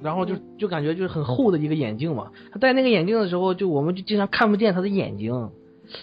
[0.02, 5.50] 然后就就感觉就是很厚的一个眼镜嘛，他戴那个眼镜的时候，就我们就经常看不见他的眼睛，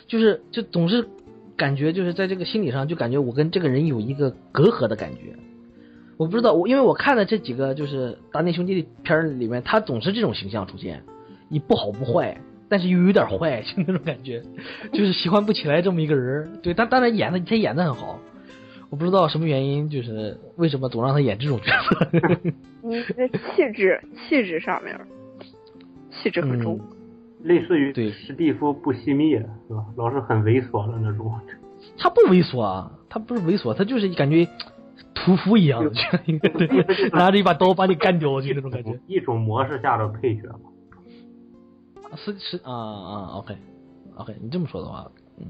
[0.08, 1.08] 就是就总是
[1.56, 5.36] 感觉就是在这个心理上就感觉我跟这个人有一个隔阂的感觉。
[6.18, 11.04] 我不知道我因为我看的这几个就是达内兄弟的片儿里面，他总是这种形象出现，
[11.50, 12.40] 你不好不坏，
[12.70, 14.42] 但是又有点坏， 就那种感觉，
[14.94, 16.60] 就是喜欢不起来这么一个人。
[16.62, 18.20] 对，但当然演的他演的很好。
[18.90, 22.08] 我不知道什么原因，就是为什么总让他演这种角色？
[22.84, 24.98] 你的气质，气质上面，
[26.12, 26.80] 气质很重，
[27.44, 29.86] 类似于对史蒂夫布西密是吧？
[29.98, 31.32] 老是很猥琐的那种。
[31.98, 34.48] 他不猥琐啊，他不是猥琐，他就是感觉
[35.14, 35.92] 屠夫一样的，
[37.12, 39.00] 拿着一把刀把你干掉就那种感觉。
[39.08, 40.72] 一种模式下的配角嘛。
[42.16, 43.58] 是是啊啊，OK
[44.16, 45.46] OK，你这么说的话，嗯。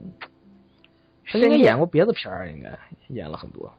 [1.27, 2.77] 他应该演过别的片儿，应该
[3.07, 3.73] 演了很多。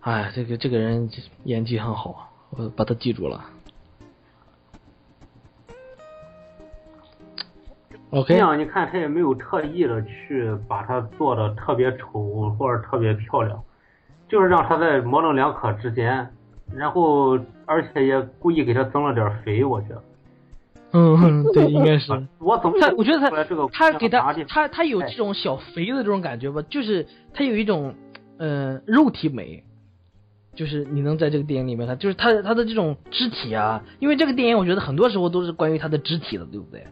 [0.00, 1.10] 哎，这个这个人
[1.44, 3.44] 演技很好，我把他记住了。
[8.10, 13.62] OK，这样你看他也没有特意的去把他做的特别丑或者特别漂亮，
[14.26, 16.28] 就是让他在模棱两可之间，
[16.74, 20.02] 然后而且也故意给他增了点肥，我觉得。
[20.92, 22.08] 嗯， 对，应该是。
[22.08, 22.92] 他？
[22.96, 23.30] 我觉得他
[23.72, 27.94] 他给他他他有这种小肥的这种感觉吧，就是他有一种
[28.38, 29.62] 嗯肉体美，
[30.54, 36.84] 就是你能在这个电影里面他，就是他他的这种肢体啊，因为这个电影我觉得很多时候都是关于他的肢体的，对不对？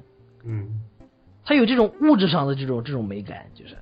[0.45, 0.81] 嗯，
[1.45, 3.77] 他有这种物质上的这种这种美感，就是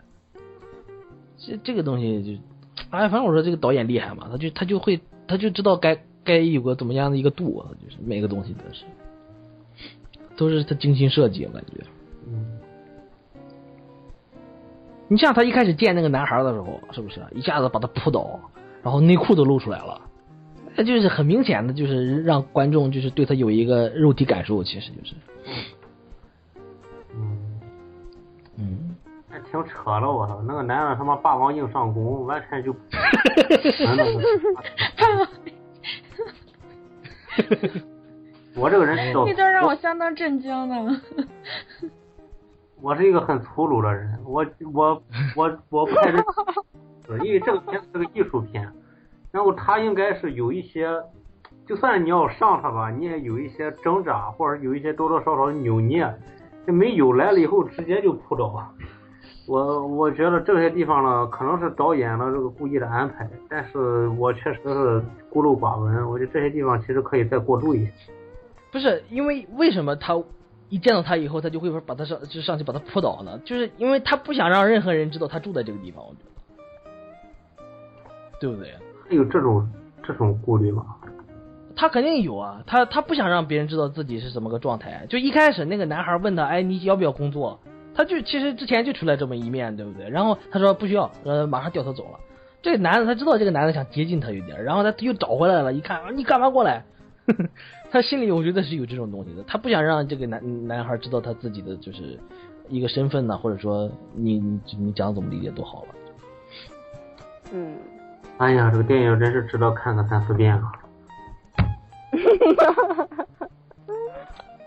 [1.36, 2.42] 这这个东西就，
[2.90, 4.98] 哎，反正我说这个导演厉害嘛，他就他就会
[5.28, 8.84] 他就知道该该有个怎么样的一个度，就是每个东西都是
[10.36, 11.84] 都是他精心设计，我感觉。
[12.26, 12.58] 嗯，
[15.08, 18.38] 你像他一开始见那个男孩的时候，是不是一下子把他扑倒，
[18.82, 20.00] 然后内裤都露出来了？
[20.78, 25.14] 那就是很明显的，就是让观众就是对他有一个肉体感受，其实就是，
[27.14, 27.38] 嗯，
[28.58, 28.96] 嗯，
[29.30, 30.42] 还挺扯的，我操！
[30.46, 32.74] 那个男的他妈霸王硬上弓，完全就，
[33.72, 34.04] 真的
[37.68, 37.82] 是
[38.56, 41.00] 我这个人小，那段让我相当震惊的。
[42.80, 45.02] 我是一个很粗鲁的人，我我
[45.36, 46.24] 我我不太认，
[47.22, 48.66] 因为这个片子是个艺术片，
[49.30, 50.88] 然后他应该是有一些，
[51.66, 56.10] 就算你要上他吧，你也有一些挣扎，或者有一些多多少少的扭捏，
[56.66, 58.72] 这没有来了以后直接就扑倒。
[59.46, 67.92] 我我觉得这些地方呢，可能是导演的这个故意的安排，但是我确实是孤陋寡闻，我觉得这些地方其实可以再过渡一些。
[68.72, 70.22] 不是因为为什么他
[70.68, 73.38] 一见到他以后，他就会把他上就上去把他扑倒呢？
[73.44, 76.20] 就是因为他不想让任何人知道他住在这个地方，我觉
[77.56, 77.62] 得，
[78.40, 78.74] 对不对？
[79.10, 79.70] 有这种
[80.02, 80.84] 这种顾虑吗？
[81.76, 85.06] 他肯定有啊，他他不想让别人知道自己是怎么个状态。
[85.08, 87.60] 就一开始那个男孩问他，哎，你要不要工作？
[87.94, 90.08] 他就其实之前就出来这么一面，对不对？
[90.10, 92.18] 然后他说不需要，呃，马上掉头走了。
[92.62, 96.82] 这个男的他知道这个男的想接近他一点，然后他又找回来了，一看啊，你干嘛过来？
[97.90, 102.18] 他心里我觉得是有这种东西的，他不想让这个男男孩知道他自己的就是
[102.68, 105.88] 一个身份呢，或者说你你你讲怎么理解都好了。
[107.52, 107.76] 嗯，
[108.38, 110.72] 哎呀，这个电影真是值得看个三四遍啊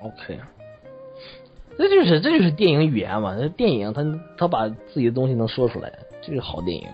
[0.01, 0.39] ！OK，
[1.77, 4.01] 这就是这就是电影语言嘛，这电影他
[4.37, 5.91] 他把自己的东西能说出来，
[6.21, 6.87] 这是好电影。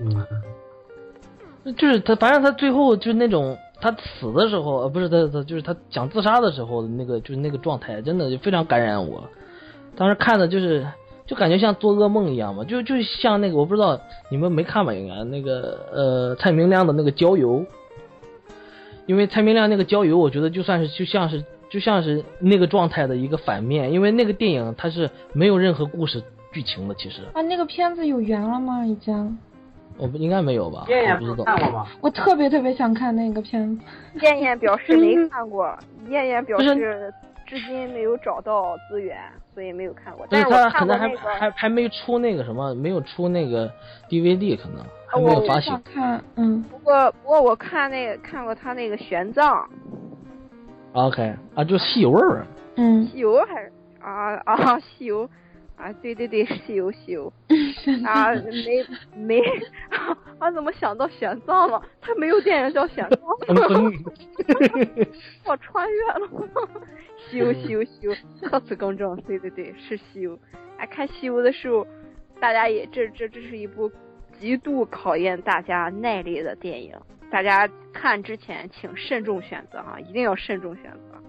[0.00, 9.22] 嗯，就是他，反正他最后就是那种他死的时候，呃，不是他他就是他想自杀的时候的那个就是那个状态，真的就非常感染我。
[9.96, 10.86] 当时看的就是
[11.26, 14.00] 就感觉像做噩梦一样嘛，就就像那个我不知道
[14.30, 14.92] 你们没看吧？
[14.94, 17.64] 应该那个呃蔡明亮的那个郊游，
[19.06, 26.22] 因为蔡明亮那个郊游，我觉得就算是就像是就像是那个状态的一个反面，因为那个电影它是没有任何故事
[26.52, 28.86] 剧情的，其实啊，那个片子有缘了吗？
[28.86, 29.38] 已经？
[29.98, 30.84] 我不应该没有吧？
[30.88, 31.86] 燕燕不看过吗？
[32.00, 33.82] 我特别特别想看那个片子。
[34.22, 35.76] 燕燕表示没看过，
[36.08, 37.12] 燕燕表示
[37.46, 39.18] 至今没有找到资源，
[39.54, 40.26] 所以没有看过。
[40.30, 41.08] 但是我他可能还
[41.38, 43.70] 还还没出那个什么，没有出那个
[44.08, 45.82] DVD，可能还哦没有发行我想。
[45.82, 49.64] 看，嗯，不过不过我看那个看过他那个玄奘
[50.92, 52.46] OK 啊，就西游味儿。
[52.76, 55.28] 嗯，西游还是啊啊西游
[55.78, 57.32] 啊对对对西游西游
[58.04, 58.84] 啊没
[59.16, 59.40] 没
[60.38, 61.80] 啊怎么想到玄奘了？
[62.00, 63.18] 他没有电影叫玄奘，
[63.78, 65.06] 嗯
[65.46, 66.28] 我穿越了。
[67.30, 70.38] 西游西游西游，特此更正，对对对，是西游。
[70.78, 71.86] 哎，看西游的时候，
[72.40, 73.90] 大家也这这这是一部
[74.38, 76.94] 极度考验大家耐力的电影，
[77.30, 81.22] 大家看之前请慎重选择哈，一定要慎重选择。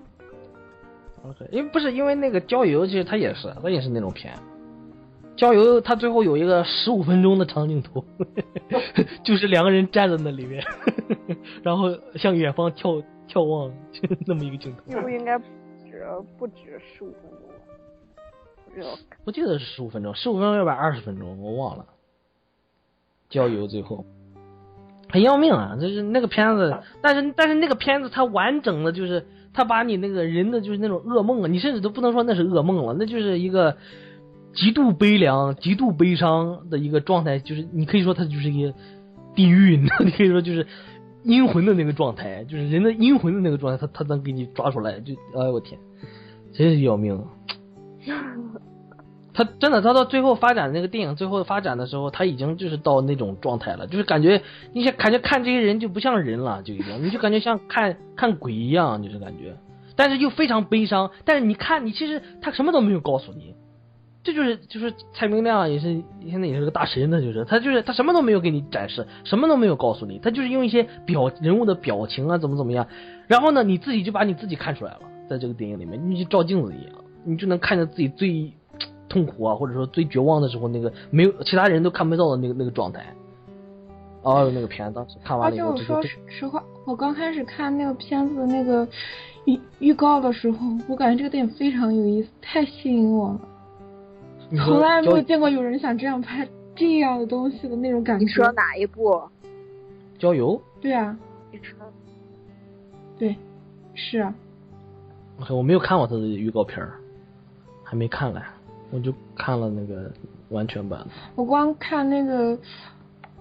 [1.23, 4.33] OK，因为不是因为那个郊游，其实它也是，它也是那种片。
[5.35, 8.03] 郊游它最后有一个十五分钟的长镜头，
[9.23, 10.63] 就是两个人站在那里面，
[11.63, 14.83] 然后向远方眺眺望，就 那么一个镜头。
[14.89, 15.45] 这部应该不
[15.85, 16.05] 止
[16.37, 17.49] 不止十五分钟，
[18.65, 18.89] 不知道。
[19.23, 21.85] 我记得是十五分钟，十五分钟要不然二十分钟，我忘了。
[23.29, 24.03] 郊游最后
[25.07, 25.77] 很要命啊！
[25.79, 33.77] 就是那个片子，但是但是那个片子它完整的就是他把你那个人的就是那种噩梦啊，你甚至都不能说那是噩梦了，那就是一个
[34.53, 38.73] 极度悲凉、极度悲伤的一个状态，就是你可以说它就是一个
[39.35, 40.67] 地狱，你可以说就是
[41.23, 45.79] 阴魂的那个状态，就是人的阴魂的那个状态，他他能给你抓出来，就哎呦我天，
[46.53, 47.19] 真是要命。
[49.33, 54.41] 他真的，他到最后发展那个电影最后发展的时候，他已经就是到那种状态了，就是感觉
[54.73, 59.55] 你想感觉看这些人就不像人了，就已经你就感觉像看看鬼一样，就是感觉，
[59.95, 61.11] 但是又非常悲伤。
[61.25, 63.53] 但是你看，你其实他什么都没有告诉你，
[64.23, 72.87] 这就是就是蔡明亮也是现在也是个大神呢，就是他就是他什么都没有给你展示，什么都没有告诉你，他就是用一些表人物的表情啊怎么怎么样，
[73.27, 78.51] 然后呢你自己就把你自己看出来了，在这个电影里面，你就照镜子一样，你就能看着自己最
[79.09, 83.01] 痛苦啊，或者说最绝望的时候那个没有其他人都看不到的那个那个状态。
[84.21, 88.87] 啊，哦，那个片当时看完而且我了以后就说就实实话，我刚开始看那个片子的那个
[89.45, 90.57] 预预告的时候，
[90.87, 93.39] 我感觉这个电影非常有意思，太吸引我了。
[94.57, 98.25] 从来没有见过有人想这样拍这样的东西的那种感觉。
[98.25, 99.21] 你说哪一部？
[100.17, 101.17] 郊游，对啊，
[101.51, 101.77] 你说
[103.17, 103.37] 对，
[103.93, 104.35] 是啊，
[105.49, 106.93] 我没有看过他的预告片儿，
[107.83, 108.45] 还没看来，
[108.91, 110.11] 我就看了那个
[110.49, 111.05] 完全版。
[111.35, 112.57] 我光看那个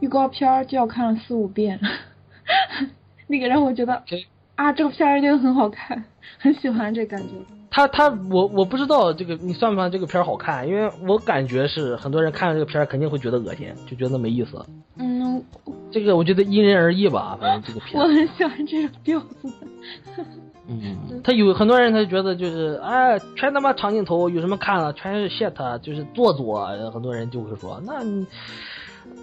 [0.01, 1.81] 预告片就要看了四五遍，
[3.27, 4.03] 那个让我觉得
[4.55, 6.05] 啊，这个片儿真的很好看，
[6.39, 7.29] 很喜欢这感觉。
[7.70, 14.65] 他他我我不知道这个你算不算这个片儿好看，因为我感觉是很多人看了这个片儿肯定会觉得恶心，就觉得没意思。
[14.97, 15.45] 嗯，
[15.91, 19.49] 这个我觉得因人而异吧，反正这个片我，很喜欢这种调子
[20.16, 20.25] 的。
[20.70, 28.27] 嗯，他有很多人他就觉得就是哎，全他妈长镜头，有什么看了，全是 shit，就是做作，很多人就会说，那你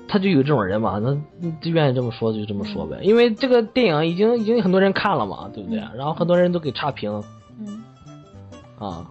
[0.08, 1.14] 他就有这种人嘛，那
[1.62, 5.78] 就愿意这么说就这么说呗，因为这个电影已经已经很多人看了嘛，对不对？
[5.96, 7.24] 然后很多人都给差评
[7.60, 7.84] 嗯，
[8.80, 9.06] 啊，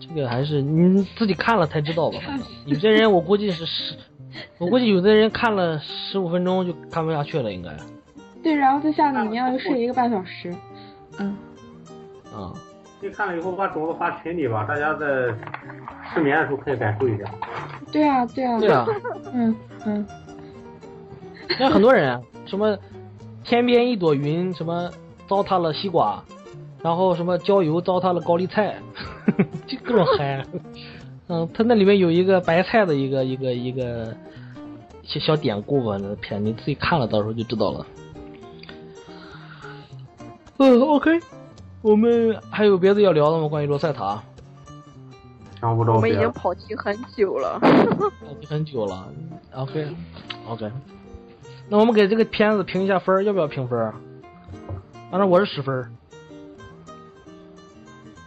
[0.00, 2.18] 这个还是你自己看了才知道吧。
[2.26, 3.94] 反 正有些人我估计是十，
[4.56, 7.68] 我估计有的人看了十五分钟就看不下去了，应该
[8.42, 10.54] 对，然后就像你一样，又睡一个半小时。
[11.18, 11.36] 嗯，
[12.34, 12.52] 啊。
[13.02, 15.06] 你看了以后把种子发群里吧，大家在
[16.12, 17.24] 失眠的时候可以感受一下。
[17.90, 18.86] 对啊，对啊，对啊，
[19.32, 20.06] 嗯嗯，
[21.58, 22.76] 那很多人啊什么
[23.42, 24.90] 天边一朵云，什么
[25.26, 26.22] 糟蹋了西瓜，
[26.82, 28.76] 然后什么郊游糟蹋了高丽菜，
[29.66, 30.44] 就各种嗨。
[31.28, 34.14] 嗯，他那里面有一个白菜的一个一个一个
[35.04, 37.86] 小小典故吧，那片你自己看了，到时候就知道了。
[40.58, 41.18] 嗯，OK，
[41.82, 43.48] 我们还有别的要聊的吗？
[43.48, 44.22] 关于罗塞塔，
[45.60, 46.16] 差不多我们已。
[46.16, 47.58] 经跑题很久了。
[47.58, 49.08] 跑题很久了。
[49.54, 50.70] OK，OK，、
[51.68, 53.92] 那我们给这个片子评一下分儿，要不要评分？
[55.10, 55.90] 反正我是十分儿。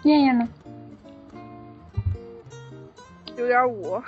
[0.02, 0.48] 念念呢？
[3.36, 4.02] 九点五。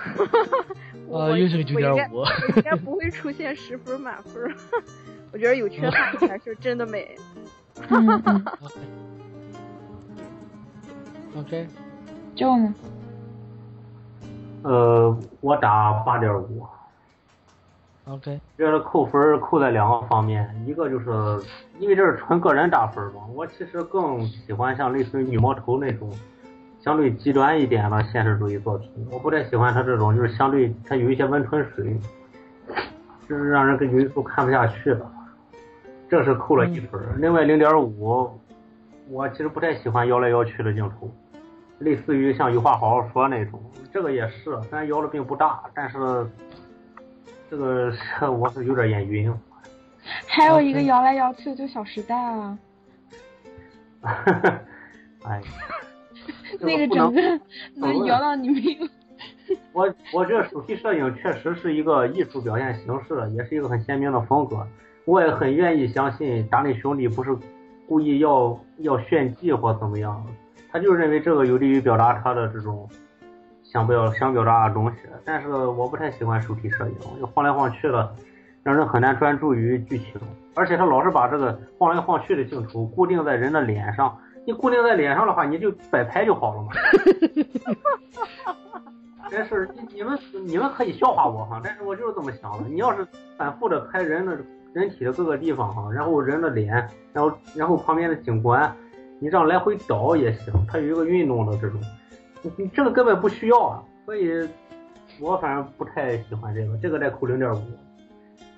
[1.07, 2.25] 我呃，又是个九点我应该五。
[2.55, 4.53] 应该不会出现十分满分。
[5.31, 7.15] 我觉得有缺憾才是真的美。
[7.89, 8.45] 嗯嗯，
[11.37, 11.67] OK，
[12.33, 12.73] 就呢？
[14.63, 16.65] 呃，我打八点五。
[18.05, 21.07] OK，这是扣分扣在两个方面，一个就是
[21.79, 26.11] 因为这是纯个人打分嘛，我其实更喜欢像类似于女魔头那种
[26.79, 31.99] 相对极端一点的现实主义作品，我不太喜欢他这种就是相对他有一些温春水，
[33.27, 35.11] 就是让人有一时候看不下去了。
[36.07, 38.29] 这是扣了一分儿，另外零点五，
[39.09, 41.09] 我其实不太喜欢摇来摇去的镜头，
[41.79, 43.61] 类似于像有话好好说那种，
[43.91, 45.97] 这个也是，虽然摇的并不大，但是。
[47.47, 49.31] 这个是 我是有点眼晕。
[50.27, 52.57] 还有一个摇来摇去的就《小时代》啊，
[55.23, 55.39] 哎，
[56.59, 57.21] 那个整个
[57.75, 58.87] 能摇到你没有。
[59.73, 64.67] 我我觉得手机摄影确实是一个艺术表现形式，也是一个很鲜明的风格。
[65.05, 67.37] 我也很愿意相信达内兄弟不是
[67.87, 70.25] 故意要要炫技或怎么样，
[70.75, 72.85] 他就认为这个有利于表达他的这种
[73.63, 74.97] 想表想表达的东西。
[75.23, 78.13] 但是我不太喜欢手提摄影，就晃来晃去的，
[78.61, 80.19] 让人很难专注于剧情。
[80.53, 86.73] 而且他老是把这个晃来晃去的镜头固定在人的脸上，你固定在脸上的话，你就摆拍就好了嘛。
[89.31, 92.67] 这事你你们你们可以笑话我哈，但是我就是这么想的。
[92.67, 93.07] 你要是
[93.37, 94.37] 反复的拍人的
[94.73, 96.73] 人体的各个地方哈，然后人的脸，
[97.13, 98.75] 然后然后旁边的景观，
[99.19, 101.79] 你这样来回倒也行，它有一个运动的这种，
[102.41, 103.83] 你你这个根本不需要啊。
[104.05, 104.47] 所以，
[105.19, 107.61] 我反正不太喜欢这个，这个再扣零点五，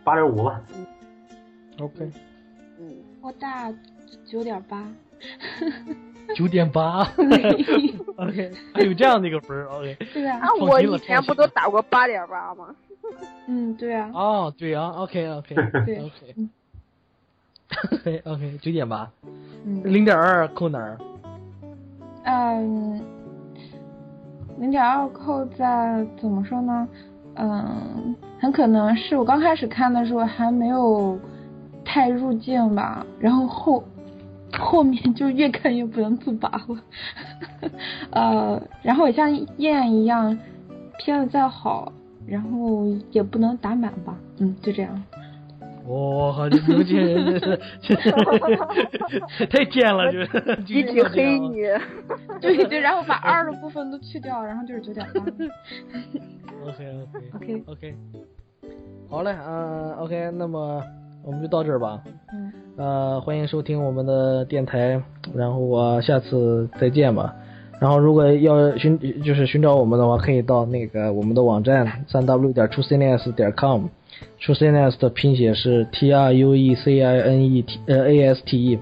[0.04, 0.62] 八点五吧。
[1.80, 2.12] OK，
[2.80, 3.72] 嗯，我打
[4.26, 4.86] 九点八。
[6.36, 7.04] 九点八。
[8.18, 9.68] OK，还有这样的一个分儿。
[9.70, 12.76] OK， 对啊啊，，我以前不都打过八点八吗？
[13.48, 15.56] 嗯，对啊，哦，对啊，OK，OK，
[18.26, 19.10] OK，九点八，
[19.66, 20.98] 嗯零点二扣哪儿？
[22.26, 23.02] 嗯，
[24.60, 26.88] 零点二扣在怎么说呢？
[27.36, 31.18] 嗯，很可能是我刚开始看的时候还没有
[31.86, 33.84] 太入镜吧，然后后
[34.58, 36.78] 后面就越看越不能自拔了。
[38.12, 40.38] 呃，然后也像燕一样，
[40.98, 41.92] 片子再好，
[42.26, 44.18] 然后也不能打满吧。
[44.40, 45.04] 嗯，就这样。
[45.88, 47.40] 我靠，你们这些人
[47.82, 48.12] 真是
[49.46, 50.26] 太贱了，就
[50.64, 51.62] 集体黑你。
[52.42, 55.22] 对对，然后把二的部分都去掉，然后就是九点八。
[56.66, 56.86] OK
[57.34, 57.96] OK OK，OK，
[59.10, 60.84] 好嘞，嗯、o k 那么
[61.24, 62.04] 我们就到这儿吧。
[62.34, 65.02] 嗯，呃，欢迎收听我们的电台，
[65.34, 67.34] 然后我下次再见吧。
[67.80, 73.54] 然后如果要寻就是寻找我们的话，可以到那个我们的网站三 w 点 truecns 点
[74.40, 78.58] com，truecns 的拼写是 t r u e c i n e t 呃 a s t
[78.64, 78.80] e。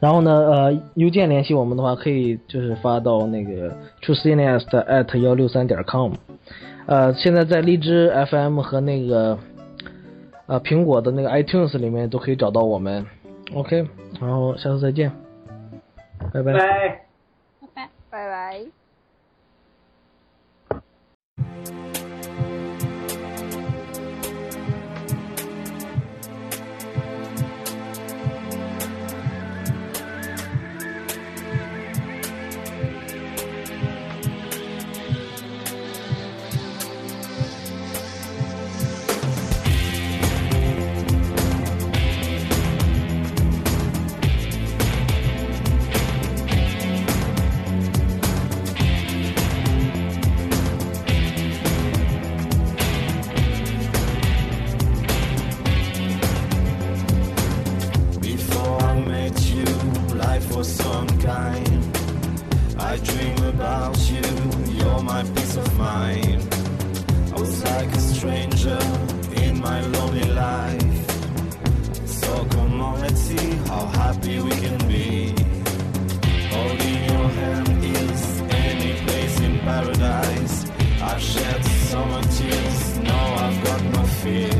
[0.00, 3.72] 然后呢，呃，邮件联系我们的话，可以就是发到那个
[4.02, 6.12] truecns at 幺六三点 com。
[6.86, 9.38] 呃，现在在荔枝 FM 和那个
[10.46, 13.06] 呃苹果的那个 iTunes 里面都可以找到我们。
[13.54, 13.86] OK，
[14.20, 15.12] 然后下次再见，
[16.32, 16.52] 拜拜。
[16.52, 16.58] 拜。
[17.60, 17.88] 拜拜。
[18.10, 18.28] 拜
[68.22, 68.78] stranger
[69.42, 71.10] in my lonely life.
[72.06, 75.34] So come on, let's see how happy we can be.
[76.54, 80.70] Holding your hand is any place in paradise.
[81.02, 84.51] I've shed so summer tears, now I've got no fears.